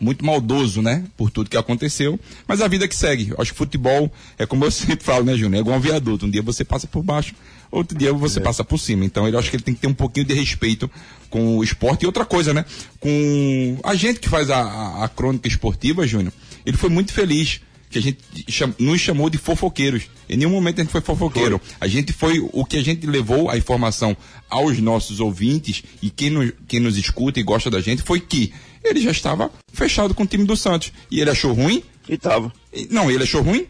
muito 0.00 0.24
maldoso, 0.24 0.80
né? 0.80 1.04
Por 1.16 1.30
tudo 1.30 1.50
que 1.50 1.56
aconteceu. 1.56 2.18
Mas 2.46 2.60
a 2.60 2.68
vida 2.68 2.86
que 2.86 2.94
segue. 2.94 3.32
Acho 3.38 3.52
que 3.52 3.58
futebol 3.58 4.10
é 4.38 4.46
como 4.46 4.64
eu 4.64 4.70
sempre 4.72 5.04
falo, 5.04 5.24
né, 5.24 5.36
Júnior? 5.36 5.56
É 5.56 5.60
igual 5.60 5.76
um 5.76 5.80
viaduto. 5.80 6.26
Um 6.26 6.30
dia 6.30 6.42
você 6.42 6.64
passa 6.64 6.86
por 6.86 7.02
baixo, 7.02 7.34
outro 7.70 7.96
dia 7.96 8.12
você 8.12 8.38
é. 8.38 8.42
passa 8.42 8.62
por 8.62 8.78
cima. 8.78 9.04
Então 9.04 9.28
eu 9.28 9.38
acho 9.38 9.50
que 9.50 9.56
ele 9.56 9.62
tem 9.62 9.74
que 9.74 9.80
ter 9.80 9.88
um 9.88 9.94
pouquinho 9.94 10.26
de 10.26 10.34
respeito 10.34 10.90
com 11.28 11.58
o 11.58 11.64
esporte. 11.64 12.02
E 12.02 12.06
outra 12.06 12.24
coisa, 12.24 12.54
né? 12.54 12.64
Com 13.00 13.78
a 13.82 13.94
gente 13.94 14.20
que 14.20 14.28
faz 14.28 14.50
a, 14.50 14.60
a, 14.60 15.04
a 15.04 15.08
crônica 15.08 15.48
esportiva, 15.48 16.06
Júnior, 16.06 16.32
ele 16.64 16.76
foi 16.76 16.90
muito 16.90 17.12
feliz 17.12 17.60
que 17.90 17.98
a 17.98 18.02
gente 18.02 18.18
cham, 18.48 18.74
nos 18.78 19.00
chamou 19.00 19.30
de 19.30 19.38
fofoqueiros. 19.38 20.04
Em 20.28 20.36
nenhum 20.36 20.50
momento 20.50 20.80
a 20.80 20.84
gente 20.84 20.92
foi 20.92 21.00
fofoqueiro. 21.00 21.58
Foi. 21.58 21.76
A 21.80 21.86
gente 21.86 22.12
foi 22.12 22.38
o 22.52 22.64
que 22.64 22.76
a 22.76 22.82
gente 22.82 23.06
levou 23.06 23.50
a 23.50 23.56
informação 23.56 24.16
aos 24.48 24.78
nossos 24.78 25.20
ouvintes 25.20 25.82
e 26.02 26.10
quem 26.10 26.30
nos, 26.30 26.52
quem 26.66 26.80
nos 26.80 26.96
escuta 26.96 27.40
e 27.40 27.42
gosta 27.42 27.70
da 27.70 27.80
gente 27.80 28.02
foi 28.02 28.20
que 28.20 28.52
ele 28.84 29.00
já 29.00 29.10
estava 29.10 29.50
fechado 29.72 30.14
com 30.14 30.22
o 30.22 30.26
time 30.26 30.44
do 30.44 30.56
Santos. 30.56 30.92
E 31.10 31.20
ele 31.20 31.30
achou 31.30 31.52
ruim? 31.52 31.82
E 32.08 32.16
tava. 32.16 32.52
Não, 32.90 33.10
ele 33.10 33.24
achou 33.24 33.42
ruim? 33.42 33.66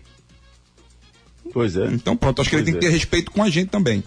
Pois 1.53 1.77
é. 1.77 1.87
Então 1.87 2.17
pronto, 2.17 2.41
acho 2.41 2.51
que 2.51 2.57
pois 2.57 2.67
ele 2.67 2.73
tem 2.73 2.79
é. 2.79 2.81
que 2.81 2.87
ter 2.87 2.93
respeito 2.93 3.31
com 3.31 3.43
a 3.43 3.51
gente 3.51 3.69
também. 3.69 4.03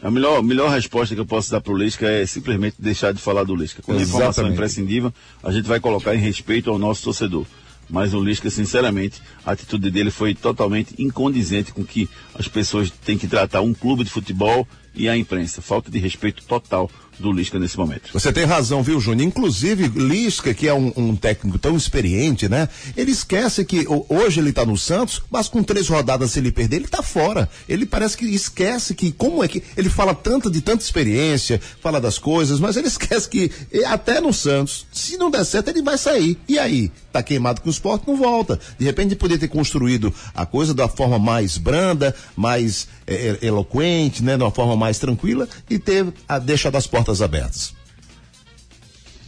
A 0.00 0.10
melhor, 0.10 0.42
melhor 0.42 0.70
resposta 0.70 1.14
que 1.14 1.20
eu 1.20 1.26
posso 1.26 1.50
dar 1.50 1.60
para 1.60 1.72
o 1.72 1.76
Lisca 1.76 2.08
é 2.08 2.24
simplesmente 2.24 2.76
deixar 2.78 3.12
de 3.12 3.20
falar 3.20 3.42
do 3.42 3.56
Lisca. 3.56 3.82
Quando 3.82 3.98
a 3.98 4.02
informação 4.02 4.46
é 4.46 4.50
imprescindível, 4.50 5.12
a 5.42 5.50
gente 5.50 5.66
vai 5.66 5.80
colocar 5.80 6.14
em 6.14 6.18
respeito 6.18 6.70
ao 6.70 6.78
nosso 6.78 7.02
torcedor. 7.02 7.44
Mas 7.88 8.12
o 8.12 8.22
Lisca, 8.22 8.50
sinceramente, 8.50 9.22
a 9.44 9.52
atitude 9.52 9.90
dele 9.90 10.10
foi 10.10 10.34
totalmente 10.34 10.94
incondizente 10.98 11.72
com 11.72 11.84
que 11.84 12.08
as 12.34 12.46
pessoas 12.46 12.90
têm 12.90 13.16
que 13.16 13.26
tratar 13.26 13.62
um 13.62 13.72
clube 13.72 14.04
de 14.04 14.10
futebol 14.10 14.66
e 14.94 15.08
a 15.08 15.16
imprensa. 15.16 15.62
Falta 15.62 15.90
de 15.90 15.98
respeito 15.98 16.44
total 16.44 16.90
do 17.18 17.32
Lisca 17.32 17.58
nesse 17.58 17.76
momento. 17.76 18.10
Você 18.12 18.32
tem 18.32 18.44
razão, 18.44 18.82
viu, 18.82 19.00
Júnior? 19.00 19.26
Inclusive, 19.26 19.88
Lisca, 19.88 20.54
que 20.54 20.68
é 20.68 20.74
um, 20.74 20.92
um, 20.96 21.16
técnico 21.16 21.58
tão 21.58 21.76
experiente, 21.76 22.48
né? 22.48 22.68
Ele 22.96 23.10
esquece 23.10 23.64
que 23.64 23.86
hoje 24.08 24.40
ele 24.40 24.52
tá 24.52 24.64
no 24.64 24.76
Santos, 24.76 25.22
mas 25.30 25.48
com 25.48 25.62
três 25.62 25.88
rodadas, 25.88 26.32
se 26.32 26.38
ele 26.38 26.52
perder, 26.52 26.76
ele 26.76 26.88
tá 26.88 27.02
fora. 27.02 27.48
Ele 27.68 27.86
parece 27.86 28.16
que 28.16 28.24
esquece 28.26 28.94
que, 28.94 29.12
como 29.12 29.42
é 29.42 29.48
que. 29.48 29.62
Ele 29.76 29.88
fala 29.88 30.14
tanto 30.14 30.50
de 30.50 30.60
tanta 30.60 30.84
experiência, 30.84 31.60
fala 31.80 32.00
das 32.00 32.18
coisas, 32.18 32.60
mas 32.60 32.76
ele 32.76 32.88
esquece 32.88 33.28
que 33.28 33.50
até 33.86 34.20
no 34.20 34.32
Santos, 34.32 34.86
se 34.92 35.16
não 35.16 35.30
der 35.30 35.44
certo, 35.44 35.68
ele 35.68 35.82
vai 35.82 35.98
sair. 35.98 36.38
E 36.48 36.58
aí? 36.58 36.90
Tá 37.12 37.22
queimado 37.22 37.62
com 37.62 37.68
o 37.68 37.72
esporte, 37.72 38.06
não 38.06 38.16
volta. 38.16 38.60
De 38.78 38.84
repente, 38.84 39.16
poderia 39.16 39.40
ter 39.40 39.48
construído 39.48 40.12
a 40.34 40.44
coisa 40.44 40.74
da 40.74 40.88
forma 40.88 41.18
mais 41.18 41.56
branda, 41.56 42.14
mais 42.36 42.86
é, 43.06 43.38
eloquente, 43.42 44.22
né? 44.22 44.36
De 44.36 44.42
uma 44.42 44.50
forma 44.50 44.76
mais 44.76 44.98
tranquila 44.98 45.48
e 45.70 45.78
ter 45.78 46.06
a, 46.28 46.38
deixado 46.38 46.76
as 46.76 46.86
portas 46.86 47.07
portas 47.08 47.22
abertas. 47.22 47.74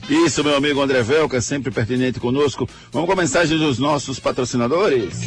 Isso, 0.09 0.45
meu 0.45 0.57
amigo 0.57 0.83
André 0.83 1.03
Velca, 1.03 1.41
sempre 1.41 1.71
pertinente 1.71 2.21
conosco. 2.21 2.69
Vamos 2.93 3.07
com 3.07 3.13
a 3.13 3.17
mensagem 3.17 3.57
dos 3.57 3.79
nossos 3.79 4.19
patrocinadores. 4.19 5.21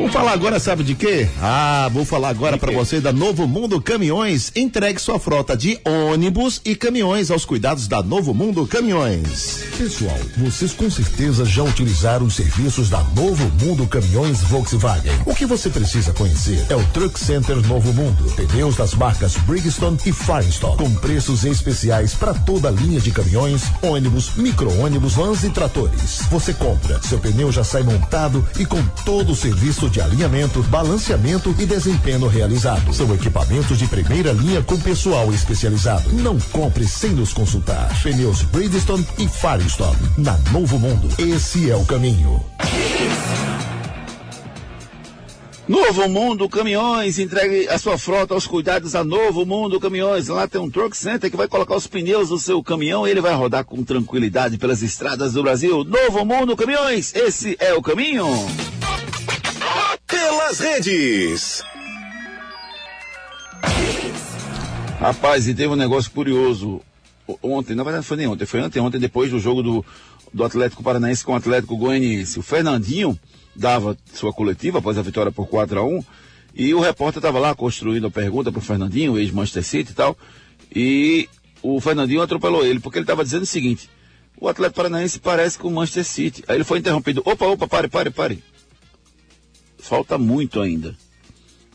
Vamos 0.00 0.14
falar 0.14 0.32
agora, 0.32 0.58
sabe 0.58 0.82
de 0.82 0.94
quê? 0.94 1.28
Ah, 1.42 1.90
vou 1.92 2.06
falar 2.06 2.30
agora 2.30 2.56
para 2.56 2.72
você 2.72 3.02
da 3.02 3.12
Novo 3.12 3.46
Mundo 3.46 3.78
Caminhões. 3.82 4.50
Entregue 4.56 4.98
sua 4.98 5.20
frota 5.20 5.54
de 5.54 5.78
ônibus 5.84 6.58
e 6.64 6.74
caminhões 6.74 7.30
aos 7.30 7.44
cuidados 7.44 7.86
da 7.86 8.02
Novo 8.02 8.32
Mundo 8.32 8.66
Caminhões. 8.66 9.62
Pessoal, 9.76 10.18
vocês 10.38 10.72
com 10.72 10.90
certeza 10.90 11.44
já 11.44 11.62
utilizaram 11.62 12.24
os 12.24 12.34
serviços 12.34 12.88
da 12.88 13.02
Novo 13.14 13.44
Mundo 13.62 13.86
Caminhões 13.86 14.40
Volkswagen. 14.40 15.12
O 15.26 15.34
que 15.34 15.44
você 15.44 15.68
precisa 15.68 16.14
conhecer 16.14 16.64
é 16.70 16.74
o 16.74 16.84
Truck 16.88 17.20
Center 17.20 17.56
Novo 17.66 17.92
Mundo. 17.92 18.24
Pneus 18.34 18.76
das 18.76 18.94
marcas 18.94 19.36
Bridgestone 19.36 19.98
e 20.06 20.12
Firestone, 20.12 20.78
com 20.78 20.94
preços 20.94 21.44
especiais 21.44 22.14
para 22.14 22.32
toda 22.32 22.68
a 22.68 22.72
linha 22.72 23.00
de 23.00 23.10
caminhões, 23.10 23.64
ônibus, 23.82 24.34
micro-ônibus, 24.36 25.12
vans 25.12 25.44
e 25.44 25.50
tratores. 25.50 26.22
Você 26.30 26.54
compra, 26.54 27.02
seu 27.02 27.18
pneu 27.18 27.52
já 27.52 27.62
sai 27.62 27.82
montado 27.82 28.42
e 28.58 28.64
com 28.64 28.82
todo 29.04 29.32
o 29.32 29.36
serviço 29.36 29.89
de 29.90 30.00
alinhamento, 30.00 30.62
balanceamento 30.64 31.54
e 31.58 31.66
desempenho 31.66 32.28
realizado. 32.28 32.94
São 32.94 33.12
equipamentos 33.14 33.78
de 33.78 33.86
primeira 33.86 34.32
linha 34.32 34.62
com 34.62 34.78
pessoal 34.78 35.32
especializado. 35.32 36.12
Não 36.12 36.38
compre 36.38 36.86
sem 36.86 37.10
nos 37.10 37.32
consultar. 37.32 37.90
Pneus 38.02 38.42
Bridgestone 38.42 39.06
e 39.18 39.28
Firestone. 39.28 39.98
Na 40.16 40.38
Novo 40.52 40.78
Mundo. 40.78 41.08
Esse 41.18 41.70
é 41.70 41.76
o 41.76 41.84
caminho. 41.84 42.42
Novo 45.68 46.08
Mundo 46.08 46.48
Caminhões, 46.48 47.20
entregue 47.20 47.68
a 47.68 47.78
sua 47.78 47.96
frota 47.96 48.34
aos 48.34 48.44
cuidados 48.44 48.92
da 48.92 49.04
Novo 49.04 49.46
Mundo 49.46 49.78
Caminhões. 49.78 50.26
Lá 50.26 50.48
tem 50.48 50.60
um 50.60 50.68
Truck 50.68 50.96
Center 50.96 51.30
que 51.30 51.36
vai 51.36 51.46
colocar 51.46 51.76
os 51.76 51.86
pneus 51.86 52.30
do 52.30 52.38
seu 52.40 52.60
caminhão 52.60 53.06
e 53.06 53.10
ele 53.12 53.20
vai 53.20 53.34
rodar 53.34 53.64
com 53.64 53.84
tranquilidade 53.84 54.58
pelas 54.58 54.82
estradas 54.82 55.34
do 55.34 55.44
Brasil. 55.44 55.84
Novo 55.84 56.24
Mundo 56.24 56.56
Caminhões, 56.56 57.14
esse 57.14 57.56
é 57.60 57.72
o 57.72 57.80
caminho 57.80 58.26
pelas 60.50 60.58
redes. 60.58 61.64
Rapaz, 64.98 65.46
e 65.46 65.54
teve 65.54 65.68
um 65.68 65.76
negócio 65.76 66.10
curioso 66.10 66.80
ontem, 67.42 67.74
na 67.74 67.84
verdade 67.84 68.04
foi 68.04 68.16
nem 68.16 68.26
ontem, 68.26 68.44
foi 68.44 68.60
ontem, 68.60 68.80
ontem 68.80 68.98
depois 68.98 69.30
do 69.30 69.38
jogo 69.38 69.62
do, 69.62 69.84
do 70.34 70.44
Atlético 70.44 70.82
Paranaense 70.82 71.24
com 71.24 71.32
o 71.32 71.36
Atlético 71.36 71.76
Goianiense. 71.76 72.38
O 72.38 72.42
Fernandinho 72.42 73.18
dava 73.54 73.96
sua 74.12 74.32
coletiva 74.32 74.78
após 74.78 74.98
a 74.98 75.02
vitória 75.02 75.30
por 75.30 75.46
4 75.46 75.78
a 75.78 75.84
1 75.84 76.04
e 76.54 76.74
o 76.74 76.80
repórter 76.80 77.20
estava 77.20 77.38
lá 77.38 77.54
construindo 77.54 78.08
a 78.08 78.10
pergunta 78.10 78.50
para 78.50 78.58
o 78.58 78.62
Fernandinho, 78.62 79.18
ex-Manchester 79.18 79.64
City 79.64 79.92
e 79.92 79.94
tal, 79.94 80.18
e 80.74 81.28
o 81.62 81.80
Fernandinho 81.80 82.22
atropelou 82.22 82.66
ele, 82.66 82.80
porque 82.80 82.98
ele 82.98 83.04
estava 83.04 83.22
dizendo 83.22 83.42
o 83.42 83.46
seguinte, 83.46 83.88
o 84.38 84.48
Atlético 84.48 84.76
Paranaense 84.76 85.20
parece 85.20 85.58
com 85.58 85.68
o 85.68 85.70
Manchester 85.70 86.04
City. 86.04 86.44
Aí 86.48 86.56
ele 86.56 86.64
foi 86.64 86.80
interrompido, 86.80 87.22
opa, 87.24 87.46
opa, 87.46 87.68
pare, 87.68 87.88
pare, 87.88 88.10
pare 88.10 88.42
falta 89.82 90.18
muito 90.18 90.60
ainda. 90.60 90.94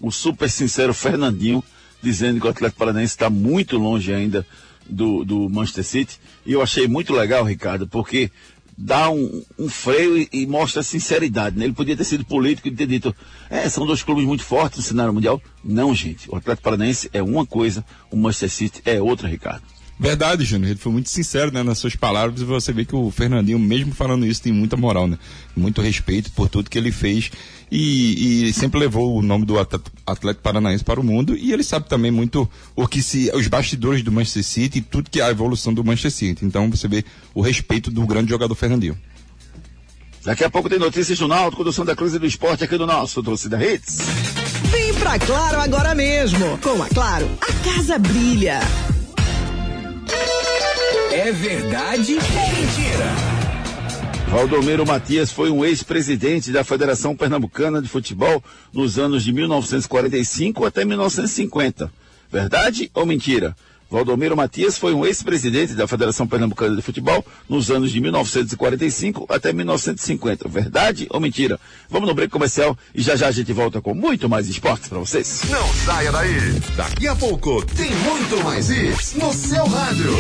O 0.02 0.12
super 0.12 0.50
sincero 0.50 0.94
Fernandinho 0.94 1.64
dizendo 2.02 2.40
que 2.40 2.48
o 2.48 2.50
Atlético 2.50 2.80
Paranaense 2.80 3.14
está 3.14 3.30
muito 3.30 3.78
longe 3.78 4.14
ainda 4.14 4.46
do, 4.88 5.26
do 5.26 5.50
Manchester 5.50 5.84
City. 5.84 6.20
E 6.46 6.54
eu 6.54 6.62
achei 6.62 6.88
muito 6.88 7.14
legal, 7.14 7.44
Ricardo, 7.44 7.88
porque 7.88 8.32
dá 8.78 9.10
um, 9.10 9.44
um 9.58 9.70
freio 9.70 10.18
e, 10.18 10.30
e, 10.32 10.46
mostra 10.46 10.84
sinceridade. 10.84 11.58
Né? 11.58 11.66
Ele 11.66 11.74
podia 11.74 11.98
ter 11.98 12.04
sido 12.04 12.26
político 12.26 12.68
e 12.68 12.72
ter 12.72 12.86
dito, 12.86 13.16
é, 13.50 13.68
são 13.70 13.86
dois 13.86 14.04
clubes 14.04 14.26
muito 14.26 14.44
fortes 14.44 14.80
no 14.80 14.84
cenário 14.84 15.14
mundial. 15.14 15.42
Não, 15.64 15.96
gente. 15.96 16.30
O 16.30 16.36
Atlético 16.36 16.64
Paranaense 16.64 17.10
é 17.12 17.24
uma 17.24 17.46
coisa, 17.46 17.84
o 18.12 18.16
Manchester 18.16 18.50
City 18.50 18.82
é 18.86 19.02
outra, 19.02 19.28
Ricardo. 19.28 19.64
Verdade, 19.98 20.44
Júnior. 20.44 20.72
Ele 20.72 20.80
foi 20.80 20.92
muito 20.92 21.10
sincero 21.10 21.52
né, 21.52 21.64
nas 21.64 21.78
suas 21.78 21.96
palavras 21.96 22.42
e 22.42 22.44
você 22.44 22.74
vê 22.74 22.84
que 22.84 22.96
o 22.96 23.10
Fernandinho, 23.10 23.58
mesmo 23.58 23.94
falando 23.94 24.26
isso, 24.26 24.42
tem 24.42 24.52
muita 24.52 24.76
moral, 24.76 25.08
né? 25.08 25.18
Muito 25.56 25.82
respeito 25.82 26.32
por 26.32 26.50
tudo 26.50 26.70
que 26.70 26.78
ele 26.78 26.92
fez 26.92 27.32
e, 27.76 28.48
e 28.48 28.54
sempre 28.54 28.80
levou 28.80 29.18
o 29.18 29.22
nome 29.22 29.46
do 29.46 29.60
Atlético 29.60 30.42
Paranaense 30.42 30.84
para 30.84 31.00
o 31.00 31.04
mundo 31.04 31.36
e 31.36 31.52
ele 31.52 31.64
sabe 31.64 31.90
também 31.90 32.10
muito 32.10 32.50
o 32.74 32.88
que 32.88 33.02
se 33.02 33.30
os 33.34 33.48
bastidores 33.48 34.02
do 34.02 34.14
Manchester 34.14 34.44
City 34.46 34.80
e 34.80 34.82
tudo 34.82 35.10
que 35.10 35.20
é 35.20 35.24
a 35.24 35.30
evolução 35.30 35.74
do 35.74 35.84
Manchester 35.84 36.12
City. 36.12 36.46
Então 36.46 36.70
você 36.70 36.88
vê 36.88 37.04
o 37.34 37.42
respeito 37.42 37.92
do 37.92 38.08
grande 38.08 38.30
jogador 38.30 38.56
Fernandinho. 38.56 38.98
Daqui 40.24 40.46
a 40.46 40.50
pouco 40.50 40.70
tem 40.70 40.80
notícias 40.80 41.20
do 41.20 41.28
Náutico, 41.28 41.66
do 41.66 41.74
Santa 41.74 41.96
Cruz 41.96 42.14
e 42.14 42.20
do 42.20 42.26
esporte 42.26 42.64
aqui 42.64 42.78
do 42.78 42.88
nosso 42.88 43.22
Torcida 43.22 43.62
Hits. 43.62 43.98
Vem 44.72 44.94
pra 44.94 45.20
Claro 45.20 45.60
agora 45.60 45.94
mesmo. 45.94 46.58
Com 46.60 46.82
a 46.82 46.88
Claro, 46.88 47.30
a 47.42 47.70
casa 47.70 48.00
brilha. 48.00 48.60
É 51.12 51.32
verdade 51.32 52.14
ou 52.14 52.56
mentira? 52.56 53.25
Valdomiro 54.28 54.86
Matias 54.86 55.32
foi 55.32 55.50
um 55.50 55.64
ex-presidente 55.64 56.52
da 56.52 56.64
Federação 56.64 57.16
Pernambucana 57.16 57.82
de 57.82 57.88
Futebol 57.88 58.44
nos 58.74 58.98
anos 59.00 59.24
de 59.24 59.32
1945 59.32 60.66
até 60.66 60.84
1950. 60.84 61.92
Verdade 62.32 62.92
ou 62.94 63.06
mentira? 63.06 63.56
Valdomiro 63.90 64.36
Matias 64.36 64.78
foi 64.78 64.94
um 64.94 65.06
ex-presidente 65.06 65.74
da 65.74 65.88
Federação 65.88 66.28
Pernambucana 66.28 66.76
de 66.76 66.82
Futebol 66.82 67.24
nos 67.48 67.70
anos 67.70 67.92
de 67.92 68.02
1945 68.02 69.26
até 69.30 69.54
1950. 69.54 70.50
Verdade 70.50 71.08
ou 71.10 71.20
mentira? 71.20 71.60
Vamos 71.90 72.10
no 72.10 72.16
break 72.16 72.32
comercial 72.32 72.78
e 72.94 73.02
já 73.02 73.16
já 73.16 73.28
a 73.28 73.32
gente 73.32 73.54
volta 73.54 73.80
com 73.80 73.94
muito 73.94 74.28
mais 74.28 74.50
esportes 74.50 74.90
para 74.90 75.00
vocês. 75.00 75.44
Não 75.50 75.68
saia 75.86 76.12
daí. 76.12 76.60
Daqui 76.76 77.08
a 77.08 77.16
pouco 77.16 77.64
tem 77.68 77.92
muito 77.92 78.44
mais 78.44 78.70
isso 78.70 79.18
no 79.20 79.32
seu 79.32 79.66
rádio. 79.66 80.12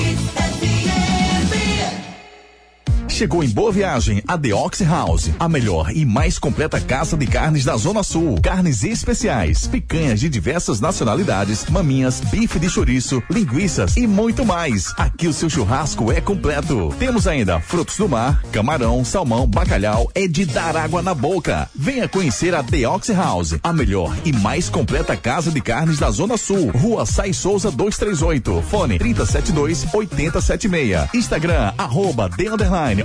Chegou 3.15 3.41
em 3.41 3.47
Boa 3.47 3.71
Viagem 3.71 4.21
a 4.28 4.38
The 4.38 4.54
Ox 4.54 4.82
House, 4.82 5.32
a 5.39 5.47
melhor 5.47 5.89
e 5.89 6.04
mais 6.04 6.38
completa 6.38 6.82
casa 6.82 7.15
de 7.15 7.25
carnes 7.25 7.63
da 7.63 7.78
Zona 7.78 8.04
Sul. 8.04 8.41
Carnes 8.41 8.84
especiais, 8.84 9.67
picanhas 9.67 10.19
de 10.19 10.28
diversas 10.28 10.82
nacionalidades, 10.82 11.66
maminhas, 11.70 12.20
bife 12.20 12.59
de 12.59 12.70
chouriço, 12.70 13.24
linguiças 13.30 13.95
e 13.95 14.05
muito 14.05 14.43
mais. 14.43 14.93
Aqui 14.97 15.30
o 15.30 15.34
seu 15.34 15.49
churrasco 15.49 16.11
é 16.11 16.20
completo. 16.20 16.93
Temos 16.99 17.26
ainda 17.26 17.61
frutos 17.61 17.95
do 17.95 18.09
mar, 18.09 18.43
camarão, 18.51 19.05
salmão, 19.05 19.47
bacalhau, 19.47 20.11
é 20.13 20.28
de 20.28 20.45
dar 20.45 20.76
água 20.76 21.01
na 21.01 21.13
boca. 21.13 21.70
Venha 21.74 22.09
conhecer 22.09 22.53
a 22.53 22.61
The 22.61 22.86
Ox 22.86 23.07
House, 23.11 23.55
a 23.63 23.72
melhor 23.72 24.13
e 24.26 24.34
mais 24.34 24.68
completa 24.68 25.16
casa 25.16 25.49
de 25.51 25.61
carnes 25.61 25.99
da 25.99 26.11
Zona 26.11 26.36
Sul. 26.36 26.70
Rua 26.72 27.05
Sai 27.05 27.32
Souza 27.32 27.72
238, 27.72 28.61
fone 28.70 28.99
372 28.99 29.86
8076. 29.93 31.13
Instagram, 31.13 31.72
arroba 31.78 32.30
The 32.30 32.49
Underline, 32.49 33.05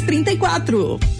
34. 0.00 1.19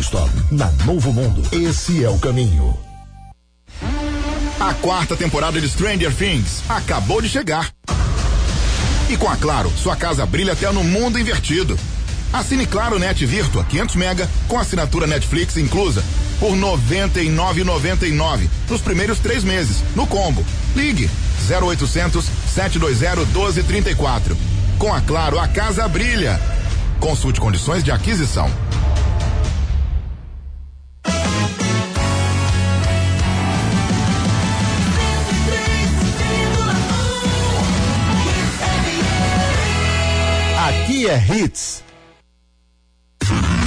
na 0.51 0.65
Novo 0.83 1.13
Mundo. 1.13 1.43
Esse 1.51 2.03
é 2.03 2.09
o 2.09 2.17
caminho. 2.17 2.75
A 4.59 4.73
quarta 4.81 5.15
temporada 5.15 5.61
de 5.61 5.69
Stranger 5.69 6.11
Things 6.11 6.63
acabou 6.67 7.21
de 7.21 7.29
chegar. 7.29 7.69
E 9.09 9.15
com 9.15 9.29
a 9.29 9.35
Claro, 9.37 9.71
sua 9.77 9.95
casa 9.95 10.25
brilha 10.25 10.53
até 10.53 10.71
no 10.71 10.83
mundo 10.83 11.19
invertido. 11.19 11.77
Assine 12.33 12.65
Claro 12.65 12.97
Net 12.97 13.23
Virtua 13.27 13.63
500 13.63 13.95
mega 13.95 14.27
com 14.47 14.57
assinatura 14.57 15.05
Netflix 15.05 15.55
inclusa 15.57 16.03
por 16.39 16.55
99,99 16.55 18.49
nos 18.69 18.81
primeiros 18.81 19.19
três 19.19 19.43
meses 19.43 19.83
no 19.95 20.07
combo. 20.07 20.43
Ligue 20.75 21.07
0800 21.47 22.25
720 22.55 23.27
1234. 23.27 24.35
Com 24.79 24.91
a 24.91 24.99
Claro, 25.01 25.37
a 25.37 25.47
casa 25.47 25.87
brilha. 25.87 26.41
Consulte 26.99 27.39
condições 27.39 27.83
de 27.83 27.91
aquisição. 27.91 28.49
É 41.11 41.17
Hits. 41.17 41.83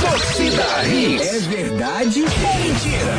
Torcida 0.00 0.88
Hits. 0.88 1.28
É 1.28 1.38
verdade 1.40 2.22
ou 2.22 2.64
mentira? 2.64 3.14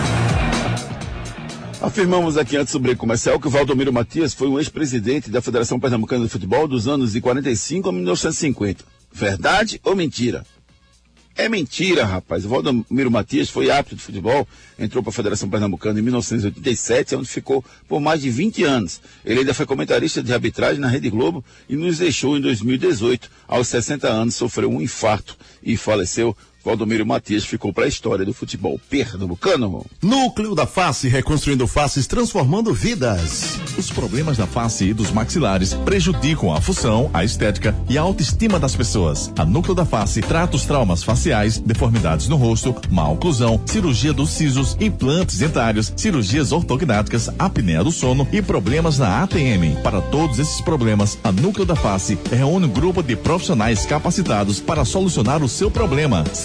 Afirmamos 1.79 2.35
aqui 2.35 2.57
antes 2.57 2.71
sobre 2.71 2.95
comercial 2.95 3.39
que 3.39 3.45
o 3.45 3.51
Valdomiro 3.51 3.93
Matias 3.93 4.33
foi 4.33 4.47
um 4.47 4.57
ex-presidente 4.57 5.29
da 5.29 5.43
Federação 5.43 5.79
Pernambucana 5.79 6.25
de 6.25 6.31
Futebol 6.31 6.67
dos 6.67 6.87
anos 6.87 7.11
de 7.11 7.21
45 7.21 7.87
a 7.87 7.91
1950. 7.91 8.83
Verdade 9.13 9.79
ou 9.83 9.95
mentira? 9.95 10.43
É 11.37 11.49
mentira, 11.49 12.05
rapaz. 12.05 12.45
O 12.45 12.49
Valdomiro 12.49 13.11
Matias 13.11 13.49
foi 13.49 13.69
árbitro 13.69 13.97
de 13.97 14.01
futebol, 14.01 14.47
entrou 14.79 15.03
para 15.03 15.09
a 15.09 15.13
Federação 15.13 15.49
Pernambucana 15.49 15.99
em 15.99 16.01
1987, 16.01 17.13
onde 17.13 17.27
ficou 17.27 17.63
por 17.89 17.99
mais 17.99 18.21
de 18.21 18.29
20 18.29 18.63
anos. 18.63 19.01
Ele 19.25 19.41
ainda 19.41 19.53
foi 19.53 19.65
comentarista 19.65 20.23
de 20.23 20.33
arbitragem 20.33 20.79
na 20.79 20.87
Rede 20.87 21.09
Globo 21.09 21.43
e 21.67 21.75
nos 21.75 21.97
deixou 21.97 22.37
em 22.37 22.41
2018. 22.41 23.29
Aos 23.47 23.67
60 23.67 24.07
anos, 24.07 24.35
sofreu 24.35 24.69
um 24.69 24.81
infarto 24.81 25.37
e 25.61 25.75
faleceu 25.75 26.35
Valdomiro 26.65 27.05
Matias 27.05 27.45
ficou 27.45 27.71
para 27.71 27.85
a 27.85 27.87
história 27.87 28.25
do 28.25 28.33
futebol 28.33 28.81
pernambucano. 28.89 29.85
Núcleo 30.01 30.55
da 30.55 30.65
Face, 30.65 31.07
reconstruindo 31.07 31.67
faces, 31.67 32.07
transformando 32.07 32.73
vidas. 32.73 33.59
Os 33.77 33.91
problemas 33.91 34.37
da 34.37 34.47
face 34.47 34.85
e 34.85 34.93
dos 34.93 35.11
maxilares 35.11 35.73
prejudicam 35.73 36.51
a 36.51 36.59
função, 36.59 37.09
a 37.13 37.23
estética 37.23 37.75
e 37.87 37.97
a 37.97 38.01
autoestima 38.01 38.59
das 38.59 38.75
pessoas. 38.75 39.31
A 39.37 39.45
Núcleo 39.45 39.75
da 39.75 39.85
Face 39.85 40.21
trata 40.21 40.55
os 40.55 40.65
traumas 40.65 41.03
faciais, 41.03 41.59
deformidades 41.59 42.27
no 42.27 42.35
rosto, 42.35 42.73
má 42.89 43.07
oclusão, 43.09 43.61
cirurgia 43.65 44.13
dos 44.13 44.31
sisos, 44.31 44.75
implantes 44.79 45.37
dentários, 45.37 45.93
cirurgias 45.95 46.51
ortognáticas, 46.51 47.29
apneia 47.37 47.83
do 47.83 47.91
sono 47.91 48.27
e 48.31 48.41
problemas 48.41 48.97
na 48.97 49.21
ATM. 49.21 49.75
Para 49.83 50.01
todos 50.01 50.39
esses 50.39 50.61
problemas, 50.61 51.19
a 51.23 51.31
Núcleo 51.31 51.65
da 51.65 51.75
Face 51.75 52.17
reúne 52.31 52.65
um 52.65 52.69
grupo 52.69 53.03
de 53.03 53.15
profissionais 53.15 53.85
capacitados 53.85 54.59
para 54.59 54.83
solucionar 54.83 55.43
o 55.43 55.49
seu 55.49 55.69
problema, 55.69 56.23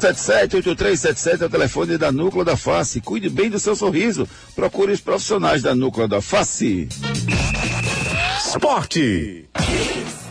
778377 0.00 1.42
é 1.42 1.44
o 1.44 1.50
telefone 1.50 1.98
da 1.98 2.10
Núcleo 2.10 2.42
da 2.42 2.56
Face. 2.56 3.02
Cuide 3.02 3.28
bem 3.28 3.50
do 3.50 3.58
seu 3.58 3.76
sorriso. 3.76 4.26
Procure 4.54 4.92
os 4.92 5.00
profissionais 5.00 5.60
da 5.60 5.74
Núcleo 5.74 6.08
da 6.08 6.22
Face. 6.22 6.88
Esporte. 8.38 9.44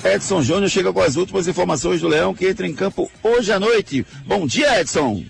Edson 0.03 0.41
Júnior 0.41 0.70
chega 0.70 0.91
com 0.91 1.01
as 1.01 1.15
últimas 1.15 1.47
informações 1.47 2.01
do 2.01 2.07
Leão 2.07 2.34
que 2.34 2.47
entra 2.47 2.65
em 2.65 2.74
campo 2.74 3.11
hoje 3.22 3.51
à 3.51 3.59
noite. 3.59 4.03
Bom 4.26 4.47
dia, 4.47 4.82
Edson. 4.82 5.24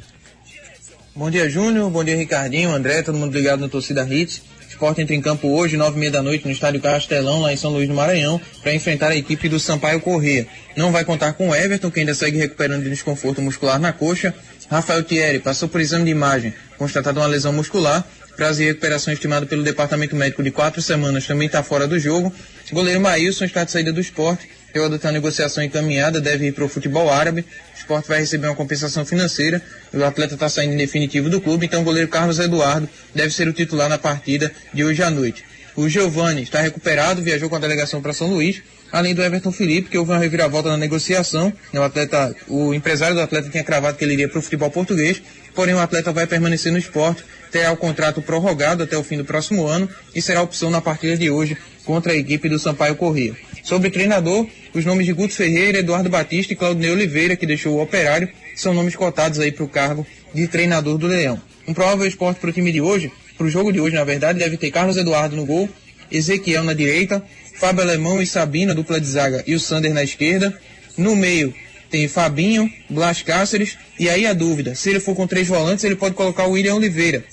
Bom 1.13 1.29
dia, 1.29 1.49
Júnior. 1.49 1.89
Bom 1.89 2.01
dia, 2.01 2.15
Ricardinho, 2.15 2.71
André, 2.71 3.01
todo 3.01 3.17
mundo 3.17 3.33
ligado 3.33 3.59
no 3.59 3.67
Torcida 3.67 4.07
Hits. 4.07 4.41
Esporte 4.79 5.01
entra 5.01 5.13
em 5.13 5.19
campo 5.19 5.49
hoje, 5.49 5.75
nove 5.75 5.97
e 5.97 5.99
meia 5.99 6.09
da 6.09 6.23
noite, 6.23 6.45
no 6.45 6.51
estádio 6.51 6.79
Castelão, 6.79 7.41
lá 7.41 7.51
em 7.51 7.57
São 7.57 7.69
Luís 7.69 7.85
do 7.85 7.93
Maranhão, 7.93 8.39
para 8.63 8.73
enfrentar 8.73 9.09
a 9.09 9.15
equipe 9.17 9.49
do 9.49 9.59
Sampaio 9.59 9.99
Corrêa. 9.99 10.47
Não 10.73 10.89
vai 10.89 11.03
contar 11.03 11.33
com 11.33 11.49
o 11.49 11.53
Everton, 11.53 11.91
que 11.91 11.99
ainda 11.99 12.13
segue 12.13 12.37
recuperando 12.37 12.83
de 12.83 12.89
desconforto 12.89 13.41
muscular 13.41 13.77
na 13.77 13.91
coxa. 13.91 14.33
Rafael 14.69 15.03
Thierry 15.03 15.39
passou 15.39 15.67
por 15.67 15.81
exame 15.81 16.05
de 16.05 16.11
imagem, 16.11 16.53
constatado 16.77 17.19
uma 17.19 17.27
lesão 17.27 17.51
muscular. 17.51 18.07
Prazo 18.37 18.59
de 18.59 18.67
recuperação 18.67 19.13
estimado 19.13 19.45
pelo 19.47 19.63
departamento 19.63 20.15
médico 20.15 20.41
de 20.41 20.49
quatro 20.49 20.81
semanas 20.81 21.27
também 21.27 21.47
está 21.47 21.61
fora 21.61 21.85
do 21.85 21.99
jogo. 21.99 22.33
Goleiro 22.71 23.01
Maílson 23.01 23.43
está 23.43 23.65
de 23.65 23.71
saída 23.71 23.91
do 23.91 23.99
esporte. 23.99 24.47
Adotar 24.73 25.09
a 25.09 25.13
negociação 25.13 25.61
encaminhada, 25.61 26.21
deve 26.21 26.45
ir 26.45 26.51
para 26.53 26.63
o 26.63 26.69
futebol 26.69 27.09
árabe. 27.11 27.43
O 27.89 27.91
esporte 27.91 28.07
vai 28.07 28.19
receber 28.19 28.45
uma 28.45 28.55
compensação 28.55 29.03
financeira. 29.03 29.59
O 29.91 30.03
atleta 30.03 30.35
está 30.35 30.47
saindo 30.47 30.77
definitivo 30.77 31.27
do 31.27 31.41
clube, 31.41 31.65
então 31.65 31.81
o 31.81 31.83
goleiro 31.83 32.07
Carlos 32.07 32.37
Eduardo 32.37 32.87
deve 33.15 33.33
ser 33.33 33.47
o 33.47 33.53
titular 33.53 33.89
na 33.89 33.97
partida 33.97 34.51
de 34.71 34.83
hoje 34.83 35.01
à 35.01 35.09
noite. 35.09 35.43
O 35.75 35.89
Giovani 35.89 36.43
está 36.43 36.61
recuperado, 36.61 37.19
viajou 37.23 37.49
com 37.49 37.55
a 37.55 37.59
delegação 37.59 37.99
para 37.99 38.13
São 38.13 38.27
Luís, 38.27 38.61
além 38.91 39.15
do 39.15 39.23
Everton 39.23 39.51
Felipe, 39.51 39.89
que 39.89 39.97
houve 39.97 40.11
uma 40.11 40.19
reviravolta 40.19 40.69
na 40.69 40.77
negociação. 40.77 41.51
O, 41.73 41.81
atleta, 41.81 42.35
o 42.47 42.75
empresário 42.75 43.15
do 43.15 43.21
atleta 43.21 43.49
tinha 43.49 43.63
cravado 43.63 43.97
que 43.97 44.05
ele 44.05 44.13
iria 44.13 44.29
para 44.29 44.37
o 44.37 44.41
futebol 44.43 44.69
português, 44.69 45.19
porém 45.55 45.73
o 45.73 45.79
atleta 45.79 46.13
vai 46.13 46.27
permanecer 46.27 46.71
no 46.71 46.77
esporte, 46.77 47.23
terá 47.51 47.71
o 47.71 47.77
contrato 47.77 48.21
prorrogado 48.21 48.83
até 48.83 48.95
o 48.95 49.03
fim 49.03 49.17
do 49.17 49.25
próximo 49.25 49.65
ano 49.65 49.89
e 50.13 50.21
será 50.21 50.43
opção 50.43 50.69
na 50.69 50.79
partida 50.79 51.17
de 51.17 51.31
hoje 51.31 51.57
contra 51.83 52.13
a 52.13 52.15
equipe 52.15 52.47
do 52.49 52.59
Sampaio 52.59 52.95
Corrêa. 52.95 53.35
Sobre 53.69 53.91
treinador, 53.91 54.47
os 54.73 54.83
nomes 54.83 55.05
de 55.05 55.13
Guto 55.13 55.31
Ferreira, 55.31 55.77
Eduardo 55.77 56.09
Batista 56.09 56.53
e 56.53 56.55
Claudinei 56.55 56.89
Oliveira, 56.89 57.35
que 57.35 57.45
deixou 57.45 57.75
o 57.75 57.83
operário, 57.83 58.27
são 58.55 58.73
nomes 58.73 58.95
cotados 58.95 59.39
aí 59.39 59.51
para 59.51 59.63
o 59.63 59.67
cargo 59.67 60.07
de 60.33 60.47
treinador 60.47 60.97
do 60.97 61.05
Leão. 61.05 61.39
Um 61.67 61.73
provável 61.75 62.07
esporte 62.07 62.39
para 62.39 62.49
o 62.49 62.51
time 62.51 62.71
de 62.71 62.81
hoje, 62.81 63.11
para 63.37 63.45
o 63.45 63.49
jogo 63.49 63.71
de 63.71 63.79
hoje, 63.79 63.93
na 63.93 64.03
verdade, 64.03 64.39
deve 64.39 64.57
ter 64.57 64.71
Carlos 64.71 64.97
Eduardo 64.97 65.35
no 65.35 65.45
gol, 65.45 65.69
Ezequiel 66.11 66.63
na 66.63 66.73
direita, 66.73 67.23
Fábio 67.59 67.83
Alemão 67.83 68.19
e 68.19 68.25
Sabino, 68.25 68.73
dupla 68.73 68.99
de 68.99 69.05
zaga, 69.05 69.43
e 69.45 69.53
o 69.53 69.59
Sander 69.59 69.93
na 69.93 70.03
esquerda. 70.03 70.59
No 70.97 71.15
meio 71.15 71.53
tem 71.91 72.07
Fabinho, 72.07 72.67
Blas 72.89 73.21
Cáceres, 73.21 73.77
e 73.99 74.09
aí 74.09 74.25
a 74.25 74.33
dúvida, 74.33 74.73
se 74.73 74.89
ele 74.89 74.99
for 74.99 75.13
com 75.13 75.27
três 75.27 75.47
volantes, 75.47 75.83
ele 75.83 75.95
pode 75.95 76.15
colocar 76.15 76.47
o 76.47 76.53
William 76.53 76.73
Oliveira. 76.73 77.23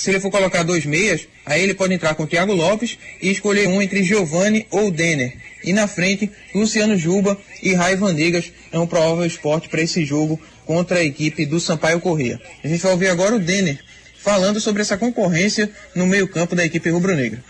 Se 0.00 0.08
ele 0.08 0.18
for 0.18 0.30
colocar 0.30 0.62
dois 0.62 0.86
meias, 0.86 1.28
aí 1.44 1.62
ele 1.62 1.74
pode 1.74 1.92
entrar 1.92 2.14
com 2.14 2.26
Thiago 2.26 2.54
Lopes 2.54 2.96
e 3.20 3.30
escolher 3.30 3.68
um 3.68 3.82
entre 3.82 4.02
Giovani 4.02 4.66
ou 4.70 4.90
Denner. 4.90 5.36
E 5.62 5.74
na 5.74 5.86
frente, 5.86 6.30
Luciano 6.54 6.96
Juba 6.96 7.36
e 7.62 7.74
Rai 7.74 7.96
Vandegas 7.96 8.50
é 8.72 8.78
um 8.78 8.86
provável 8.86 9.26
esporte 9.26 9.68
para 9.68 9.82
esse 9.82 10.02
jogo 10.06 10.40
contra 10.64 11.00
a 11.00 11.04
equipe 11.04 11.44
do 11.44 11.60
Sampaio 11.60 12.00
Corrêa. 12.00 12.40
A 12.64 12.66
gente 12.66 12.80
vai 12.80 12.92
ouvir 12.92 13.08
agora 13.08 13.36
o 13.36 13.38
Denner 13.38 13.78
falando 14.22 14.58
sobre 14.58 14.80
essa 14.80 14.96
concorrência 14.96 15.70
no 15.94 16.06
meio-campo 16.06 16.56
da 16.56 16.64
equipe 16.64 16.88
rubro-negra. 16.88 17.44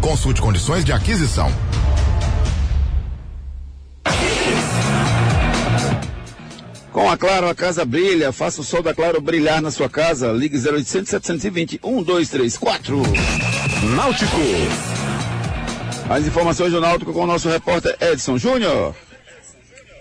Consulte 0.00 0.40
condições 0.40 0.84
de 0.84 0.92
aquisição. 0.92 1.52
Com 6.96 7.10
a 7.10 7.16
Claro, 7.18 7.46
a 7.46 7.54
casa 7.54 7.84
brilha. 7.84 8.32
Faça 8.32 8.62
o 8.62 8.64
sol 8.64 8.82
da 8.82 8.94
Claro 8.94 9.20
brilhar 9.20 9.60
na 9.60 9.70
sua 9.70 9.86
casa. 9.86 10.32
Ligue 10.32 10.56
0800 10.56 11.10
720 11.10 11.78
1234. 11.84 13.02
Náutico. 13.94 14.40
As 16.08 16.24
informações 16.26 16.72
do 16.72 16.80
Náutico 16.80 17.12
com 17.12 17.24
o 17.24 17.26
nosso 17.26 17.50
repórter 17.50 17.94
Edson 18.00 18.38
Júnior. 18.38 18.96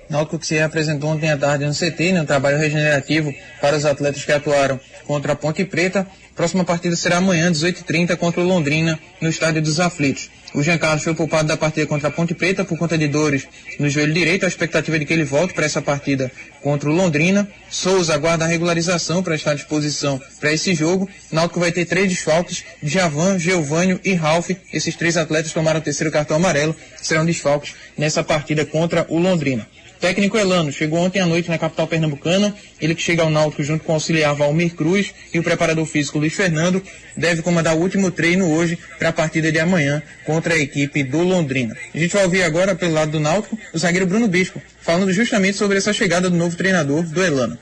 Náutico 0.09 0.39
que 0.39 0.47
se 0.47 0.57
apresentou 0.57 1.09
ontem 1.09 1.29
à 1.29 1.37
tarde 1.37 1.65
no 1.65 1.73
CT, 1.73 2.13
no 2.13 2.25
trabalho 2.25 2.57
regenerativo 2.57 3.33
para 3.59 3.75
os 3.75 3.83
atletas 3.83 4.23
que 4.23 4.31
atuaram 4.31 4.79
contra 5.05 5.33
a 5.33 5.35
Ponte 5.35 5.65
Preta. 5.65 6.07
Próxima 6.33 6.63
partida 6.63 6.95
será 6.95 7.17
amanhã, 7.17 7.51
18h30, 7.51 8.15
contra 8.15 8.39
o 8.39 8.47
Londrina, 8.47 8.97
no 9.19 9.27
Estádio 9.27 9.61
dos 9.61 9.81
Aflitos. 9.81 10.29
O 10.55 10.63
Jean 10.63 10.77
Carlos 10.77 11.03
foi 11.03 11.13
poupado 11.13 11.49
da 11.49 11.57
partida 11.57 11.85
contra 11.85 12.07
a 12.07 12.11
Ponte 12.11 12.33
Preta 12.33 12.63
por 12.63 12.77
conta 12.77 12.97
de 12.97 13.09
dores 13.09 13.45
no 13.77 13.89
joelho 13.89 14.13
direito. 14.13 14.45
A 14.45 14.47
expectativa 14.47 14.95
é 14.95 14.99
de 14.99 15.05
que 15.05 15.11
ele 15.11 15.25
volte 15.25 15.53
para 15.53 15.65
essa 15.65 15.81
partida 15.81 16.31
contra 16.61 16.89
o 16.89 16.93
Londrina. 16.93 17.45
Souza 17.69 18.13
aguarda 18.13 18.45
a 18.45 18.47
regularização 18.47 19.21
para 19.21 19.35
estar 19.35 19.51
à 19.51 19.55
disposição 19.55 20.19
para 20.39 20.53
esse 20.53 20.73
jogo. 20.73 21.09
Náutico 21.29 21.59
vai 21.59 21.73
ter 21.73 21.83
três 21.83 22.07
desfalques: 22.07 22.63
Javan, 22.81 23.37
Geovânio 23.37 23.99
e 24.01 24.13
Ralph. 24.13 24.51
Esses 24.71 24.95
três 24.95 25.17
atletas 25.17 25.51
tomaram 25.51 25.81
o 25.81 25.83
terceiro 25.83 26.09
cartão 26.09 26.37
amarelo. 26.37 26.73
Serão 27.01 27.25
desfalques 27.25 27.75
nessa 27.97 28.23
partida 28.23 28.65
contra 28.65 29.05
o 29.09 29.19
Londrina. 29.19 29.67
Técnico 29.99 30.37
Elano 30.37 30.71
chegou 30.71 30.99
ontem 30.99 31.19
à 31.19 31.25
noite 31.25 31.49
na 31.49 31.57
capital 31.57 31.87
pernambucana. 31.87 32.55
Ele 32.79 32.93
que 32.93 33.01
chega 33.01 33.23
ao 33.23 33.29
Náutico 33.29 33.63
junto 33.63 33.83
com 33.83 33.91
o 33.91 33.95
auxiliar 33.95 34.35
Valmir 34.35 34.75
Cruz 34.75 35.13
e 35.33 35.39
o 35.39 35.43
preparador 35.43 35.85
físico 35.85 36.19
Luiz 36.19 36.33
Fernando 36.33 36.81
deve 37.15 37.41
comandar 37.41 37.75
o 37.75 37.79
último 37.79 38.11
treino 38.11 38.51
hoje 38.51 38.77
para 38.99 39.09
a 39.09 39.13
partida 39.13 39.51
de 39.51 39.59
amanhã 39.59 40.01
contra 40.25 40.53
a 40.53 40.57
equipe 40.57 41.03
do 41.03 41.21
Londrina. 41.21 41.75
A 41.93 41.97
gente 41.97 42.13
vai 42.13 42.23
ouvir 42.23 42.43
agora 42.43 42.75
pelo 42.75 42.93
lado 42.93 43.11
do 43.11 43.19
Náutico 43.19 43.57
o 43.73 43.77
zagueiro 43.77 44.05
Bruno 44.05 44.27
Bispo 44.27 44.61
falando 44.81 45.11
justamente 45.11 45.57
sobre 45.57 45.77
essa 45.77 45.93
chegada 45.93 46.29
do 46.29 46.35
novo 46.35 46.55
treinador 46.55 47.03
do 47.03 47.23
Elano. 47.23 47.57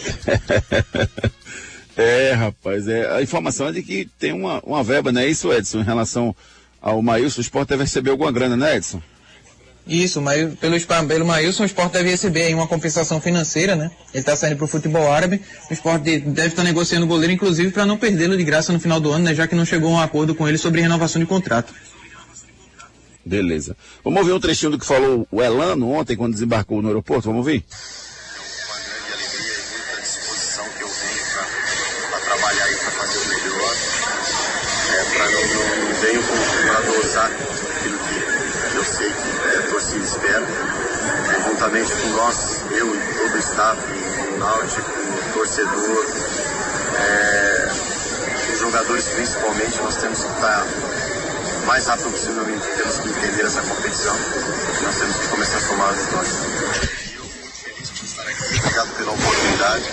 É, 1.97 2.33
rapaz, 2.33 2.89
é, 2.89 3.09
a 3.17 3.23
informação 3.23 3.69
é 3.69 3.73
de 3.73 3.83
que 3.83 4.09
tem 4.19 4.33
uma, 4.33 4.61
uma 4.65 4.83
verba, 4.83 5.13
não 5.13 5.21
é 5.21 5.29
isso, 5.29 5.53
Edson, 5.53 5.81
em 5.81 5.85
relação 5.85 6.35
ao 6.83 7.01
Maílson, 7.01 7.39
o 7.39 7.41
esporte 7.41 7.69
deve 7.69 7.85
receber 7.85 8.11
alguma 8.11 8.33
grana, 8.33 8.57
né, 8.57 8.77
Edson? 8.77 9.01
Isso, 9.87 10.21
mas 10.21 10.55
pelo, 10.55 10.75
pelo 11.07 11.27
Maílson, 11.27 11.63
o 11.63 11.67
esporte 11.67 11.93
deve 11.93 12.11
receber 12.11 12.45
aí 12.45 12.55
uma 12.55 12.67
compensação 12.67 13.21
financeira, 13.21 13.77
né? 13.77 13.91
Ele 14.15 14.21
está 14.23 14.35
saindo 14.35 14.57
para 14.57 14.65
o 14.65 14.69
futebol 14.69 15.13
árabe. 15.13 15.43
O 15.71 15.75
esporte 15.75 16.05
de- 16.05 16.21
deve 16.21 16.49
estar 16.49 16.65
negociando 16.65 17.05
o 17.05 17.09
goleiro, 17.09 17.33
inclusive, 17.35 17.71
para 17.71 17.85
não 17.85 17.99
perdê-lo 17.99 18.35
de 18.37 18.43
graça 18.45 18.73
no 18.73 18.81
final 18.81 18.99
do 18.99 19.13
ano, 19.13 19.25
né? 19.27 19.35
Já 19.35 19.47
que 19.47 19.55
não 19.55 19.65
chegou 19.67 19.91
a 19.91 19.99
um 19.99 20.01
acordo 20.01 20.35
com 20.35 20.49
ele 20.49 20.57
sobre 20.57 20.81
renovação 20.81 21.21
de 21.21 21.27
contrato. 21.27 21.73
Beleza. 23.27 23.77
Vamos 24.03 24.21
ouvir 24.21 24.33
um 24.33 24.41
trechinho 24.41 24.71
do 24.73 24.79
que 24.79 24.87
falou 24.87 25.29
o 25.31 25.43
Elano 25.43 25.91
ontem, 25.93 26.17
quando 26.17 26.33
desembarcou 26.33 26.81
no 26.81 26.89
aeroporto, 26.89 27.25
vamos 27.29 27.41
ouvir? 27.41 27.63
disposição 30.01 30.65
que 30.77 30.83
eu 30.83 30.89
venho 30.89 31.25
para 32.11 32.21
trabalhar 32.21 32.71
e 32.73 32.77
para 32.77 32.91
fazer 32.91 33.19
o 33.19 33.29
melhor. 33.29 33.75
É, 34.95 35.05
pra 35.17 35.31
não, 35.31 35.43
não, 35.43 35.89
não 35.89 35.95
venho 36.01 36.23
para 36.23 36.81
dosar 36.81 37.31
aquilo 37.31 37.99
que 37.99 38.77
eu 38.77 38.85
sei 38.85 39.09
que 39.11 39.57
a 39.59 39.63
torcida 39.71 40.05
espera. 40.05 40.45
É, 40.45 41.49
juntamente 41.49 41.91
com 41.93 42.09
nós, 42.11 42.61
eu 42.73 42.95
todo 43.73 44.35
o 44.35 44.39
Náutico, 44.39 44.91
o 44.91 45.33
torcedor, 45.33 46.07
é, 47.01 47.73
os 48.53 48.59
jogadores 48.61 49.05
principalmente, 49.07 49.79
nós 49.79 49.97
temos 49.97 50.19
que 50.19 50.29
estar 50.29 50.67
o 51.63 51.67
mais 51.67 51.87
rápido 51.87 52.11
possível, 52.11 52.45
temos 52.45 52.99
que 52.99 53.09
entender 53.09 53.47
essa 53.47 53.63
competição. 53.63 54.15
Nós 54.83 54.97
temos 54.97 55.17
que 55.17 55.29
começar 55.29 55.57
a 55.57 55.61
somar 55.61 55.91
as 55.91 56.05
vitórias. 56.05 56.35
Obrigado 58.59 58.97
pela 58.97 59.13
oportunidade. 59.13 59.85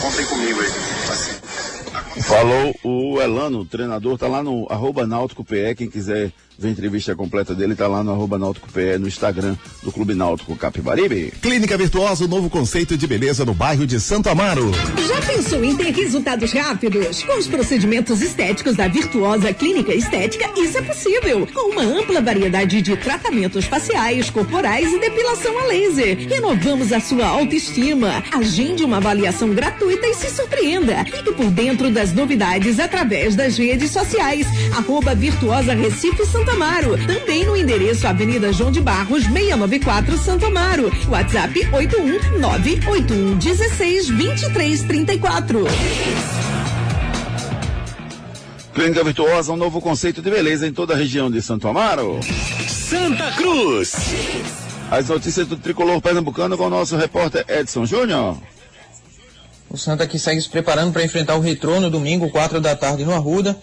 Contem 0.00 0.26
comigo 0.26 0.60
aí. 0.60 0.68
Assim. 1.10 2.22
Falou 2.22 2.74
o 2.84 3.20
Elano, 3.20 3.60
o 3.60 3.64
treinador, 3.64 4.16
tá 4.16 4.28
lá 4.28 4.42
no 4.42 4.66
arroba 4.70 5.06
Náutico 5.06 5.44
PE, 5.44 5.74
quem 5.74 5.90
quiser 5.90 6.32
ver 6.58 6.68
a 6.68 6.70
entrevista 6.72 7.14
completa 7.14 7.54
dele, 7.54 7.76
tá 7.76 7.86
lá 7.86 8.02
no 8.02 8.10
arroba 8.10 8.36
Náutico 8.36 8.68
PE, 8.72 8.98
no 8.98 9.06
Instagram 9.06 9.56
do 9.80 9.92
Clube 9.92 10.12
Náutico 10.12 10.56
Capibaribe. 10.56 11.32
Clínica 11.40 11.76
Virtuosa, 11.76 12.24
o 12.24 12.28
novo 12.28 12.50
conceito 12.50 12.96
de 12.96 13.06
beleza 13.06 13.44
no 13.44 13.54
bairro 13.54 13.86
de 13.86 14.00
Santo 14.00 14.28
Amaro. 14.28 14.72
Já 15.06 15.22
pensou 15.22 15.62
em 15.62 15.76
ter 15.76 15.94
resultados 15.94 16.52
rápidos? 16.52 17.22
Com 17.22 17.38
os 17.38 17.46
procedimentos 17.46 18.20
estéticos 18.20 18.74
da 18.74 18.88
Virtuosa 18.88 19.54
Clínica 19.54 19.94
Estética, 19.94 20.50
isso 20.56 20.78
é 20.78 20.82
possível. 20.82 21.46
Com 21.46 21.70
uma 21.70 21.82
ampla 21.82 22.20
variedade 22.20 22.82
de 22.82 22.96
tratamentos 22.96 23.64
faciais, 23.66 24.28
corporais 24.28 24.92
e 24.92 24.98
depilação 24.98 25.56
a 25.60 25.66
laser. 25.66 26.28
Renovamos 26.28 26.92
a 26.92 26.98
sua 26.98 27.26
autoestima. 27.26 28.24
Agende 28.32 28.82
uma 28.82 28.96
avaliação 28.96 29.50
gratuita 29.50 30.08
e 30.08 30.14
se 30.14 30.28
surpreenda. 30.30 31.04
Fique 31.04 31.32
por 31.32 31.50
dentro 31.50 31.88
das 31.90 32.12
novidades 32.12 32.80
através 32.80 33.36
das 33.36 33.56
redes 33.56 33.92
sociais. 33.92 34.46
Arroba 34.76 35.14
Virtuosa 35.14 35.72
Recife 35.72 36.26
Santo 36.26 36.47
Amaro. 36.50 36.96
Também 37.06 37.44
no 37.44 37.56
endereço 37.56 38.06
Avenida 38.06 38.52
João 38.52 38.70
de 38.70 38.80
Barros, 38.80 39.24
694 39.24 40.18
Santo 40.18 40.46
Amaro. 40.46 40.92
WhatsApp 41.08 41.68
81981 41.72 43.36
16 43.38 44.08
23 44.08 44.82
34. 44.82 45.64
Clínica 48.74 49.02
Virtuosa, 49.02 49.52
um 49.52 49.56
novo 49.56 49.80
conceito 49.80 50.22
de 50.22 50.30
beleza 50.30 50.66
em 50.66 50.72
toda 50.72 50.94
a 50.94 50.96
região 50.96 51.30
de 51.30 51.42
Santo 51.42 51.66
Amaro. 51.66 52.20
Santa 52.68 53.32
Cruz. 53.32 53.92
As 54.90 55.08
notícias 55.08 55.46
do 55.46 55.56
tricolor 55.56 56.00
pernambucano 56.00 56.56
com 56.56 56.66
o 56.66 56.70
nosso 56.70 56.96
repórter 56.96 57.44
Edson 57.48 57.84
Júnior. 57.84 58.38
O 59.68 59.76
Santa 59.76 60.06
que 60.06 60.18
segue 60.18 60.40
se 60.40 60.48
preparando 60.48 60.92
para 60.92 61.04
enfrentar 61.04 61.34
o 61.34 61.40
Retrô 61.40 61.78
no 61.80 61.90
domingo, 61.90 62.30
4 62.30 62.60
da 62.60 62.74
tarde, 62.74 63.04
no 63.04 63.12
Arruda. 63.12 63.58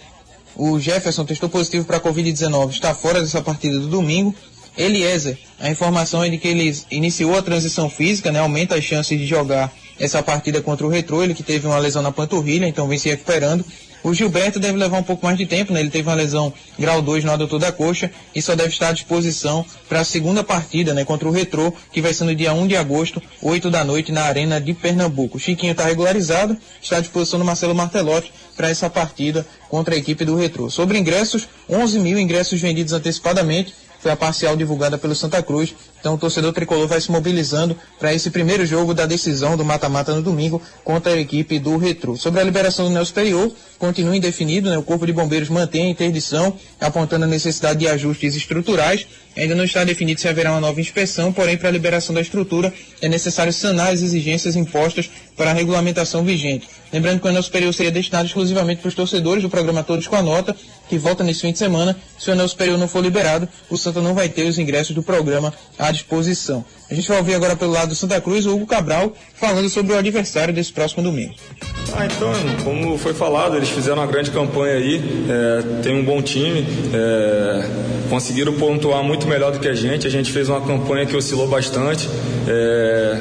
O 0.55 0.79
Jefferson 0.79 1.25
testou 1.25 1.49
positivo 1.49 1.85
para 1.85 1.97
a 1.97 2.01
Covid-19, 2.01 2.69
está 2.69 2.93
fora 2.93 3.21
dessa 3.21 3.41
partida 3.41 3.79
do 3.79 3.87
domingo. 3.87 4.33
Eliezer, 4.77 5.37
a 5.59 5.69
informação 5.69 6.23
é 6.23 6.29
de 6.29 6.37
que 6.37 6.47
ele 6.47 6.75
iniciou 6.91 7.37
a 7.37 7.41
transição 7.41 7.89
física, 7.89 8.31
né, 8.31 8.39
aumenta 8.39 8.75
as 8.75 8.83
chances 8.83 9.17
de 9.17 9.25
jogar 9.25 9.71
essa 9.99 10.21
partida 10.21 10.61
contra 10.61 10.85
o 10.85 10.89
Retrô, 10.89 11.23
ele 11.23 11.33
que 11.33 11.43
teve 11.43 11.65
uma 11.65 11.77
lesão 11.77 12.01
na 12.01 12.11
panturrilha, 12.11 12.67
então 12.67 12.87
vem 12.87 12.97
se 12.97 13.09
recuperando. 13.09 13.63
O 14.05 14.13
Gilberto 14.13 14.59
deve 14.59 14.77
levar 14.77 14.99
um 14.99 15.03
pouco 15.03 15.25
mais 15.25 15.35
de 15.35 15.47
tempo, 15.47 15.73
né? 15.73 15.79
Ele 15.79 15.89
teve 15.89 16.07
uma 16.07 16.13
lesão 16.13 16.53
grau 16.77 17.01
2 17.01 17.23
no 17.23 17.31
adutor 17.31 17.57
da 17.57 17.71
coxa 17.71 18.11
e 18.35 18.39
só 18.39 18.53
deve 18.53 18.69
estar 18.69 18.89
à 18.89 18.91
disposição 18.91 19.65
para 19.89 20.01
a 20.01 20.03
segunda 20.03 20.43
partida, 20.43 20.93
né? 20.93 21.03
Contra 21.03 21.27
o 21.27 21.31
Retrô, 21.31 21.73
que 21.91 22.03
vai 22.03 22.13
ser 22.13 22.23
no 22.25 22.35
dia 22.35 22.53
1 22.53 22.67
de 22.67 22.77
agosto, 22.77 23.19
8 23.41 23.67
da 23.71 23.83
noite, 23.83 24.11
na 24.11 24.25
Arena 24.25 24.61
de 24.61 24.75
Pernambuco. 24.75 25.37
O 25.37 25.39
Chiquinho 25.39 25.71
está 25.71 25.85
regularizado, 25.85 26.55
está 26.79 26.97
à 26.97 26.99
disposição 26.99 27.39
do 27.39 27.45
Marcelo 27.45 27.73
Martelotti 27.73 28.31
para 28.55 28.69
essa 28.69 28.91
partida 28.91 29.43
contra 29.69 29.95
a 29.95 29.97
equipe 29.97 30.23
do 30.23 30.35
Retrô. 30.35 30.69
Sobre 30.69 30.99
ingressos, 30.99 31.47
11 31.67 31.97
mil 31.97 32.19
ingressos 32.19 32.61
vendidos 32.61 32.93
antecipadamente, 32.93 33.73
foi 33.99 34.11
a 34.11 34.15
parcial 34.15 34.55
divulgada 34.55 34.99
pelo 34.99 35.15
Santa 35.15 35.41
Cruz. 35.41 35.73
Então 36.05 36.13
o 36.13 36.19
torcedor 36.19 36.53
tricolor 36.53 36.87
vai 36.87 37.01
se 37.01 37.09
mobilizando 37.09 37.75
para 37.97 38.13
esse 38.13 38.29
primeiro 38.29 38.63
jogo 38.63 38.93
da 38.93 39.07
decisão 39.07 39.57
do 39.57 39.65
mata-mata 39.65 40.13
no 40.13 40.21
domingo 40.21 40.61
contra 40.83 41.13
a 41.13 41.19
equipe 41.19 41.57
do 41.57 41.77
Retro. 41.77 42.15
Sobre 42.15 42.39
a 42.39 42.43
liberação 42.43 42.85
do 42.85 42.91
Neo 42.91 43.03
Superior, 43.03 43.51
continua 43.79 44.15
indefinido, 44.15 44.69
né? 44.69 44.77
o 44.77 44.83
Corpo 44.83 45.07
de 45.07 45.11
Bombeiros 45.11 45.49
mantém 45.49 45.87
a 45.87 45.89
interdição, 45.89 46.53
apontando 46.79 47.25
a 47.25 47.27
necessidade 47.27 47.79
de 47.79 47.87
ajustes 47.87 48.35
estruturais. 48.35 49.07
Ainda 49.35 49.55
não 49.55 49.65
está 49.65 49.83
definido 49.83 50.21
se 50.21 50.27
haverá 50.27 50.51
uma 50.51 50.61
nova 50.61 50.79
inspeção, 50.79 51.33
porém, 51.33 51.57
para 51.57 51.69
a 51.69 51.71
liberação 51.71 52.13
da 52.13 52.21
estrutura 52.21 52.71
é 53.01 53.09
necessário 53.09 53.51
sanar 53.51 53.91
as 53.91 54.03
exigências 54.03 54.55
impostas 54.55 55.09
para 55.35 55.49
a 55.49 55.53
regulamentação 55.53 56.23
vigente. 56.23 56.69
Lembrando 56.93 57.19
que 57.19 57.25
o 57.25 57.29
anel 57.29 57.43
superior 57.43 57.73
seria 57.73 57.91
destinado 57.91 58.27
exclusivamente 58.27 58.79
para 58.79 58.87
os 58.87 58.95
torcedores 58.95 59.43
do 59.43 59.49
programa 59.49 59.83
Todos 59.83 60.07
com 60.07 60.15
a 60.15 60.21
Nota, 60.21 60.55
que 60.87 60.97
volta 60.97 61.23
nesse 61.23 61.41
fim 61.41 61.51
de 61.51 61.57
semana. 61.57 61.97
Se 62.17 62.29
o 62.29 62.33
anel 62.33 62.47
superior 62.47 62.77
não 62.77 62.87
for 62.87 63.03
liberado, 63.03 63.49
o 63.69 63.77
Santa 63.77 64.01
não 64.01 64.13
vai 64.13 64.29
ter 64.29 64.43
os 64.43 64.57
ingressos 64.57 64.95
do 64.95 65.03
programa 65.03 65.53
à 65.77 65.91
disposição. 65.95 66.63
A 66.89 66.93
gente 66.93 67.07
vai 67.07 67.17
ouvir 67.17 67.33
agora 67.33 67.55
pelo 67.55 67.71
lado 67.71 67.89
do 67.89 67.95
Santa 67.95 68.21
Cruz 68.21 68.45
o 68.45 68.55
Hugo 68.55 68.67
Cabral 68.67 69.11
falando 69.33 69.67
sobre 69.69 69.93
o 69.93 69.97
adversário 69.97 70.53
desse 70.53 70.71
próximo 70.71 71.01
domingo. 71.01 71.33
Ah, 71.93 72.05
então, 72.05 72.31
como 72.63 72.97
foi 72.97 73.13
falado, 73.13 73.55
eles 73.55 73.69
fizeram 73.69 73.97
uma 73.97 74.07
grande 74.07 74.29
campanha 74.29 74.75
aí, 74.75 75.01
é, 75.29 75.81
tem 75.81 75.95
um 75.95 76.03
bom 76.03 76.21
time, 76.21 76.65
é, 76.93 77.69
conseguiram 78.09 78.53
pontuar 78.53 79.03
muito 79.03 79.27
melhor 79.27 79.51
do 79.51 79.59
que 79.59 79.67
a 79.67 79.73
gente. 79.73 80.05
A 80.05 80.09
gente 80.09 80.31
fez 80.31 80.49
uma 80.49 80.61
campanha 80.61 81.05
que 81.05 81.15
oscilou 81.15 81.47
bastante. 81.47 82.07
É, 82.47 83.19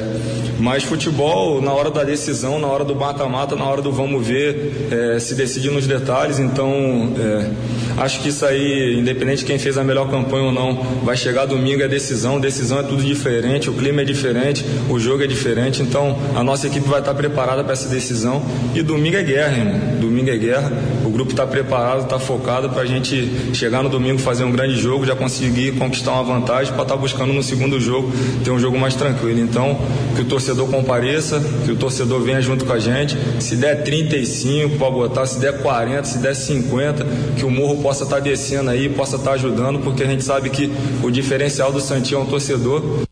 mas 0.59 0.83
futebol, 0.83 1.61
na 1.61 1.73
hora 1.73 1.91
da 1.91 2.03
decisão, 2.03 2.57
na 2.59 2.67
hora 2.67 2.83
do 2.83 2.95
mata-mata, 2.95 3.55
na 3.55 3.65
hora 3.65 3.81
do 3.81 3.91
vamos 3.91 4.25
ver, 4.25 4.87
é, 4.91 5.19
se 5.19 5.35
decide 5.35 5.69
nos 5.69 5.85
detalhes. 5.85 6.39
Então, 6.39 7.13
é, 7.19 8.01
acho 8.01 8.21
que 8.21 8.29
isso 8.29 8.45
aí, 8.45 8.97
independente 8.97 9.39
de 9.39 9.45
quem 9.45 9.59
fez 9.59 9.77
a 9.77 9.83
melhor 9.83 10.09
campanha 10.09 10.45
ou 10.45 10.51
não, 10.51 10.75
vai 11.03 11.17
chegar 11.17 11.45
domingo 11.45 11.83
é 11.83 11.87
decisão. 11.87 12.39
Decisão 12.39 12.79
é 12.79 12.83
tudo 12.83 13.03
diferente, 13.03 13.54
o 13.69 13.73
clima 13.73 14.01
é 14.01 14.05
diferente, 14.05 14.65
o 14.89 14.99
jogo 14.99 15.23
é 15.23 15.27
diferente. 15.27 15.81
Então, 15.81 16.17
a 16.35 16.43
nossa 16.43 16.67
equipe 16.67 16.87
vai 16.87 16.99
estar 16.99 17.13
preparada 17.13 17.63
para 17.63 17.73
essa 17.73 17.89
decisão. 17.89 18.43
E 18.73 18.81
domingo 18.81 19.17
é 19.17 19.23
guerra, 19.23 19.57
irmão. 19.57 19.99
Domingo 19.99 20.29
é 20.29 20.37
guerra. 20.37 20.71
O 21.05 21.09
grupo 21.09 21.31
está 21.31 21.45
preparado, 21.45 22.03
está 22.03 22.19
focado 22.19 22.69
para 22.69 22.81
a 22.81 22.85
gente 22.85 23.53
chegar 23.53 23.81
no 23.81 23.89
domingo, 23.89 24.19
fazer 24.19 24.43
um 24.43 24.51
grande 24.51 24.75
jogo, 24.75 25.05
já 25.05 25.15
conseguir 25.15 25.73
conquistar 25.73 26.11
uma 26.11 26.23
vantagem 26.23 26.73
para 26.73 26.83
estar 26.83 26.95
tá 26.95 26.99
buscando 26.99 27.33
no 27.33 27.41
segundo 27.41 27.79
jogo 27.79 28.11
ter 28.43 28.51
um 28.51 28.59
jogo 28.59 28.77
mais 28.77 28.95
tranquilo. 28.95 29.39
Então, 29.39 29.79
que 30.15 30.21
o 30.21 30.25
torcedor 30.25 30.67
compareça, 30.69 31.41
que 31.65 31.71
o 31.71 31.75
torcedor 31.75 32.21
venha 32.21 32.41
junto 32.41 32.65
com 32.65 32.73
a 32.73 32.79
gente. 32.79 33.17
Se 33.39 33.55
der 33.55 33.83
35, 33.83 34.77
pode 34.77 34.95
botar, 34.95 35.25
se 35.25 35.39
der 35.39 35.61
40, 35.61 36.03
se 36.03 36.17
der 36.19 36.35
50, 36.35 37.05
que 37.37 37.45
o 37.45 37.51
morro 37.51 37.81
possa 37.81 38.03
estar 38.03 38.17
tá 38.17 38.21
descendo 38.21 38.69
aí, 38.69 38.89
possa 38.89 39.15
estar 39.15 39.31
tá 39.31 39.35
ajudando, 39.35 39.79
porque 39.79 40.03
a 40.03 40.07
gente 40.07 40.23
sabe 40.23 40.49
que 40.49 40.71
o 41.03 41.09
diferencial 41.09 41.71
do 41.71 41.79
Santinho 41.79 42.19
é 42.19 42.23
um 42.23 42.25
torcedor. 42.25 43.05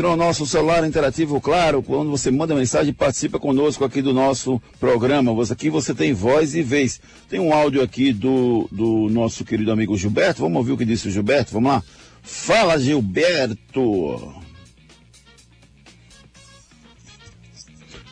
é 0.07 0.11
o 0.13 0.17
nosso 0.17 0.47
celular 0.47 0.87
interativo, 0.87 1.41
claro, 1.41 1.83
quando 1.83 2.09
você 2.09 2.31
manda 2.31 2.55
mensagem, 2.55 2.95
participa 2.95 3.41
conosco 3.41 3.85
aqui 3.85 4.01
do 4.01 4.15
nosso 4.15 4.63
programa. 4.79 5.33
Aqui 5.51 5.69
você 5.69 5.93
tem 5.93 6.13
voz 6.13 6.55
e 6.55 6.63
vez. 6.63 7.01
Tem 7.29 7.41
um 7.41 7.53
áudio 7.53 7.83
aqui 7.83 8.13
do, 8.13 8.69
do 8.71 9.09
nosso 9.11 9.45
querido 9.45 9.73
amigo 9.73 9.99
Gilberto. 9.99 10.41
Vamos 10.41 10.59
ouvir 10.59 10.71
o 10.71 10.79
que 10.79 10.85
disse 10.85 11.09
o 11.09 11.11
Gilberto? 11.11 11.53
Vamos 11.53 11.73
lá. 11.73 11.83
Fala, 12.23 12.79
Gilberto. 12.79 14.33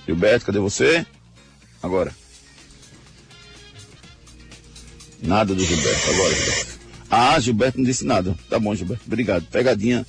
Gilberto, 0.04 0.46
cadê 0.46 0.58
você? 0.58 1.06
Agora. 1.80 2.20
Nada 5.22 5.54
do 5.54 5.64
Gilberto, 5.64 6.10
agora, 6.10 6.34
Gilberto. 6.34 6.78
Ah, 7.10 7.38
Gilberto 7.38 7.78
não 7.78 7.84
disse 7.84 8.04
nada. 8.04 8.34
Tá 8.50 8.58
bom, 8.58 8.74
Gilberto. 8.74 9.04
Obrigado. 9.06 9.44
Pegadinha. 9.50 10.06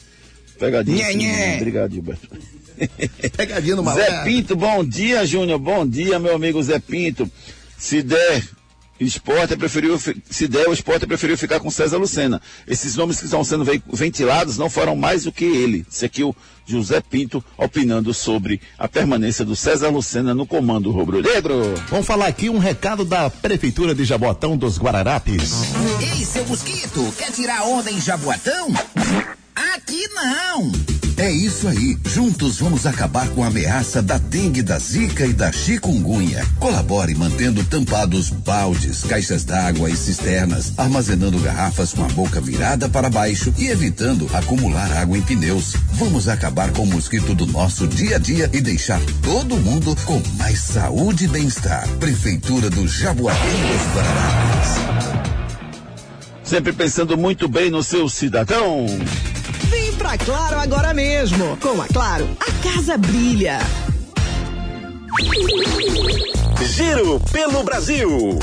Pegadinha. 0.57 1.07
Nhê, 1.07 1.13
nhê. 1.13 1.55
Obrigado, 1.57 1.93
Gilberto. 1.93 2.27
Pegadinha 3.37 3.75
no 3.75 3.83
malandro. 3.83 4.09
Zé 4.09 4.23
Pinto, 4.23 4.55
bom 4.55 4.83
dia, 4.83 5.25
Júnior. 5.25 5.59
Bom 5.59 5.87
dia, 5.87 6.17
meu 6.17 6.35
amigo 6.35 6.61
Zé 6.63 6.79
Pinto. 6.79 7.29
Se 7.77 8.01
der, 8.01 8.43
esporte 9.03 9.53
é 9.53 9.57
preferiu, 9.57 9.99
se 9.99 10.47
der, 10.47 10.67
o 10.67 10.73
esporte 10.73 11.05
preferiu 11.05 11.37
ficar 11.37 11.59
com 11.59 11.69
César 11.69 11.97
Lucena. 11.97 12.41
Esses 12.67 12.95
nomes 12.95 13.19
que 13.19 13.25
estão 13.25 13.43
sendo 13.43 13.65
ventilados 13.91 14.57
não 14.57 14.69
foram 14.69 14.95
mais 14.95 15.23
do 15.23 15.31
que 15.31 15.45
ele. 15.45 15.85
Esse 15.89 16.05
aqui 16.05 16.21
é 16.21 16.25
o 16.25 16.35
José 16.65 17.01
Pinto 17.01 17.43
opinando 17.57 18.13
sobre 18.13 18.61
a 18.77 18.87
permanência 18.87 19.43
do 19.43 19.55
César 19.55 19.89
Lucena 19.89 20.33
no 20.33 20.45
comando 20.45 20.91
rubro-negro. 20.91 21.73
Vamos 21.89 22.05
falar 22.05 22.27
aqui 22.27 22.49
um 22.49 22.57
recado 22.57 23.03
da 23.03 23.29
Prefeitura 23.29 23.93
de 23.93 24.05
Jaboatão 24.05 24.57
dos 24.57 24.77
Guararapes. 24.77 25.73
Ei, 26.01 26.25
seu 26.25 26.45
mosquito, 26.45 27.13
quer 27.17 27.31
tirar 27.31 27.63
onda 27.63 27.91
em 27.91 27.99
Jaboatão? 27.99 28.73
Aqui 29.55 30.07
não! 30.13 31.02
É 31.17 31.31
isso 31.31 31.67
aí. 31.67 31.97
Juntos 32.05 32.59
vamos 32.59 32.85
acabar 32.85 33.27
com 33.29 33.43
a 33.43 33.47
ameaça 33.47 34.01
da 34.01 34.17
dengue, 34.17 34.61
da 34.61 34.79
zika 34.79 35.25
e 35.25 35.33
da 35.33 35.51
chikungunya. 35.51 36.45
Colabore 36.59 37.13
mantendo 37.15 37.63
tampados 37.63 38.29
baldes, 38.29 39.03
caixas 39.03 39.43
d'água 39.43 39.89
e 39.89 39.95
cisternas, 39.95 40.73
armazenando 40.77 41.39
garrafas 41.39 41.93
com 41.93 42.03
a 42.03 42.07
boca 42.09 42.41
virada 42.41 42.89
para 42.89 43.09
baixo 43.09 43.53
e 43.57 43.67
evitando 43.67 44.27
acumular 44.33 44.91
água 44.91 45.17
em 45.17 45.21
pneus. 45.21 45.75
Vamos 45.93 46.27
acabar 46.27 46.71
com 46.71 46.83
o 46.83 46.87
mosquito 46.87 47.35
do 47.35 47.45
nosso 47.45 47.87
dia 47.87 48.15
a 48.15 48.19
dia 48.19 48.49
e 48.51 48.59
deixar 48.59 48.99
todo 49.21 49.57
mundo 49.57 49.95
com 50.05 50.21
mais 50.37 50.59
saúde 50.59 51.25
e 51.25 51.27
bem-estar. 51.27 51.87
Prefeitura 51.99 52.69
do 52.69 52.87
Jaboatão. 52.87 53.43
Sempre 56.43 56.73
pensando 56.73 57.17
muito 57.17 57.47
bem 57.47 57.69
no 57.69 57.83
seu 57.83 58.09
cidadão. 58.09 58.85
Pra 59.97 60.17
Claro 60.17 60.59
agora 60.59 60.93
mesmo. 60.93 61.57
Com 61.57 61.81
a 61.81 61.87
Claro, 61.87 62.27
a 62.39 62.63
casa 62.63 62.97
brilha. 62.97 63.59
Giro 66.75 67.19
pelo 67.31 67.63
Brasil. 67.63 68.39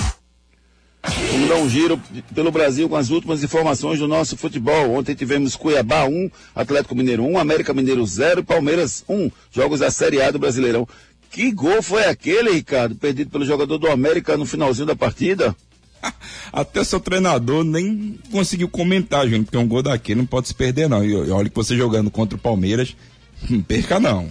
Vamos 1.33 1.49
dar 1.49 1.57
um 1.57 1.69
giro 1.69 2.01
pelo 2.35 2.51
Brasil 2.51 2.89
com 2.89 2.97
as 2.97 3.11
últimas 3.11 3.43
informações 3.43 3.99
do 3.99 4.07
nosso 4.07 4.37
futebol. 4.37 4.93
Ontem 4.93 5.15
tivemos 5.15 5.57
Cuiabá 5.57 6.05
1, 6.05 6.31
Atlético 6.55 6.95
Mineiro 6.95 7.25
1, 7.25 7.39
América 7.39 7.73
Mineiro 7.73 8.05
0 8.05 8.41
e 8.41 8.45
Palmeiras 8.45 9.03
1. 9.09 9.31
Jogos 9.51 9.81
da 9.81 9.91
Série 9.91 10.21
A 10.21 10.31
do 10.31 10.39
Brasileirão. 10.39 10.87
Que 11.31 11.51
gol 11.53 11.83
foi 11.83 12.05
aquele, 12.05 12.51
Ricardo? 12.51 12.95
Perdido 12.97 13.31
pelo 13.31 13.45
jogador 13.45 13.79
do 13.79 13.89
América 13.89 14.37
no 14.37 14.45
finalzinho 14.45 14.87
da 14.87 14.97
partida? 14.97 15.57
Até 16.53 16.83
seu 16.85 17.01
treinador 17.01 17.65
nem 17.65 18.19
conseguiu 18.31 18.69
comentar, 18.69 19.25
Júnior, 19.25 19.45
porque 19.45 19.57
um 19.57 19.69
gol 19.69 19.83
daquele 19.83 20.21
não 20.21 20.27
pode 20.27 20.49
se 20.49 20.55
perder, 20.55 20.89
não. 20.89 21.05
E 21.05 21.31
olha 21.31 21.49
que 21.49 21.55
você 21.55 21.77
jogando 21.77 22.11
contra 22.11 22.37
o 22.37 22.41
Palmeiras, 22.41 22.97
não 23.49 23.63
perca 23.63 24.01
não. 24.01 24.31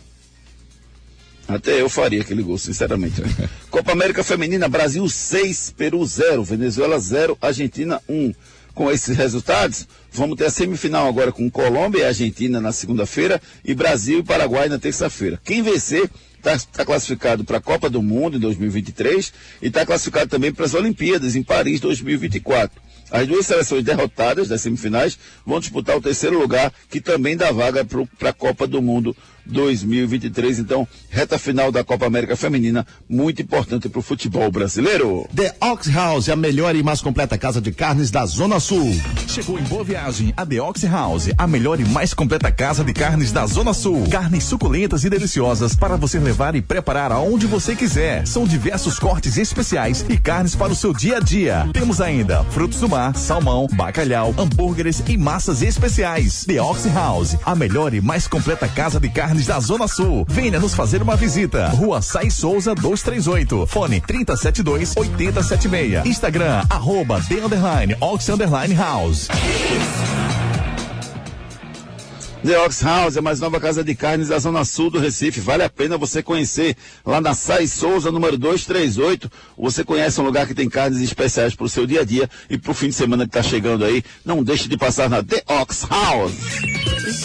Até 1.48 1.82
eu 1.82 1.90
faria 1.90 2.22
aquele 2.22 2.44
gol, 2.44 2.60
sinceramente. 2.60 3.24
Copa 3.72 3.92
América 3.92 4.24
Feminina, 4.24 4.68
Brasil 4.68 5.08
6, 5.10 5.74
Peru 5.76 6.06
0, 6.06 6.44
Venezuela 6.44 7.00
0, 7.00 7.38
Argentina 7.42 8.00
1. 8.08 8.34
Com 8.76 8.90
esses 8.90 9.18
resultados, 9.18 9.88
vamos 10.12 10.38
ter 10.38 10.46
a 10.46 10.50
semifinal 10.50 11.08
agora 11.08 11.32
com 11.32 11.50
Colômbia 11.50 12.02
e 12.02 12.06
Argentina 12.06 12.62
na 12.62 12.72
segunda-feira 12.72 13.42
e 13.66 13.74
Brasil 13.74 14.20
e 14.20 14.24
Paraguai 14.24 14.70
na 14.70 14.80
terça-feira. 14.80 15.42
Quem 15.44 15.64
vencer 15.64 16.10
está 16.40 16.58
tá 16.72 16.86
classificado 16.86 17.44
para 17.44 17.58
a 17.58 17.62
Copa 17.62 17.90
do 17.90 18.02
Mundo 18.02 18.38
em 18.38 18.40
2023 18.40 19.34
e 19.62 19.68
está 19.68 19.86
classificado 19.86 20.30
também 20.30 20.54
para 20.54 20.66
as 20.66 20.74
Olimpíadas 20.74 21.36
em 21.36 21.44
Paris 21.44 21.80
2024. 21.80 22.82
As 23.12 23.28
duas 23.28 23.46
seleções 23.46 23.84
derrotadas 23.84 24.48
das 24.48 24.62
semifinais 24.62 25.18
vão 25.46 25.60
disputar 25.60 25.98
o 25.98 26.02
terceiro 26.02 26.40
lugar, 26.40 26.72
que 26.90 27.02
também 27.02 27.36
dá 27.36 27.52
vaga 27.52 27.84
para 27.84 28.30
a 28.30 28.34
Copa 28.34 28.68
do 28.68 28.82
Mundo 28.82 29.16
2023. 29.46 30.60
Então, 30.60 30.88
reta 31.10 31.38
final 31.38 31.72
da 31.72 31.84
Copa 31.84 32.06
América 32.06 32.36
Feminina, 32.36 32.86
muito 33.08 33.42
importante 33.42 33.90
para 33.90 34.00
o 34.00 34.04
futebol 34.04 34.52
brasileiro. 34.52 35.28
The 35.36 35.56
Ox 35.62 35.88
House, 35.88 36.30
a 36.30 36.36
melhor 36.36 36.76
e 36.76 36.84
mais 36.84 37.02
completa 37.02 37.38
casa 37.38 37.62
de 37.62 37.72
carnes 37.72 38.12
da 38.12 38.26
Zona 38.26 38.60
Sul. 38.60 38.96
Chegou 39.28 39.60
em 39.60 39.64
boa 39.64 39.84
viagem 39.84 40.34
a 40.36 40.46
The 40.46 40.62
Ox 40.62 40.84
House, 40.84 41.30
a 41.38 41.48
melhor 41.48 41.80
e 41.80 41.86
mais 41.86 42.14
completa 42.14 42.52
casa 42.52 42.84
de 42.84 42.94
carnes 42.94 43.32
da 43.32 43.46
Zona 43.46 43.74
Sul. 43.74 44.08
Carnes 44.10 44.44
suculentas 44.44 45.04
e 45.04 45.10
deliciosas 45.10 45.76
para 45.76 45.96
você 45.96 46.20
levar 46.20 46.56
e 46.56 46.62
preparar 46.62 47.12
aonde 47.12 47.46
você 47.46 47.76
quiser. 47.76 48.26
São 48.28 48.46
diversos 48.46 49.00
cortes 49.00 49.38
especiais 49.38 50.06
e 50.10 50.18
carnes 50.18 50.56
para 50.56 50.72
o 50.72 50.76
seu 50.76 50.94
dia 50.94 51.18
a 51.18 51.20
dia. 51.20 51.70
Temos 51.74 52.02
ainda 52.02 52.44
frutos 52.46 52.80
do 52.80 52.90
mar, 52.90 53.16
salmão, 53.16 53.68
bacalhau, 53.74 54.34
hambúrgueres 54.38 55.04
e 55.08 55.18
massas 55.18 55.62
especiais. 55.62 56.46
The 56.46 56.62
Ox 56.62 56.86
House, 56.94 57.38
a 57.46 57.56
melhor 57.56 57.94
e 57.94 58.02
mais 58.02 58.28
completa 58.28 58.68
casa 58.68 59.00
de 59.00 59.10
carnes 59.30 59.46
da 59.46 59.60
Zona 59.60 59.88
Sul. 59.88 60.26
Venha 60.28 60.60
nos 60.60 60.74
fazer 60.74 61.04
uma 61.04 61.16
visita. 61.16 61.68
Rua 61.70 62.02
Sai 62.02 62.32
Souza 62.32 62.74
238. 62.74 63.68
Fone 63.68 64.02
372 64.02 64.98
8076. 64.98 66.06
Instagram, 66.06 66.66
arroba 66.68 67.22
The 67.22 67.36
Underline, 67.36 67.96
Ox 68.02 68.28
Underline 68.28 68.74
House. 68.74 69.28
The 72.44 72.58
Ox 72.58 72.82
House 72.82 73.18
é 73.18 73.20
a 73.20 73.22
mais 73.22 73.40
nova 73.40 73.60
casa 73.60 73.84
de 73.84 73.94
carnes 73.94 74.30
da 74.30 74.40
zona 74.40 74.66
sul 74.66 74.90
do 74.90 74.98
Recife. 74.98 75.42
Vale 75.42 75.62
a 75.62 75.70
pena 75.70 75.98
você 75.98 76.24
conhecer. 76.24 76.76
Lá 77.06 77.22
na 77.22 77.36
Sai 77.36 77.68
Souza, 77.68 78.12
número 78.12 78.36
238, 78.36 79.30
você 79.56 79.84
conhece 79.84 80.20
um 80.20 80.24
lugar 80.24 80.48
que 80.48 80.56
tem 80.56 80.70
carnes 80.70 81.02
especiais 81.02 81.54
para 81.54 81.66
o 81.66 81.70
seu 81.70 81.86
dia 81.86 82.02
a 82.02 82.06
dia 82.06 82.28
e 82.50 82.58
para 82.58 82.72
o 82.72 82.74
fim 82.74 82.88
de 82.88 82.96
semana 82.96 83.26
que 83.26 83.38
está 83.38 83.44
chegando 83.44 83.86
aí. 83.86 84.04
Não 84.26 84.44
deixe 84.44 84.68
de 84.68 84.78
passar 84.78 85.08
na 85.08 85.22
The 85.22 85.44
Ox 85.48 85.86
House. 85.88 86.34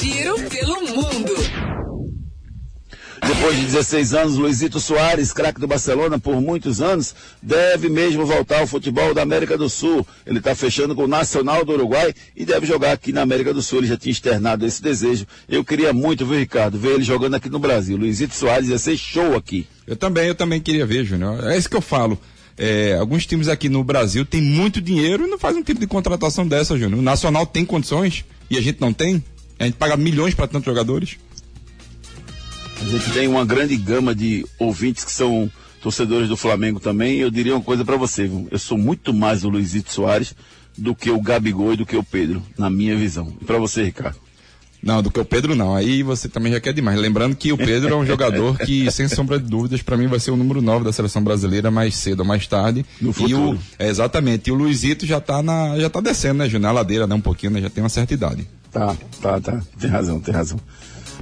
Giro 0.01 0.35
pelo 0.51 0.81
mundo. 0.83 1.33
Depois 3.27 3.57
de 3.57 3.65
16 3.65 4.13
anos, 4.13 4.37
Luizito 4.37 4.79
Soares, 4.79 5.33
craque 5.33 5.59
do 5.59 5.67
Barcelona 5.67 6.19
por 6.19 6.41
muitos 6.43 6.83
anos, 6.83 7.15
deve 7.41 7.89
mesmo 7.89 8.27
voltar 8.27 8.61
ao 8.61 8.67
futebol 8.67 9.15
da 9.15 9.23
América 9.23 9.57
do 9.57 9.69
Sul. 9.69 10.07
Ele 10.27 10.39
está 10.39 10.55
fechando 10.55 10.95
com 10.95 11.05
o 11.05 11.09
Nacional 11.09 11.65
do 11.65 11.73
Uruguai 11.73 12.15
e 12.37 12.45
deve 12.45 12.67
jogar 12.67 12.93
aqui 12.93 13.13
na 13.13 13.23
América 13.23 13.55
do 13.55 13.63
Sul. 13.63 13.79
Ele 13.79 13.87
já 13.87 13.97
tinha 13.97 14.13
externado 14.13 14.67
esse 14.67 14.83
desejo. 14.83 15.27
Eu 15.49 15.65
queria 15.65 15.93
muito, 15.95 16.27
viu, 16.27 16.39
Ricardo, 16.39 16.79
ver 16.79 16.97
ele 16.97 17.03
jogando 17.03 17.35
aqui 17.35 17.49
no 17.49 17.59
Brasil. 17.59 17.97
Luizito 17.97 18.35
Soares 18.35 18.69
ia 18.69 18.79
ser 18.79 18.97
show 18.99 19.35
aqui. 19.35 19.67
Eu 19.87 19.97
também, 19.97 20.29
eu 20.29 20.35
também 20.35 20.61
queria 20.61 20.85
ver, 20.85 21.05
Júnior. 21.05 21.45
É 21.51 21.57
isso 21.57 21.69
que 21.69 21.77
eu 21.77 21.83
falo. 21.83 22.21
É, 22.59 22.97
alguns 23.01 23.25
times 23.27 23.49
aqui 23.49 23.71
no 23.71 23.83
Brasil 23.83 24.27
têm 24.27 24.43
muito 24.43 24.83
dinheiro 24.83 25.27
e 25.27 25.31
não 25.31 25.39
fazem 25.39 25.63
um 25.63 25.65
tipo 25.65 25.81
de 25.81 25.87
contratação 25.87 26.47
dessa, 26.47 26.77
Júnior. 26.79 27.01
O 27.01 27.03
Nacional 27.03 27.47
tem 27.47 27.65
condições 27.65 28.25
e 28.51 28.59
a 28.59 28.61
gente 28.61 28.81
não 28.83 28.93
tem. 28.93 29.25
A 29.59 29.65
gente 29.65 29.77
paga 29.77 29.97
milhões 29.97 30.35
para 30.35 30.47
tantos 30.47 30.67
jogadores. 30.67 31.17
A 32.85 32.87
gente 32.87 33.13
tem 33.13 33.27
uma 33.27 33.47
grande 33.47 33.75
gama 33.79 34.15
de 34.15 34.45
ouvintes 34.59 35.05
que 35.05 35.11
são 35.11 35.51
torcedores 35.81 36.29
do 36.29 36.37
Flamengo 36.37 36.79
também. 36.79 37.17
Eu 37.17 37.31
diria 37.31 37.55
uma 37.55 37.63
coisa 37.63 37.83
para 37.83 37.97
você, 37.97 38.27
viu? 38.27 38.47
eu 38.51 38.59
sou 38.59 38.77
muito 38.77 39.13
mais 39.13 39.43
o 39.43 39.49
Luizito 39.49 39.91
Soares 39.91 40.35
do 40.77 40.95
que 40.95 41.11
o 41.11 41.21
Gabigol 41.21 41.73
e 41.73 41.77
do 41.79 41.87
que 41.87 41.97
o 41.97 42.05
Pedro, 42.05 42.43
na 42.59 42.69
minha 42.69 42.95
visão. 42.95 43.33
E 43.41 43.45
para 43.45 43.57
você, 43.57 43.85
Ricardo? 43.85 44.19
Não, 44.83 45.03
do 45.03 45.11
que 45.11 45.19
o 45.19 45.25
Pedro 45.25 45.55
não. 45.55 45.75
Aí 45.75 46.03
você 46.03 46.29
também 46.29 46.53
já 46.53 46.61
quer 46.61 46.75
demais. 46.75 46.99
Lembrando 46.99 47.35
que 47.35 47.51
o 47.55 47.57
Pedro 47.57 47.95
é 47.95 47.97
um 47.97 48.05
jogador 48.05 48.59
que, 48.67 48.91
sem 48.91 49.09
sombra 49.09 49.39
de 49.39 49.49
dúvidas, 49.49 49.81
para 49.81 49.97
mim 49.97 50.07
vai 50.07 50.21
ser 50.21 50.31
o 50.31 50.37
número 50.37 50.61
9 50.61 50.85
da 50.85 50.93
seleção 50.93 51.25
brasileira 51.25 51.71
mais 51.71 51.95
cedo 51.95 52.21
ou 52.21 52.27
mais 52.27 52.47
tarde. 52.47 52.85
No 53.01 53.15
futuro. 53.15 53.53
O, 53.53 53.59
é, 53.79 53.89
exatamente. 53.89 54.51
E 54.51 54.53
o 54.53 54.55
Luizito 54.55 55.07
já 55.07 55.23
tá 55.23 55.43
na, 55.43 55.79
já 55.79 55.89
tá 55.89 56.03
descendo, 56.03 56.41
né, 56.41 56.45
Júnior? 56.51 56.71
Na 56.71 56.73
ladeira, 56.73 57.07
né? 57.07 57.15
Um 57.15 57.21
pouquinho, 57.21 57.53
né? 57.53 57.63
Já 57.63 57.71
tem 57.71 57.83
uma 57.83 57.89
certa 57.89 58.13
idade. 58.13 58.47
Tá, 58.71 58.95
tá, 59.23 59.41
tá. 59.41 59.63
Tem 59.81 59.89
razão, 59.89 60.21
tem 60.21 60.35
razão. 60.35 60.61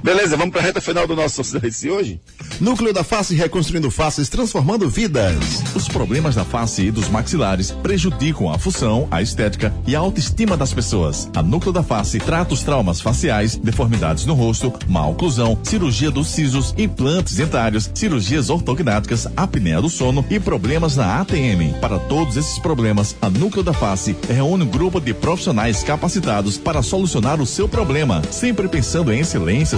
Beleza, 0.01 0.35
vamos 0.35 0.51
para 0.51 0.61
a 0.61 0.65
reta 0.65 0.81
final 0.81 1.05
do 1.07 1.15
nosso 1.15 1.35
Sociedade 1.35 1.89
hoje? 1.89 2.19
Núcleo 2.59 2.93
da 2.93 3.03
Face 3.03 3.35
reconstruindo 3.35 3.91
faces, 3.91 4.29
transformando 4.29 4.89
vidas. 4.89 5.63
Os 5.75 5.87
problemas 5.87 6.35
da 6.35 6.45
face 6.45 6.83
e 6.83 6.91
dos 6.91 7.09
maxilares 7.09 7.71
prejudicam 7.71 8.51
a 8.51 8.57
função, 8.57 9.07
a 9.11 9.21
estética 9.21 9.73
e 9.87 9.95
a 9.95 9.99
autoestima 9.99 10.55
das 10.55 10.73
pessoas. 10.73 11.29
A 11.35 11.41
Núcleo 11.41 11.73
da 11.73 11.83
Face 11.83 12.19
trata 12.19 12.53
os 12.53 12.63
traumas 12.63 13.01
faciais, 13.01 13.55
deformidades 13.57 14.25
no 14.25 14.33
rosto, 14.33 14.73
má 14.87 15.05
oclusão, 15.07 15.57
cirurgia 15.63 16.11
dos 16.11 16.27
sisos, 16.27 16.73
implantes 16.77 17.35
dentários, 17.35 17.89
cirurgias 17.93 18.49
ortognáticas, 18.49 19.27
apneia 19.35 19.81
do 19.81 19.89
sono 19.89 20.25
e 20.29 20.39
problemas 20.39 20.95
na 20.95 21.21
ATM. 21.21 21.73
Para 21.81 21.99
todos 21.99 22.37
esses 22.37 22.59
problemas, 22.59 23.15
a 23.21 23.29
Núcleo 23.29 23.63
da 23.63 23.73
Face 23.73 24.15
reúne 24.29 24.63
um 24.63 24.69
grupo 24.69 25.01
de 25.01 25.13
profissionais 25.13 25.83
capacitados 25.83 26.57
para 26.57 26.81
solucionar 26.81 27.41
o 27.41 27.45
seu 27.45 27.67
problema, 27.67 28.21
sempre 28.31 28.67
pensando 28.67 29.11
em 29.11 29.19
excelência, 29.19 29.77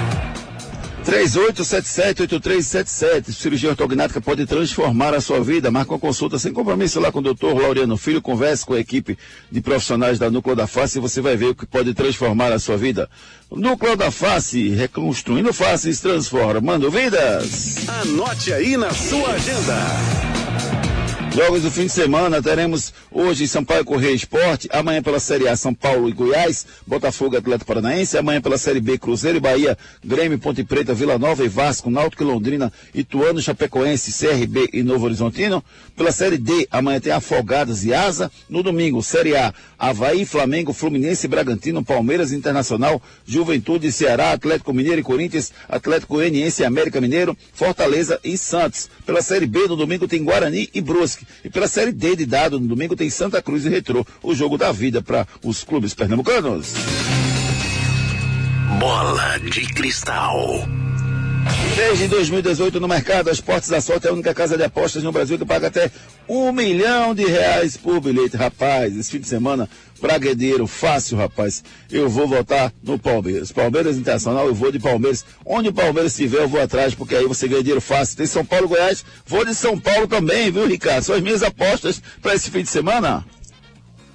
3877-8377. 1.11 3.33
Cirurgia 3.33 3.71
ortognática 3.71 4.21
pode 4.21 4.45
transformar 4.45 5.13
a 5.13 5.19
sua 5.19 5.43
vida. 5.43 5.69
Marca 5.69 5.91
uma 5.91 5.99
consulta 5.99 6.39
sem 6.39 6.53
compromisso 6.53 7.01
lá 7.01 7.11
com 7.11 7.19
o 7.19 7.21
doutor 7.21 7.53
Laureano 7.53 7.97
Filho. 7.97 8.21
Converse 8.21 8.65
com 8.65 8.75
a 8.75 8.79
equipe 8.79 9.17
de 9.51 9.59
profissionais 9.59 10.17
da 10.17 10.31
Núcleo 10.31 10.55
da 10.55 10.67
Face 10.67 10.97
e 10.97 11.01
você 11.01 11.19
vai 11.19 11.35
ver 11.35 11.47
o 11.47 11.55
que 11.55 11.65
pode 11.65 11.93
transformar 11.93 12.53
a 12.53 12.59
sua 12.59 12.77
vida. 12.77 13.09
Núcleo 13.51 13.97
da 13.97 14.09
Face, 14.09 14.69
reconstruindo 14.69 15.51
faces, 15.51 15.99
transformando 15.99 16.89
vidas. 16.89 17.89
Anote 17.89 18.53
aí 18.53 18.77
na 18.77 18.93
sua 18.93 19.31
agenda. 19.31 20.70
Jogos 21.33 21.61
do 21.61 21.71
fim 21.71 21.85
de 21.85 21.93
semana, 21.93 22.41
teremos 22.41 22.93
hoje 23.09 23.47
Sampaio 23.47 23.85
Correia 23.85 24.13
Esporte, 24.13 24.67
amanhã 24.69 25.01
pela 25.01 25.17
Série 25.17 25.47
A 25.47 25.55
São 25.55 25.73
Paulo 25.73 26.09
e 26.09 26.11
Goiás, 26.11 26.65
Botafogo 26.85 27.37
Atlético 27.37 27.67
Paranaense, 27.67 28.17
amanhã 28.17 28.41
pela 28.41 28.57
Série 28.57 28.81
B 28.81 28.97
Cruzeiro 28.97 29.37
e 29.37 29.39
Bahia, 29.39 29.77
Grêmio, 30.03 30.37
Ponte 30.37 30.61
Preta, 30.65 30.93
Vila 30.93 31.17
Nova 31.17 31.45
e 31.45 31.47
Vasco, 31.47 31.89
Náutico 31.89 32.21
e 32.23 32.25
Londrina, 32.25 32.71
Ituano, 32.93 33.41
Chapecoense, 33.41 34.11
CRB 34.11 34.71
e 34.73 34.83
Novo 34.83 35.05
Horizontino. 35.05 35.63
Pela 35.95 36.11
Série 36.11 36.37
D, 36.37 36.67
amanhã 36.69 36.99
tem 36.99 37.13
Afogados 37.13 37.85
e 37.85 37.93
Asa. 37.93 38.29
No 38.49 38.61
domingo, 38.61 39.01
Série 39.01 39.33
A, 39.33 39.53
Havaí, 39.79 40.25
Flamengo, 40.25 40.73
Fluminense, 40.73 41.29
Bragantino, 41.29 41.81
Palmeiras 41.81 42.33
Internacional, 42.33 43.01
Juventude, 43.25 43.89
Ceará, 43.93 44.33
Atlético 44.33 44.73
Mineiro 44.73 44.99
e 44.99 45.03
Corinthians, 45.03 45.53
Atlético 45.69 46.15
Goianiense 46.15 46.61
e 46.61 46.65
América 46.65 46.99
Mineiro, 46.99 47.37
Fortaleza 47.53 48.19
e 48.21 48.37
Santos. 48.37 48.89
Pela 49.05 49.21
Série 49.21 49.47
B, 49.47 49.67
no 49.67 49.77
domingo 49.77 50.09
tem 50.09 50.21
Guarani 50.21 50.69
e 50.73 50.81
Brusque. 50.81 51.20
E 51.43 51.49
pela 51.49 51.67
Série 51.67 51.91
D 51.91 52.15
de 52.15 52.25
dado, 52.25 52.59
no 52.59 52.67
domingo 52.67 52.95
tem 52.95 53.09
Santa 53.09 53.41
Cruz 53.41 53.65
e 53.65 53.69
Retrô, 53.69 54.05
o 54.21 54.33
jogo 54.33 54.57
da 54.57 54.71
vida 54.71 55.01
para 55.01 55.27
os 55.43 55.63
clubes 55.63 55.93
pernambucanos. 55.93 56.73
Bola 58.79 59.37
de 59.39 59.61
cristal. 59.73 60.67
Desde 61.75 62.07
2018 62.07 62.79
no 62.79 62.87
mercado, 62.87 63.29
as 63.29 63.41
Portas 63.41 63.69
da 63.69 63.81
Sorte 63.81 64.05
é 64.05 64.09
a 64.09 64.13
única 64.13 64.33
casa 64.33 64.55
de 64.55 64.63
apostas 64.63 65.03
no 65.03 65.11
Brasil 65.11 65.37
que 65.37 65.45
paga 65.45 65.67
até 65.67 65.89
um 66.27 66.51
milhão 66.51 67.15
de 67.15 67.25
reais 67.25 67.75
por 67.75 67.99
bilhete. 67.99 68.37
Rapaz, 68.37 68.95
esse 68.95 69.11
fim 69.11 69.19
de 69.19 69.27
semana, 69.27 69.67
praguedeiro, 69.99 70.67
fácil, 70.67 71.17
rapaz. 71.17 71.63
Eu 71.91 72.09
vou 72.09 72.27
votar 72.27 72.71
no 72.83 72.99
Palmeiras. 72.99 73.51
Palmeiras 73.51 73.97
Internacional, 73.97 74.47
eu 74.47 74.53
vou 74.53 74.71
de 74.71 74.79
Palmeiras. 74.79 75.25
Onde 75.45 75.69
o 75.69 75.73
Palmeiras 75.73 76.11
estiver, 76.11 76.41
eu 76.41 76.49
vou 76.49 76.61
atrás, 76.61 76.93
porque 76.93 77.15
aí 77.15 77.25
você 77.25 77.47
ganha 77.47 77.61
dinheiro 77.61 77.81
fácil. 77.81 78.17
Tem 78.17 78.25
São 78.25 78.45
Paulo, 78.45 78.67
Goiás, 78.67 79.03
vou 79.25 79.43
de 79.43 79.55
São 79.55 79.79
Paulo 79.79 80.07
também, 80.07 80.51
viu, 80.51 80.67
Ricardo? 80.67 81.03
São 81.03 81.15
as 81.15 81.21
minhas 81.21 81.43
apostas 81.43 82.01
para 82.21 82.35
esse 82.35 82.51
fim 82.51 82.61
de 82.61 82.69
semana. 82.69 83.25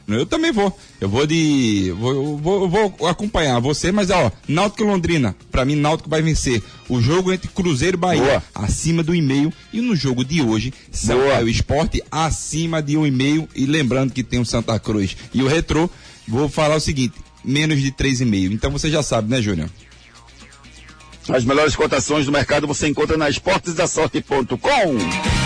Eu 0.08 0.24
também 0.24 0.52
vou. 0.52 0.76
Eu 1.00 1.08
vou 1.08 1.26
de. 1.26 1.92
Vou, 1.98 2.12
eu 2.12 2.38
vou, 2.38 2.68
vou 2.68 3.08
acompanhar 3.08 3.60
você, 3.60 3.90
mas 3.90 4.08
ó, 4.10 4.30
Náutico 4.46 4.82
e 4.82 4.86
Londrina. 4.86 5.34
Pra 5.50 5.64
mim, 5.64 5.74
Náutico 5.74 6.08
vai 6.08 6.22
vencer. 6.22 6.62
O 6.88 7.00
jogo 7.00 7.32
entre 7.32 7.48
Cruzeiro 7.48 7.96
e 7.96 8.00
Bahia, 8.00 8.22
Boa. 8.22 8.42
acima 8.54 9.02
do 9.02 9.14
e-mail. 9.14 9.52
E 9.72 9.80
no 9.80 9.96
jogo 9.96 10.24
de 10.24 10.40
hoje, 10.40 10.72
Sampaio 10.92 11.48
Esporte, 11.48 12.02
acima 12.10 12.80
de 12.80 12.96
um 12.96 13.04
e-mail. 13.04 13.48
E 13.54 13.66
lembrando 13.66 14.12
que 14.12 14.22
tem 14.22 14.38
o 14.38 14.46
Santa 14.46 14.78
Cruz 14.78 15.16
e 15.34 15.42
o 15.42 15.48
Retrô, 15.48 15.90
vou 16.28 16.48
falar 16.48 16.76
o 16.76 16.80
seguinte: 16.80 17.14
menos 17.44 17.82
de 17.82 17.90
3,5. 17.90 18.52
Então 18.52 18.70
você 18.70 18.88
já 18.88 19.02
sabe, 19.02 19.28
né, 19.28 19.42
Júnior? 19.42 19.68
As 21.28 21.44
melhores 21.44 21.74
cotações 21.74 22.26
do 22.26 22.32
mercado 22.32 22.68
você 22.68 22.86
encontra 22.86 23.16
na 23.16 23.28
esportesdasorte.com. 23.28 25.45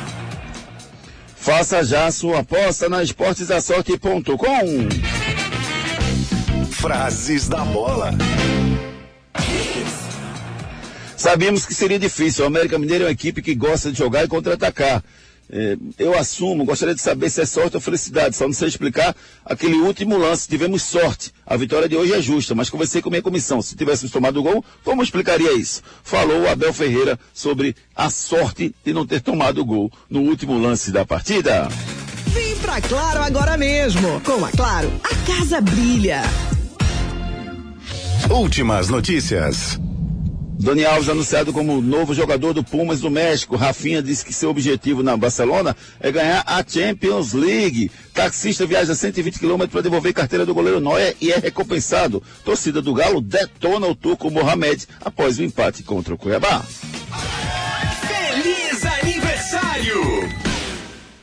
Faça 1.41 1.83
já 1.83 2.11
sua 2.11 2.41
aposta 2.41 2.87
na 2.87 3.01
esportesdasorte.com. 3.01 4.35
Frases 6.69 7.49
da 7.49 7.65
bola. 7.65 8.11
Sabíamos 11.17 11.65
que 11.65 11.73
seria 11.73 11.97
difícil. 11.97 12.43
O 12.43 12.47
América 12.47 12.77
Mineiro 12.77 13.05
é 13.05 13.07
uma 13.07 13.11
equipe 13.11 13.41
que 13.41 13.55
gosta 13.55 13.91
de 13.91 13.97
jogar 13.97 14.23
e 14.23 14.27
contra-atacar. 14.27 15.03
É, 15.51 15.77
eu 15.99 16.17
assumo, 16.17 16.63
gostaria 16.63 16.95
de 16.95 17.01
saber 17.01 17.29
se 17.29 17.41
é 17.41 17.45
sorte 17.45 17.75
ou 17.75 17.81
felicidade. 17.81 18.37
Só 18.37 18.45
não 18.45 18.53
sei 18.53 18.69
explicar 18.69 19.13
aquele 19.45 19.75
último 19.75 20.17
lance. 20.17 20.47
Tivemos 20.47 20.81
sorte. 20.83 21.33
A 21.45 21.57
vitória 21.57 21.89
de 21.89 21.97
hoje 21.97 22.13
é 22.13 22.21
justa, 22.21 22.55
mas 22.55 22.69
conversei 22.69 23.01
com 23.01 23.09
a 23.09 23.11
minha 23.11 23.21
comissão. 23.21 23.61
Se 23.61 23.75
tivéssemos 23.75 24.11
tomado 24.11 24.39
o 24.39 24.43
gol, 24.43 24.63
como 24.83 25.03
explicaria 25.03 25.51
isso? 25.53 25.81
Falou 26.03 26.43
o 26.43 26.49
Abel 26.49 26.73
Ferreira 26.73 27.19
sobre 27.33 27.75
a 27.93 28.09
sorte 28.09 28.73
de 28.85 28.93
não 28.93 29.05
ter 29.05 29.19
tomado 29.19 29.59
o 29.59 29.65
gol 29.65 29.91
no 30.09 30.21
último 30.21 30.57
lance 30.57 30.91
da 30.91 31.05
partida. 31.05 31.67
Vem 32.27 32.55
pra 32.57 32.79
Claro 32.79 33.21
agora 33.21 33.57
mesmo. 33.57 34.21
Com 34.21 34.45
a 34.45 34.51
Claro, 34.51 34.89
a 35.03 35.15
casa 35.29 35.59
brilha. 35.59 36.21
Últimas 38.29 38.87
notícias. 38.87 39.77
Dani 40.61 40.85
Alves 40.85 41.09
anunciado 41.09 41.51
como 41.51 41.81
novo 41.81 42.13
jogador 42.13 42.53
do 42.53 42.63
Pumas 42.63 42.99
do 42.99 43.09
México. 43.09 43.55
Rafinha 43.55 43.99
disse 43.99 44.23
que 44.23 44.31
seu 44.31 44.51
objetivo 44.51 45.01
na 45.01 45.17
Barcelona 45.17 45.75
é 45.99 46.11
ganhar 46.11 46.43
a 46.45 46.63
Champions 46.65 47.33
League. 47.33 47.89
Taxista 48.13 48.67
viaja 48.67 48.93
120 48.93 49.39
km 49.39 49.65
para 49.71 49.81
devolver 49.81 50.13
carteira 50.13 50.45
do 50.45 50.53
goleiro 50.53 50.79
Noia 50.79 51.15
e 51.19 51.31
é 51.31 51.39
recompensado. 51.39 52.21
Torcida 52.45 52.79
do 52.79 52.93
Galo 52.93 53.21
detona 53.21 53.87
o 53.87 53.95
Turco 53.95 54.29
Mohamed 54.29 54.87
após 55.03 55.39
o 55.39 55.43
empate 55.43 55.81
contra 55.81 56.13
o 56.13 56.17
Cuiabá. 56.17 56.63
Feliz 58.07 58.85
aniversário! 58.85 60.50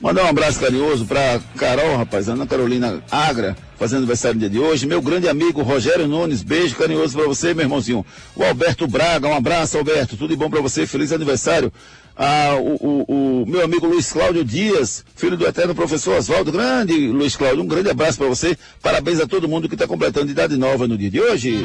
Mandar 0.00 0.24
um 0.24 0.28
abraço 0.28 0.60
carinhoso 0.60 1.04
para 1.06 1.40
Carol, 1.56 1.96
rapaz, 1.96 2.28
Ana 2.28 2.46
Carolina 2.46 3.02
Agra, 3.10 3.56
fazendo 3.76 3.98
aniversário 3.98 4.34
no 4.36 4.40
dia 4.40 4.48
de 4.48 4.58
hoje. 4.58 4.86
Meu 4.86 5.02
grande 5.02 5.28
amigo 5.28 5.60
Rogério 5.60 6.06
Nunes, 6.06 6.44
beijo 6.44 6.76
carinhoso 6.76 7.18
para 7.18 7.26
você, 7.26 7.52
meu 7.52 7.64
irmãozinho. 7.64 8.06
O 8.36 8.44
Alberto 8.44 8.86
Braga, 8.86 9.26
um 9.26 9.34
abraço, 9.34 9.76
Alberto. 9.76 10.16
Tudo 10.16 10.30
de 10.30 10.36
bom 10.36 10.48
para 10.48 10.60
você, 10.60 10.86
feliz 10.86 11.10
aniversário. 11.10 11.72
Ah, 12.16 12.54
o, 12.60 12.74
o, 12.74 13.42
o, 13.42 13.46
meu 13.46 13.64
amigo 13.64 13.86
Luiz 13.86 14.12
Cláudio 14.12 14.44
Dias, 14.44 15.04
filho 15.16 15.36
do 15.36 15.46
eterno 15.46 15.74
professor 15.74 16.16
Oswaldo, 16.16 16.52
grande 16.52 17.08
Luiz 17.08 17.36
Cláudio, 17.36 17.62
um 17.62 17.66
grande 17.66 17.90
abraço 17.90 18.18
para 18.18 18.28
você. 18.28 18.56
Parabéns 18.80 19.20
a 19.20 19.26
todo 19.26 19.48
mundo 19.48 19.68
que 19.68 19.74
está 19.74 19.86
completando 19.86 20.30
idade 20.30 20.56
nova 20.56 20.86
no 20.86 20.96
dia 20.96 21.10
de 21.10 21.20
hoje. 21.20 21.64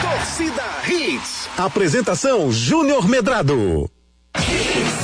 Torcida 0.00 0.64
Hits. 0.86 1.48
Apresentação 1.58 2.50
Júnior 2.50 3.06
Medrado. 3.06 3.90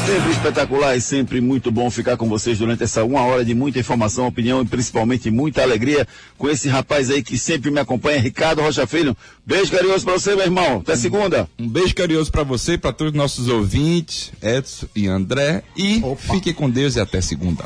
Sempre 0.06 0.30
espetacular 0.32 0.96
e 0.96 1.00
sempre 1.00 1.40
muito 1.40 1.70
bom 1.70 1.90
ficar 1.90 2.18
com 2.18 2.28
vocês 2.28 2.58
durante 2.58 2.82
essa 2.82 3.02
uma 3.02 3.22
hora 3.22 3.42
de 3.42 3.54
muita 3.54 3.78
informação, 3.78 4.26
opinião 4.26 4.60
e 4.60 4.66
principalmente 4.66 5.30
muita 5.30 5.62
alegria 5.62 6.06
com 6.36 6.48
esse 6.50 6.68
rapaz 6.68 7.10
aí 7.10 7.22
que 7.22 7.38
sempre 7.38 7.70
me 7.70 7.80
acompanha, 7.80 8.20
Ricardo 8.20 8.60
Rocha 8.60 8.86
Filho. 8.86 9.16
Beijo 9.46 9.72
carinhoso 9.72 10.04
pra 10.04 10.12
você, 10.12 10.34
meu 10.34 10.44
irmão. 10.44 10.80
Até 10.80 10.94
segunda. 10.94 11.48
Um 11.58 11.66
beijo 11.66 11.94
carinhoso 11.94 12.30
para 12.30 12.42
você, 12.42 12.76
para 12.76 12.92
todos 12.92 13.12
os 13.12 13.16
nossos 13.16 13.48
ouvintes, 13.48 14.30
Edson 14.42 14.86
e 14.94 15.08
André. 15.08 15.62
E 15.74 16.02
Opa. 16.04 16.34
fique 16.34 16.52
com 16.52 16.68
Deus 16.68 16.96
e 16.96 17.00
até 17.00 17.22
segunda. 17.22 17.64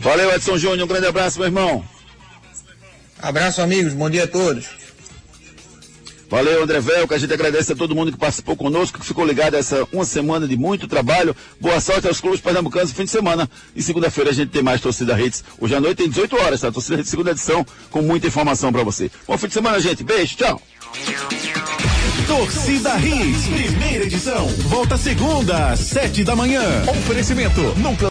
Valeu, 0.00 0.34
Edson 0.34 0.56
Júnior. 0.56 0.84
Um 0.84 0.88
grande 0.88 1.06
abraço, 1.06 1.38
meu 1.38 1.46
irmão. 1.46 1.84
Abraço, 3.18 3.60
amigos. 3.60 3.92
Bom 3.92 4.08
dia 4.08 4.24
a 4.24 4.28
todos. 4.28 4.83
Valeu, 6.34 6.64
André 6.64 6.80
Velco. 6.80 7.14
A 7.14 7.18
gente 7.18 7.32
agradece 7.32 7.74
a 7.74 7.76
todo 7.76 7.94
mundo 7.94 8.10
que 8.10 8.18
participou 8.18 8.56
conosco, 8.56 8.98
que 8.98 9.06
ficou 9.06 9.24
ligado 9.24 9.54
essa 9.54 9.86
uma 9.92 10.04
semana 10.04 10.48
de 10.48 10.56
muito 10.56 10.88
trabalho. 10.88 11.34
Boa 11.60 11.80
sorte 11.80 12.08
aos 12.08 12.20
clubes 12.20 12.40
pernambucanos 12.40 12.90
no 12.90 12.96
fim 12.96 13.04
de 13.04 13.12
semana. 13.12 13.48
E 13.76 13.80
segunda-feira 13.80 14.30
a 14.30 14.32
gente 14.34 14.48
tem 14.48 14.60
mais 14.60 14.80
Torcida 14.80 15.16
Hits. 15.20 15.44
Hoje 15.60 15.76
à 15.76 15.80
noite 15.80 15.98
tem 15.98 16.08
18 16.08 16.36
horas, 16.36 16.60
tá? 16.60 16.72
Torcida 16.72 16.98
Hits, 16.98 17.08
segunda 17.08 17.30
edição, 17.30 17.64
com 17.88 18.02
muita 18.02 18.26
informação 18.26 18.72
para 18.72 18.82
você. 18.82 19.12
Bom 19.28 19.38
fim 19.38 19.46
de 19.46 19.54
semana, 19.54 19.78
gente. 19.78 20.02
Beijo, 20.02 20.34
tchau. 20.34 20.60
Torcida 22.26 22.98
Hits, 22.98 23.46
primeira 23.46 24.04
edição. 24.04 24.48
Volta 24.66 24.96
segunda, 24.96 25.76
sete 25.76 26.24
da 26.24 26.34
manhã. 26.34 26.82
Oferecimento. 26.88 27.60
Nunca 27.76 28.02